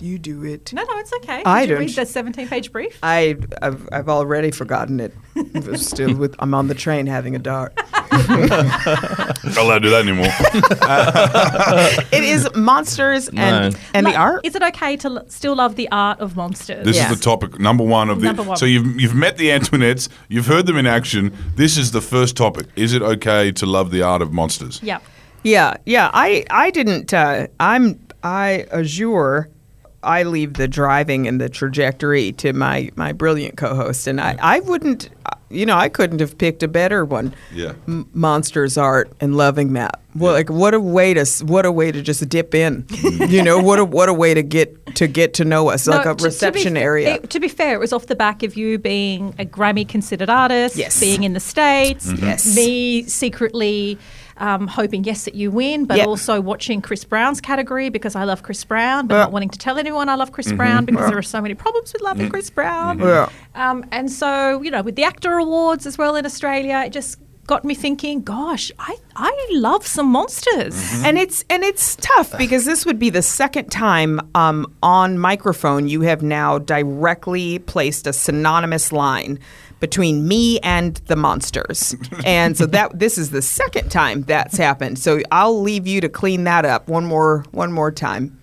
You 0.00 0.18
do 0.18 0.42
it. 0.44 0.72
No, 0.72 0.82
no, 0.82 0.98
it's 0.98 1.12
okay. 1.18 1.42
I 1.44 1.60
Did 1.60 1.68
you 1.68 1.76
don't. 1.76 1.86
read 1.86 1.94
the 1.94 2.02
17-page 2.42 2.72
brief? 2.72 2.98
I, 3.04 3.36
I've, 3.62 3.88
I've 3.92 4.08
already 4.08 4.50
forgotten 4.50 4.98
it. 4.98 5.14
I'm 5.36 5.76
Still 5.76 6.16
with, 6.16 6.34
I'm 6.40 6.54
on 6.54 6.66
the 6.66 6.74
train 6.74 7.06
having 7.06 7.36
a 7.36 7.38
dart. 7.38 7.72
Not 8.10 9.56
allowed 9.58 9.78
to 9.78 9.80
do 9.80 9.90
that 9.90 10.02
anymore. 10.06 10.26
It 12.12 12.24
is 12.24 12.39
monsters 12.54 13.28
and 13.28 13.36
No. 13.74 13.78
and 13.94 14.06
the 14.06 14.10
Like, 14.10 14.18
art. 14.18 14.40
Is 14.46 14.54
it 14.54 14.62
okay 14.62 14.96
to 14.98 15.08
l- 15.08 15.24
still 15.28 15.56
love 15.56 15.76
the 15.76 15.88
art 15.90 16.20
of 16.20 16.36
monsters? 16.36 16.84
This 16.84 16.96
Yeah. 16.96 17.10
is 17.10 17.16
the 17.18 17.22
topic 17.22 17.58
number 17.60 17.84
one 17.84 18.10
of 18.10 18.20
the. 18.20 18.26
Number 18.26 18.42
one. 18.42 18.56
So 18.56 18.66
you've 18.66 19.00
you've 19.00 19.14
met 19.14 19.36
the 19.38 19.48
Antoinettes. 19.50 20.08
You've 20.28 20.46
heard 20.46 20.66
them 20.66 20.76
in 20.76 20.86
action. 20.86 21.32
This 21.56 21.76
is 21.76 21.90
the 21.92 22.00
first 22.00 22.36
topic. 22.36 22.66
Is 22.76 22.92
it 22.92 23.02
okay 23.02 23.52
to 23.52 23.66
love 23.66 23.90
the 23.90 24.02
art 24.02 24.22
of 24.22 24.32
monsters? 24.32 24.80
Yeah. 24.82 24.98
Yeah, 25.42 25.74
yeah. 25.86 26.10
I 26.12 26.44
I 26.50 26.70
didn't. 26.70 27.12
Uh, 27.14 27.46
I'm 27.58 27.98
I 28.22 28.66
assure. 28.70 29.48
I 30.02 30.22
leave 30.22 30.54
the 30.54 30.66
driving 30.66 31.28
and 31.28 31.38
the 31.40 31.48
trajectory 31.50 32.32
to 32.32 32.52
my 32.54 32.90
my 32.96 33.12
brilliant 33.12 33.56
co-host, 33.58 34.06
and 34.06 34.18
I 34.20 34.36
I 34.40 34.60
wouldn't. 34.60 35.10
You 35.52 35.66
know, 35.66 35.76
I 35.76 35.88
couldn't 35.88 36.20
have 36.20 36.38
picked 36.38 36.62
a 36.62 36.68
better 36.68 37.04
one. 37.04 37.34
Yeah. 37.52 37.72
M- 37.88 38.08
monsters 38.14 38.78
art 38.78 39.10
and 39.20 39.36
loving 39.36 39.72
that. 39.72 40.00
Well, 40.14 40.32
like 40.32 40.48
what 40.48 40.74
a 40.74 40.80
way 40.80 41.12
to 41.14 41.24
what 41.44 41.66
a 41.66 41.72
way 41.72 41.90
to 41.90 42.02
just 42.02 42.28
dip 42.28 42.54
in. 42.54 42.86
you 43.28 43.42
know, 43.42 43.58
what 43.60 43.78
a 43.80 43.84
what 43.84 44.08
a 44.08 44.12
way 44.14 44.32
to 44.34 44.42
get 44.42 44.94
to 44.96 45.06
get 45.08 45.34
to 45.34 45.44
know 45.44 45.68
us, 45.70 45.86
like 45.88 46.06
a 46.06 46.10
to- 46.10 46.14
to 46.14 46.22
be 46.22 46.24
reception 46.24 46.76
area. 46.76 47.14
it- 47.16 47.30
to 47.30 47.40
be 47.40 47.48
fair, 47.48 47.74
it 47.74 47.78
was 47.80 47.92
off 47.92 48.06
the 48.06 48.14
back 48.16 48.42
of 48.44 48.56
you 48.56 48.78
being 48.78 49.34
a 49.38 49.44
Grammy 49.44 49.86
considered 49.88 50.30
artist, 50.30 50.76
Yes. 50.76 50.98
being 51.00 51.24
in 51.24 51.32
the 51.32 51.40
States, 51.40 52.06
Mm-hmm. 52.06 52.24
Yes. 52.26 52.54
me 52.56 53.04
secretly 53.04 53.98
um, 54.40 54.66
hoping, 54.66 55.04
yes, 55.04 55.24
that 55.26 55.34
you 55.34 55.50
win, 55.50 55.84
but 55.84 55.98
Yep. 55.98 56.06
also 56.08 56.40
watching 56.40 56.80
Chris 56.82 57.04
Brown's 57.04 57.40
category 57.40 57.90
because 57.90 58.16
I 58.16 58.24
love 58.24 58.42
Chris 58.42 58.64
Brown, 58.64 59.06
but 59.06 59.14
Yeah. 59.14 59.20
not 59.24 59.32
wanting 59.32 59.50
to 59.50 59.58
tell 59.58 59.78
anyone 59.78 60.08
I 60.08 60.14
love 60.16 60.32
Chris 60.32 60.50
Brown 60.52 60.84
because 60.86 61.08
there 61.08 61.18
are 61.18 61.22
so 61.22 61.40
many 61.40 61.54
problems 61.54 61.92
with 61.92 62.02
loving 62.02 62.30
Chris 62.30 62.50
Brown. 62.50 62.98
Yeah. 62.98 63.28
Um, 63.54 63.84
and 63.92 64.10
so, 64.10 64.62
you 64.62 64.70
know, 64.70 64.82
with 64.82 64.96
the 64.96 65.02
AACTA 65.02 65.42
Awards 65.42 65.86
as 65.86 65.98
well 65.98 66.16
in 66.16 66.24
Australia, 66.26 66.82
it 66.86 66.90
just 66.92 67.18
got 67.46 67.64
me 67.64 67.74
thinking, 67.74 68.22
gosh, 68.22 68.70
I, 68.78 68.96
I 69.16 69.48
love 69.52 69.84
some 69.86 70.06
monsters. 70.06 71.02
and 71.04 71.18
it's 71.18 71.44
and 71.50 71.64
it's 71.64 71.96
tough 72.00 72.36
because 72.38 72.64
this 72.64 72.86
would 72.86 72.98
be 72.98 73.10
the 73.10 73.22
second 73.22 73.70
time 73.72 74.20
um, 74.36 74.72
on 74.82 75.18
microphone 75.18 75.88
you 75.88 76.02
have 76.02 76.22
now 76.22 76.58
directly 76.58 77.58
placed 77.58 78.06
a 78.06 78.12
synonymous 78.12 78.92
line 78.92 79.38
between 79.80 80.28
me 80.28 80.58
and 80.60 80.96
the 81.06 81.16
monsters 81.16 81.94
and 82.24 82.56
so 82.56 82.66
that 82.66 82.98
this 82.98 83.18
is 83.18 83.30
the 83.30 83.42
second 83.42 83.90
time 83.90 84.22
that's 84.22 84.56
happened 84.56 84.98
so 84.98 85.20
i'll 85.32 85.60
leave 85.60 85.86
you 85.86 86.00
to 86.00 86.08
clean 86.08 86.44
that 86.44 86.64
up 86.64 86.88
one 86.88 87.04
more 87.04 87.44
one 87.50 87.72
more 87.72 87.90
time 87.90 88.36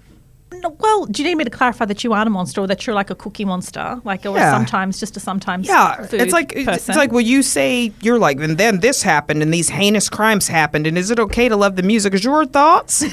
no, 0.63 0.69
well, 0.80 1.06
do 1.06 1.21
you 1.21 1.30
need 1.30 1.36
me 1.36 1.43
to 1.43 1.50
clarify 1.50 1.86
that 1.86 2.04
you 2.04 2.13
aren't 2.13 2.28
a 2.28 2.30
monster 2.32 2.62
or 2.62 2.67
that 2.67 2.88
you're 2.88 2.95
like 2.95 3.10
a 3.10 3.15
cookie 3.15 3.45
monster? 3.45 4.02
Like, 4.04 4.26
or 4.26 4.36
Yeah. 4.36 4.52
sometimes 4.52 5.00
just 5.00 5.15
a 5.17 5.19
sometimes 5.19 5.67
Yeah, 5.67 6.08
it's 6.12 6.34
like 6.34 6.54
it's 6.56 6.88
like 6.88 7.12
well, 7.12 7.21
you 7.21 7.43
say 7.43 7.91
you're 8.02 8.17
like, 8.17 8.39
and 8.39 8.58
then 8.58 8.80
this 8.80 9.04
happened, 9.04 9.43
and 9.43 9.54
these 9.54 9.69
heinous 9.69 10.10
crimes 10.10 10.47
happened, 10.47 10.88
and 10.88 10.97
is 10.97 11.12
it 11.12 11.19
okay 11.19 11.47
to 11.50 11.56
love 11.56 11.76
the 11.76 11.84
music? 11.84 12.13
Is 12.13 12.23
your 12.23 12.45
thoughts? 12.45 13.02
and 13.04 13.12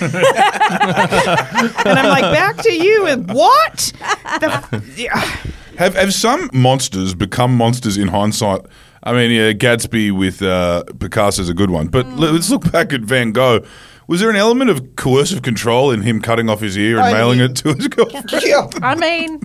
I'm 1.87 2.09
like, 2.09 2.23
back 2.23 2.57
to 2.59 2.73
you, 2.73 3.07
and 3.07 3.31
what? 3.33 3.93
The, 4.41 4.83
yeah. 4.97 5.37
Have 5.79 5.95
have 5.95 6.15
some 6.15 6.51
monsters 6.53 7.15
become 7.15 7.57
monsters 7.57 7.97
in 7.97 8.09
hindsight? 8.09 8.61
I 9.03 9.13
mean, 9.13 9.31
yeah, 9.31 9.53
Gatsby 9.53 10.13
with 10.13 10.41
uh, 10.43 10.85
Picasso 10.99 11.43
is 11.43 11.49
a 11.49 11.55
good 11.55 11.71
one, 11.71 11.89
but 11.89 12.07
Mm. 12.07 12.19
let's 12.33 12.49
look 12.51 12.71
back 12.73 12.93
at 12.93 13.03
Van 13.03 13.33
Gogh. 13.33 13.61
Was 14.07 14.21
there 14.21 14.31
an 14.31 14.37
element 14.37 14.71
of 14.71 14.97
coercive 14.97 15.43
control 15.43 15.91
in 15.91 16.03
him 16.03 16.21
cutting 16.21 16.49
off 16.51 16.61
his 16.61 16.77
ear 16.79 16.99
and 16.99 17.07
I 17.07 17.13
mailing 17.13 17.39
mean- 17.39 17.51
it 17.51 17.57
to 17.57 17.75
his 17.75 17.89
girlfriend? 17.89 18.31
yeah. 18.45 18.67
I 18.83 18.95
mean, 18.95 19.41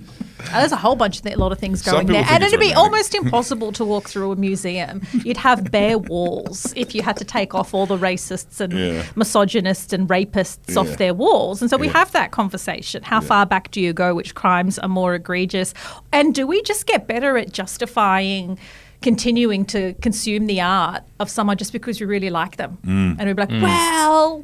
there's 0.51 0.71
a 0.71 0.77
whole 0.77 0.95
bunch 0.95 1.17
of 1.17 1.23
th- 1.23 1.35
a 1.35 1.39
lot 1.39 1.51
of 1.51 1.59
things 1.59 1.81
going 1.81 2.07
there, 2.07 2.25
and 2.29 2.43
it'd 2.43 2.59
be 2.59 2.73
almost 2.73 3.13
impossible 3.15 3.71
to 3.73 3.85
walk 3.85 4.07
through 4.09 4.31
a 4.31 4.35
museum. 4.35 5.01
You'd 5.25 5.37
have 5.37 5.69
bare 5.71 5.97
walls 6.13 6.73
if 6.75 6.95
you 6.95 7.01
had 7.01 7.17
to 7.17 7.25
take 7.25 7.53
off 7.53 7.73
all 7.73 7.85
the 7.85 7.97
racists 7.97 8.59
and 8.61 8.73
Yeah. 8.73 9.03
misogynists 9.15 9.93
and 9.93 10.07
rapists 10.07 10.57
Yeah. 10.73 10.79
off 10.79 10.97
their 10.97 11.13
walls. 11.13 11.61
And 11.61 11.69
so 11.69 11.77
we 11.77 11.87
Yeah. 11.87 11.93
have 11.99 12.11
that 12.13 12.31
conversation. 12.31 13.03
How 13.03 13.21
far 13.21 13.45
back 13.45 13.71
do 13.71 13.81
you 13.81 13.93
go? 13.93 14.15
Which 14.15 14.33
crimes 14.35 14.79
are 14.79 14.89
more 14.89 15.13
egregious? 15.15 15.73
And 16.11 16.33
do 16.33 16.47
we 16.47 16.61
just 16.63 16.87
get 16.87 17.07
better 17.07 17.37
at 17.37 17.51
justifying? 17.51 18.57
Continuing 19.01 19.63
to 19.67 19.93
consume 20.01 20.45
the 20.47 20.59
art 20.59 21.03
of 21.21 21.29
someone 21.29 21.55
just 21.55 21.71
because 21.71 22.01
we 22.01 22.05
really 22.05 22.29
like 22.29 22.57
them, 22.57 22.77
Mm. 22.85 23.15
and 23.17 23.27
we'd 23.27 23.35
be 23.37 23.41
like, 23.43 23.61
"Well, 23.63 24.43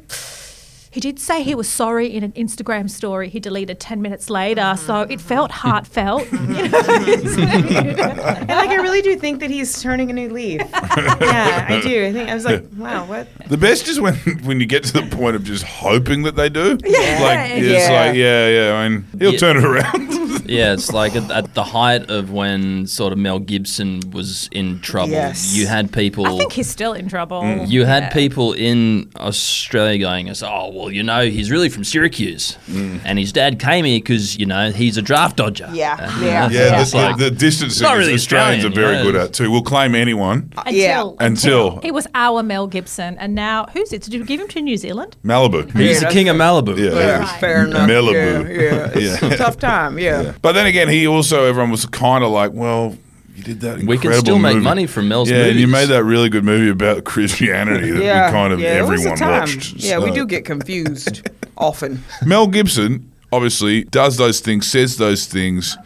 he 0.96 1.00
did 1.00 1.18
say 1.18 1.42
he 1.42 1.54
was 1.54 1.68
sorry 1.68 2.06
in 2.06 2.24
an 2.24 2.32
Instagram 2.32 2.88
story 2.88 3.28
he 3.28 3.38
deleted 3.38 3.78
10 3.78 4.00
minutes 4.00 4.30
later, 4.30 4.62
mm-hmm. 4.62 4.86
so 4.86 5.02
it 5.02 5.20
felt 5.20 5.50
mm-hmm. 5.50 5.68
heartfelt. 5.68 6.26
Mm-hmm. 6.36 6.54
You 6.54 7.92
know? 7.92 8.06
And 8.06 8.48
like, 8.48 8.70
I 8.70 8.76
really 8.76 9.02
do 9.02 9.16
think 9.16 9.40
that 9.40 9.50
he's 9.50 9.82
turning 9.82 10.10
a 10.10 10.12
new 10.12 10.30
leaf. 10.30 10.60
yeah, 10.72 11.66
I 11.68 11.80
do. 11.82 12.06
I 12.06 12.12
think 12.12 12.30
I 12.30 12.34
was 12.34 12.44
like, 12.44 12.64
wow, 12.76 13.04
what? 13.06 13.28
The 13.48 13.56
best 13.56 13.88
is 13.88 14.00
when 14.00 14.14
when 14.44 14.60
you 14.60 14.66
get 14.66 14.84
to 14.84 14.92
the 14.92 15.02
point 15.14 15.36
of 15.36 15.44
just 15.44 15.64
hoping 15.64 16.22
that 16.22 16.36
they 16.36 16.48
do. 16.48 16.78
Yeah. 16.84 17.18
like 17.20 17.50
it's 17.50 17.88
Yeah. 17.88 18.00
like 18.00 18.16
yeah, 18.16 18.48
yeah. 18.48 18.74
I 18.74 18.88
mean, 18.88 19.04
he'll 19.18 19.32
Yeah. 19.32 19.38
turn 19.38 19.56
it 19.58 19.64
around. 19.64 20.16
Yeah, 20.48 20.74
it's 20.74 20.92
like 20.92 21.16
at, 21.16 21.30
at 21.30 21.54
the 21.54 21.64
height 21.64 22.08
of 22.10 22.30
when 22.30 22.86
sort 22.86 23.12
of 23.12 23.18
Mel 23.18 23.38
Gibson 23.38 24.00
was 24.12 24.48
in 24.52 24.80
trouble. 24.80 25.10
Yes. 25.10 25.56
You 25.56 25.66
had 25.66 25.92
people. 25.92 26.26
I 26.26 26.38
think 26.38 26.52
he's 26.52 26.68
still 26.68 26.92
in 26.92 27.08
trouble. 27.08 27.42
Mm. 27.42 27.68
You 27.68 27.84
had 27.84 28.04
Yeah. 28.04 28.12
people 28.12 28.52
in 28.52 29.10
Australia 29.16 29.98
going, 29.98 30.28
as, 30.28 30.42
"Oh, 30.42 30.70
well, 30.72 30.85
you 30.92 31.02
know, 31.02 31.22
he's 31.28 31.50
really 31.50 31.68
from 31.68 31.84
Syracuse, 31.84 32.56
mm. 32.68 33.00
and 33.04 33.18
his 33.18 33.32
dad 33.32 33.58
came 33.58 33.84
here 33.84 33.98
because 33.98 34.38
you 34.38 34.46
know 34.46 34.70
he's 34.70 34.96
a 34.96 35.02
draft 35.02 35.36
dodger." 35.36 35.68
Yeah, 35.72 35.96
And, 36.00 36.22
yeah. 36.24 36.48
yeah, 36.50 36.80
it's 36.80 36.92
the, 36.92 36.96
like- 36.98 37.16
the, 37.18 37.24
the 37.30 37.30
distance 37.36 37.80
not 37.80 37.96
really 37.96 38.14
Australians 38.14 38.64
are 38.64 38.70
very 38.70 38.96
yeah. 38.96 39.02
good 39.02 39.16
at 39.16 39.32
too. 39.32 39.50
We'll 39.50 39.62
claim 39.62 39.94
anyone. 39.94 40.52
Until, 40.56 40.72
Yeah. 40.74 41.26
Until- 41.26 41.80
he 41.80 41.90
was 41.90 42.06
our 42.14 42.42
Mel 42.42 42.66
Gibson, 42.66 43.16
and 43.18 43.34
now 43.34 43.66
who's 43.72 43.92
it? 43.92 44.02
Did 44.02 44.14
you 44.14 44.24
give 44.24 44.40
him 44.40 44.48
to 44.48 44.60
New 44.60 44.76
Zealand? 44.76 45.16
Malibu. 45.24 45.70
he's 45.76 46.00
the 46.00 46.06
king 46.08 46.28
of 46.28 46.36
Malibu. 46.36 46.76
Yeah. 46.78 46.98
Yeah, 46.98 47.18
Right. 47.20 47.40
fair 47.40 47.64
enough. 47.66 47.88
Malibu. 47.88 48.12
Yeah, 48.48 48.60
yeah. 48.62 48.90
It's 48.94 49.22
Yeah. 49.22 49.34
a 49.34 49.36
tough 49.36 49.58
time. 49.58 49.98
Yeah. 49.98 50.32
But 50.42 50.52
then 50.52 50.66
again, 50.66 50.88
he 50.88 51.06
also 51.06 51.44
everyone 51.44 51.70
was 51.70 51.86
kind 51.86 52.22
of 52.24 52.30
like, 52.30 52.52
well, 52.52 52.96
you 53.36 53.42
did 53.44 53.60
that. 53.60 53.76
We 53.78 53.84
can 53.98 54.12
incredible 54.12 54.20
still 54.20 54.38
make 54.38 54.56
money 54.58 54.86
from 54.86 55.08
Mel's 55.08 55.30
Yeah, 55.30 55.44
and 55.44 55.58
you 55.60 55.66
made 55.66 55.86
that 55.90 56.04
really 56.04 56.28
good 56.28 56.44
movie 56.44 56.70
about 56.70 57.04
Christianity 57.12 57.90
that 57.90 58.02
Yeah, 58.02 58.26
we 58.26 58.32
kind 58.32 58.52
of 58.52 58.60
yeah, 58.60 58.78
it 58.78 58.82
was 58.82 59.04
a 59.04 59.10
everyone 59.10 59.18
time. 59.18 59.40
watched. 59.40 59.74
Yeah, 59.76 59.98
we 59.98 60.10
do 60.10 60.26
get 60.26 60.44
confused 60.44 61.28
often. 61.58 62.02
Mel 62.24 62.46
Gibson 62.46 63.12
obviously 63.32 63.84
does 63.84 64.16
those 64.16 64.40
things, 64.40 64.70
says 64.70 64.96
those 64.96 65.26
things. 65.26 65.76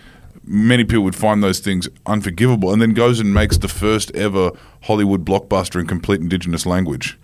Many 0.44 0.84
people 0.84 1.04
would 1.04 1.16
find 1.16 1.42
those 1.42 1.60
things 1.60 1.88
unforgivable, 2.06 2.72
and 2.72 2.80
then 2.82 2.92
goes 2.94 3.20
and 3.20 3.32
makes 3.34 3.58
the 3.58 3.68
first 3.68 4.10
ever 4.16 4.50
Hollywood 4.82 5.24
blockbuster 5.24 5.80
in 5.80 5.86
complete 5.86 6.20
Indigenous 6.20 6.66
language. 6.66 7.18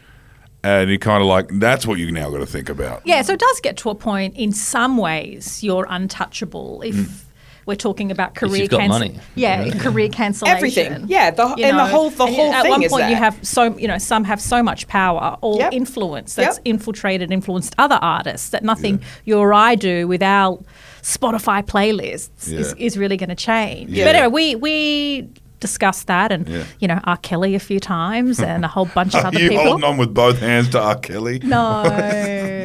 And 0.63 0.91
you 0.91 0.99
kind 0.99 1.23
of 1.23 1.29
like 1.29 1.49
that's 1.61 1.87
what 1.87 1.99
you 1.99 2.11
now 2.11 2.31
got 2.31 2.39
to 2.39 2.47
think 2.47 2.69
about. 2.69 3.03
Yeah, 3.05 3.23
so 3.23 3.33
it 3.35 3.41
does 3.41 3.61
get 3.61 3.77
to 3.79 3.91
a 3.91 3.95
point. 3.95 4.37
In 4.37 4.53
some 4.53 4.97
ways, 4.97 5.63
you're 5.63 5.87
untouchable 5.89 6.83
if. 6.83 6.95
Mm. 6.95 7.23
We're 7.67 7.75
talking 7.75 8.11
about 8.13 8.35
career 8.37 8.63
you've 8.63 8.71
got 8.71 8.81
cancel- 8.81 8.99
money. 9.01 9.19
Yeah, 9.35 9.69
career 9.71 10.09
cancellation. 10.21 10.57
Everything. 10.57 11.05
Yeah, 11.09 11.33
the- 11.33 11.55
You 11.59 11.65
and 11.65 11.77
the 11.79 11.85
whole- 11.87 12.11
the 12.11 12.25
and 12.25 12.35
whole 12.37 12.53
At 12.53 12.63
thing 12.63 12.73
At 12.73 12.77
one 12.77 12.83
is 12.85 12.93
point, 12.93 13.11
you 13.11 13.17
have 13.17 13.37
so 13.43 13.77
you 13.77 13.89
know 13.89 13.99
some 13.99 14.23
have 14.25 14.41
so 14.41 14.63
much 14.63 14.87
power 14.87 15.37
or 15.41 15.59
Yep. 15.59 15.73
influence 15.73 16.35
that's 16.35 16.57
Yep. 16.59 16.63
infiltrated, 16.65 17.33
influenced 17.33 17.75
other 17.77 17.99
artists 18.01 18.51
that 18.51 18.63
nothing 18.63 19.01
you 19.25 19.37
or 19.39 19.53
I 19.53 19.75
do 19.75 20.07
with 20.07 20.23
our 20.23 20.59
Spotify 21.03 21.63
playlists 21.65 22.53
is, 22.53 22.75
Yeah. 22.79 22.85
is 22.87 22.97
really 22.97 23.17
going 23.17 23.29
to 23.31 23.35
change. 23.37 23.91
Yeah. 23.91 24.05
But 24.07 24.15
anyway, 24.17 24.33
we 24.33 24.55
we 24.55 25.29
discussed 25.59 26.07
that 26.07 26.31
and 26.33 26.47
Yeah. 26.49 26.65
you 26.81 26.87
know 26.87 27.01
R. 27.05 27.17
Kelly 27.17 27.55
a 27.55 27.59
few 27.59 27.81
times 27.81 28.39
and 28.41 28.65
a 28.65 28.69
whole 28.69 28.85
bunch 28.95 29.15
of 29.15 29.25
Are 29.25 29.29
other 29.29 29.41
you 29.41 29.49
people. 29.49 29.65
holding 29.65 29.85
on 29.85 29.97
with 29.97 30.13
both 30.15 30.39
hands 30.41 30.69
to 30.71 30.81
R. 30.81 30.97
Kelly? 30.97 31.41
No, 31.43 31.83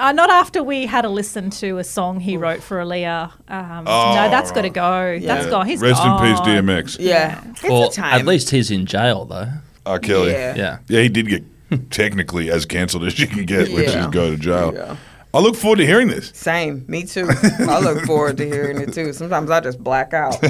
uh, 0.00 0.12
not 0.12 0.30
after 0.30 0.62
we 0.62 0.86
had 0.86 1.04
a 1.04 1.08
listen 1.08 1.50
to 1.50 1.78
a 1.78 1.84
song 1.84 2.20
he 2.20 2.36
wrote 2.36 2.62
for 2.62 2.78
Aaliyah. 2.78 3.30
Um, 3.48 3.84
no, 3.84 4.28
that's 4.30 4.50
got 4.52 4.62
to 4.62 4.70
go. 4.70 5.18
That's 5.20 5.44
Yeah. 5.44 5.50
gone. 5.50 5.66
He's 5.66 5.80
Rest 5.80 6.02
gone. 6.02 6.24
in 6.26 6.32
peace, 6.32 6.40
DMX. 6.40 6.96
Yeah. 7.00 7.40
It's 7.50 7.62
Well, 7.62 7.88
a 7.88 7.92
time. 7.92 8.14
at 8.20 8.26
least 8.26 8.50
he's 8.50 8.70
in 8.70 8.86
jail 8.86 9.24
though. 9.24 9.48
R. 9.86 9.98
Kelly. 9.98 10.32
Yeah. 10.32 10.54
Yeah. 10.56 10.78
Yeah, 10.88 11.00
he 11.02 11.08
did 11.08 11.28
get 11.28 11.44
technically 11.90 12.50
as 12.50 12.66
cancelled 12.66 13.04
as 13.04 13.18
you 13.18 13.26
can 13.26 13.44
get, 13.44 13.72
which 13.72 13.88
Yeah. 13.90 14.00
is 14.06 14.06
go 14.08 14.30
to 14.30 14.36
jail. 14.36 14.72
Yeah. 14.74 14.96
I 15.32 15.38
look 15.38 15.54
forward 15.54 15.76
to 15.78 15.86
hearing 15.86 16.08
this. 16.08 16.32
Same. 16.34 16.84
Me 16.88 17.04
too. 17.04 17.28
I 17.68 17.78
look 17.80 18.04
forward 18.06 18.36
to 18.38 18.44
hearing 18.46 18.80
it 18.80 18.92
too. 18.92 19.12
Sometimes 19.12 19.50
I 19.50 19.60
just 19.60 19.78
black 19.82 20.12
out. 20.12 20.42
you 20.42 20.48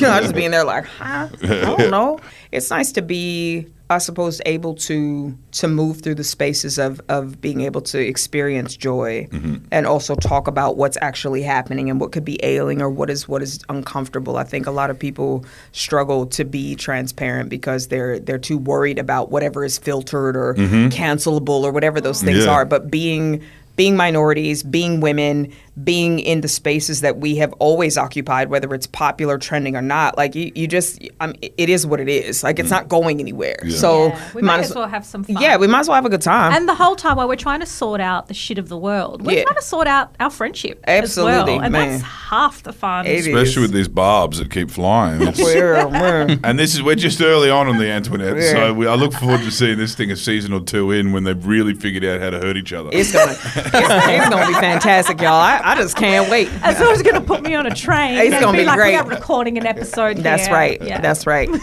know, 0.00 0.10
I 0.12 0.20
just 0.20 0.34
being 0.34 0.52
there 0.52 0.64
like, 0.64 0.84
huh? 0.84 1.28
I 1.42 1.46
don't 1.46 1.90
know. 1.90 2.20
It's 2.52 2.70
nice 2.70 2.92
to 2.92 3.02
be, 3.02 3.66
I 3.90 3.98
suppose, 3.98 4.40
able 4.46 4.74
to 4.76 5.36
to 5.52 5.68
move 5.68 6.00
through 6.00 6.14
the 6.14 6.24
spaces 6.24 6.78
of 6.78 7.00
of 7.08 7.40
being 7.40 7.60
able 7.62 7.80
to 7.82 7.98
experience 7.98 8.76
joy 8.76 9.26
mm-hmm. 9.30 9.56
and 9.72 9.86
also 9.86 10.14
talk 10.14 10.46
about 10.46 10.76
what's 10.76 10.96
actually 11.02 11.42
happening 11.42 11.90
and 11.90 12.00
what 12.00 12.12
could 12.12 12.24
be 12.24 12.42
ailing 12.44 12.80
or 12.80 12.88
what 12.88 13.10
is 13.10 13.28
what 13.28 13.42
is 13.42 13.60
uncomfortable. 13.68 14.36
I 14.36 14.44
think 14.44 14.66
a 14.66 14.70
lot 14.70 14.90
of 14.90 14.98
people 14.98 15.44
struggle 15.72 16.24
to 16.26 16.44
be 16.44 16.76
transparent 16.76 17.50
because 17.50 17.88
they're 17.88 18.18
they're 18.20 18.38
too 18.38 18.58
worried 18.58 18.98
about 18.98 19.30
whatever 19.30 19.64
is 19.64 19.76
filtered 19.76 20.36
or 20.36 20.54
mm-hmm. 20.54 20.88
cancelable 20.88 21.64
or 21.64 21.72
whatever 21.72 22.00
those 22.00 22.22
things 22.22 22.44
Yeah. 22.44 22.52
are. 22.52 22.64
But 22.64 22.90
being 22.90 23.42
being 23.78 23.96
minorities, 23.96 24.64
being 24.64 25.00
women, 25.00 25.52
being 25.84 26.18
in 26.18 26.40
the 26.40 26.48
spaces 26.48 27.00
that 27.02 27.18
we 27.18 27.36
have 27.36 27.52
always 27.60 27.96
occupied, 27.96 28.50
whether 28.50 28.74
it's 28.74 28.88
popular, 28.88 29.38
trending 29.38 29.76
or 29.76 29.80
not, 29.80 30.16
like 30.18 30.34
you, 30.34 30.50
you 30.56 30.66
just, 30.66 31.00
um, 31.20 31.32
it 31.40 31.68
is 31.68 31.86
what 31.86 32.00
it 32.00 32.08
is. 32.08 32.42
Like 32.42 32.58
it's 32.58 32.70
not 32.70 32.88
going 32.88 33.20
anywhere. 33.20 33.56
So 33.70 34.08
Yeah, 34.08 34.30
we 34.34 34.42
might 34.42 34.58
as 34.60 34.74
well 34.74 34.88
have 34.88 35.06
some 35.06 35.22
fun. 35.22 35.40
Yeah, 35.40 35.56
we 35.56 35.68
might 35.68 35.78
as 35.80 35.88
well 35.88 35.94
have 35.94 36.04
a 36.04 36.08
good 36.10 36.20
time. 36.22 36.52
And 36.52 36.68
the 36.68 36.74
whole 36.74 36.96
time 36.96 37.16
while 37.16 37.28
we're 37.28 37.36
trying 37.36 37.60
to 37.60 37.66
sort 37.66 38.00
out 38.00 38.26
the 38.26 38.34
shit 38.34 38.58
of 38.58 38.68
the 38.68 38.76
world, 38.76 39.22
we're 39.24 39.36
Yeah. 39.38 39.44
trying 39.44 39.54
to 39.54 39.62
sort 39.62 39.86
out 39.86 40.12
our 40.18 40.30
friendship 40.30 40.82
Absolutely, 40.88 41.34
as 41.34 41.46
well. 41.46 41.60
And 41.64 41.72
man. 41.72 41.88
that's 41.90 42.02
half 42.02 42.64
the 42.64 42.72
fun. 42.72 43.06
It 43.06 43.12
is. 43.14 43.26
Especially 43.28 43.62
with 43.62 43.72
these 43.72 43.86
barbs 43.88 44.38
that 44.38 44.50
keep 44.50 44.72
flying. 44.72 45.22
It's- 45.22 45.38
Where- 45.40 45.86
where- 45.86 46.36
and 46.42 46.58
this 46.58 46.74
is 46.74 46.82
we're 46.82 46.96
just 46.96 47.20
early 47.22 47.48
on 47.50 47.68
on 47.68 47.78
the 47.78 47.86
Antoinette, 47.88 48.36
Yeah. 48.36 48.50
so 48.50 48.74
we, 48.74 48.88
I 48.88 48.96
look 48.96 49.12
forward 49.12 49.42
to 49.42 49.50
seeing 49.52 49.78
this 49.78 49.94
thing 49.94 50.10
a 50.10 50.16
season 50.16 50.52
or 50.52 50.60
two 50.60 50.90
in 50.90 51.12
when 51.12 51.22
they've 51.22 51.46
really 51.46 51.74
figured 51.74 52.04
out 52.04 52.20
how 52.20 52.30
to 52.30 52.38
hurt 52.40 52.56
each 52.56 52.72
other. 52.72 52.90
It's 52.92 53.12
gonna, 53.12 53.36
it's, 53.74 54.06
it's 54.24 54.28
gonna 54.28 54.46
be 54.46 54.54
fantastic, 54.54 55.20
y'all. 55.20 55.32
I, 55.32 55.60
I 55.62 55.74
just 55.76 55.96
can't 55.96 56.30
wait. 56.30 56.48
As 56.62 56.76
someone's 56.76 57.02
going 57.02 57.14
to 57.14 57.20
put 57.20 57.42
me 57.42 57.54
on 57.54 57.66
a 57.66 57.74
train, 57.74 58.14
It's 58.18 58.34
and 58.34 58.42
gonna 58.42 58.56
be 58.58 58.64
like, 58.64 58.76
great. 58.76 58.90
We 58.92 58.96
are 58.96 59.06
recording 59.08 59.58
an 59.58 59.66
episode. 59.66 60.18
That's 60.18 60.46
here. 60.46 60.54
right. 60.54 60.82
Yeah. 60.82 61.00
That's 61.00 61.26
right. 61.26 61.48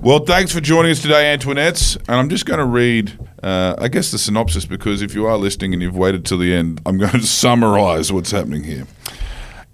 Well, 0.00 0.20
thanks 0.20 0.52
for 0.52 0.60
joining 0.60 0.92
us 0.92 1.02
today, 1.02 1.36
Antoinettes. 1.36 1.96
And 1.96 2.10
I'm 2.16 2.28
just 2.28 2.46
going 2.46 2.58
to 2.58 2.64
read, 2.64 3.18
uh, 3.42 3.74
I 3.78 3.88
guess, 3.88 4.10
the 4.10 4.18
synopsis 4.18 4.64
because 4.64 5.02
if 5.02 5.14
you 5.14 5.26
are 5.26 5.36
listening 5.36 5.72
and 5.72 5.82
you've 5.82 5.96
waited 5.96 6.24
till 6.24 6.38
the 6.38 6.54
end, 6.54 6.80
I'm 6.86 6.98
going 6.98 7.10
to 7.20 7.22
summarize 7.26 8.12
what's 8.12 8.30
happening 8.30 8.64
here. 8.64 8.86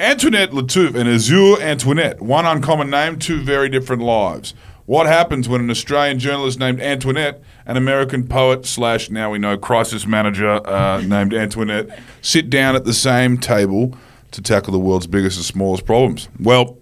Antoinette 0.00 0.50
Lattouf 0.50 0.94
and 0.94 1.08
Azure 1.08 1.60
Antoinette, 1.62 2.20
one 2.20 2.46
uncommon 2.46 2.90
name, 2.90 3.18
two 3.18 3.40
very 3.42 3.68
different 3.68 4.02
lives. 4.02 4.54
What 4.86 5.06
happens 5.06 5.48
when 5.48 5.60
an 5.60 5.70
Australian 5.70 6.18
journalist 6.18 6.58
named 6.58 6.80
Antoinette, 6.80 7.42
an 7.66 7.76
American 7.76 8.26
poet 8.26 8.66
slash 8.66 9.10
now 9.10 9.30
we 9.30 9.38
know 9.38 9.56
crisis 9.56 10.06
manager 10.06 10.60
uh, 10.66 11.00
named 11.06 11.34
Antoinette, 11.34 11.98
sit 12.22 12.50
down 12.50 12.76
at 12.76 12.84
the 12.84 12.94
same 12.94 13.38
table 13.38 13.96
to 14.32 14.42
tackle 14.42 14.72
the 14.72 14.78
world's 14.78 15.06
biggest 15.06 15.36
and 15.36 15.44
smallest 15.44 15.86
problems? 15.86 16.28
Well, 16.40 16.76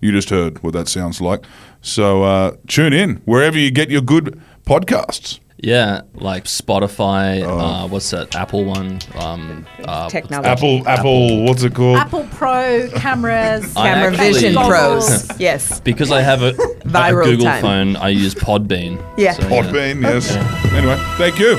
you 0.00 0.12
just 0.12 0.30
heard 0.30 0.62
what 0.62 0.72
that 0.72 0.88
sounds 0.88 1.20
like. 1.20 1.44
So 1.80 2.22
uh, 2.22 2.56
tune 2.66 2.92
in 2.92 3.16
wherever 3.24 3.58
you 3.58 3.70
get 3.70 3.90
your 3.90 4.02
good 4.02 4.40
podcasts. 4.66 5.38
Yeah, 5.64 6.02
like 6.14 6.44
Spotify. 6.44 7.42
Oh. 7.42 7.58
Uh, 7.58 7.88
what's 7.88 8.10
that 8.10 8.34
Apple 8.36 8.64
one? 8.64 8.98
Um, 9.18 9.66
uh, 9.84 10.10
Technology. 10.10 10.48
Apple, 10.48 10.86
Apple, 10.88 11.44
what's 11.44 11.62
it 11.62 11.74
called? 11.74 11.96
Apple 11.96 12.28
Pro 12.32 12.88
cameras, 12.96 13.72
Camera 13.72 14.12
actually- 14.12 14.32
Vision 14.32 14.54
Pros. 14.54 15.30
Yes. 15.38 15.80
Because 15.80 16.12
I 16.12 16.20
have 16.20 16.42
a, 16.42 16.48
a 16.84 17.12
Google 17.24 17.46
time. 17.46 17.62
phone, 17.62 17.96
I 17.96 18.10
use 18.10 18.34
Podbean. 18.34 19.02
Yeah. 19.16 19.32
So, 19.32 19.42
Podbean, 19.44 20.02
yes. 20.02 20.30
Anyway, 20.72 20.96
thank 21.16 21.38
you. 21.38 21.58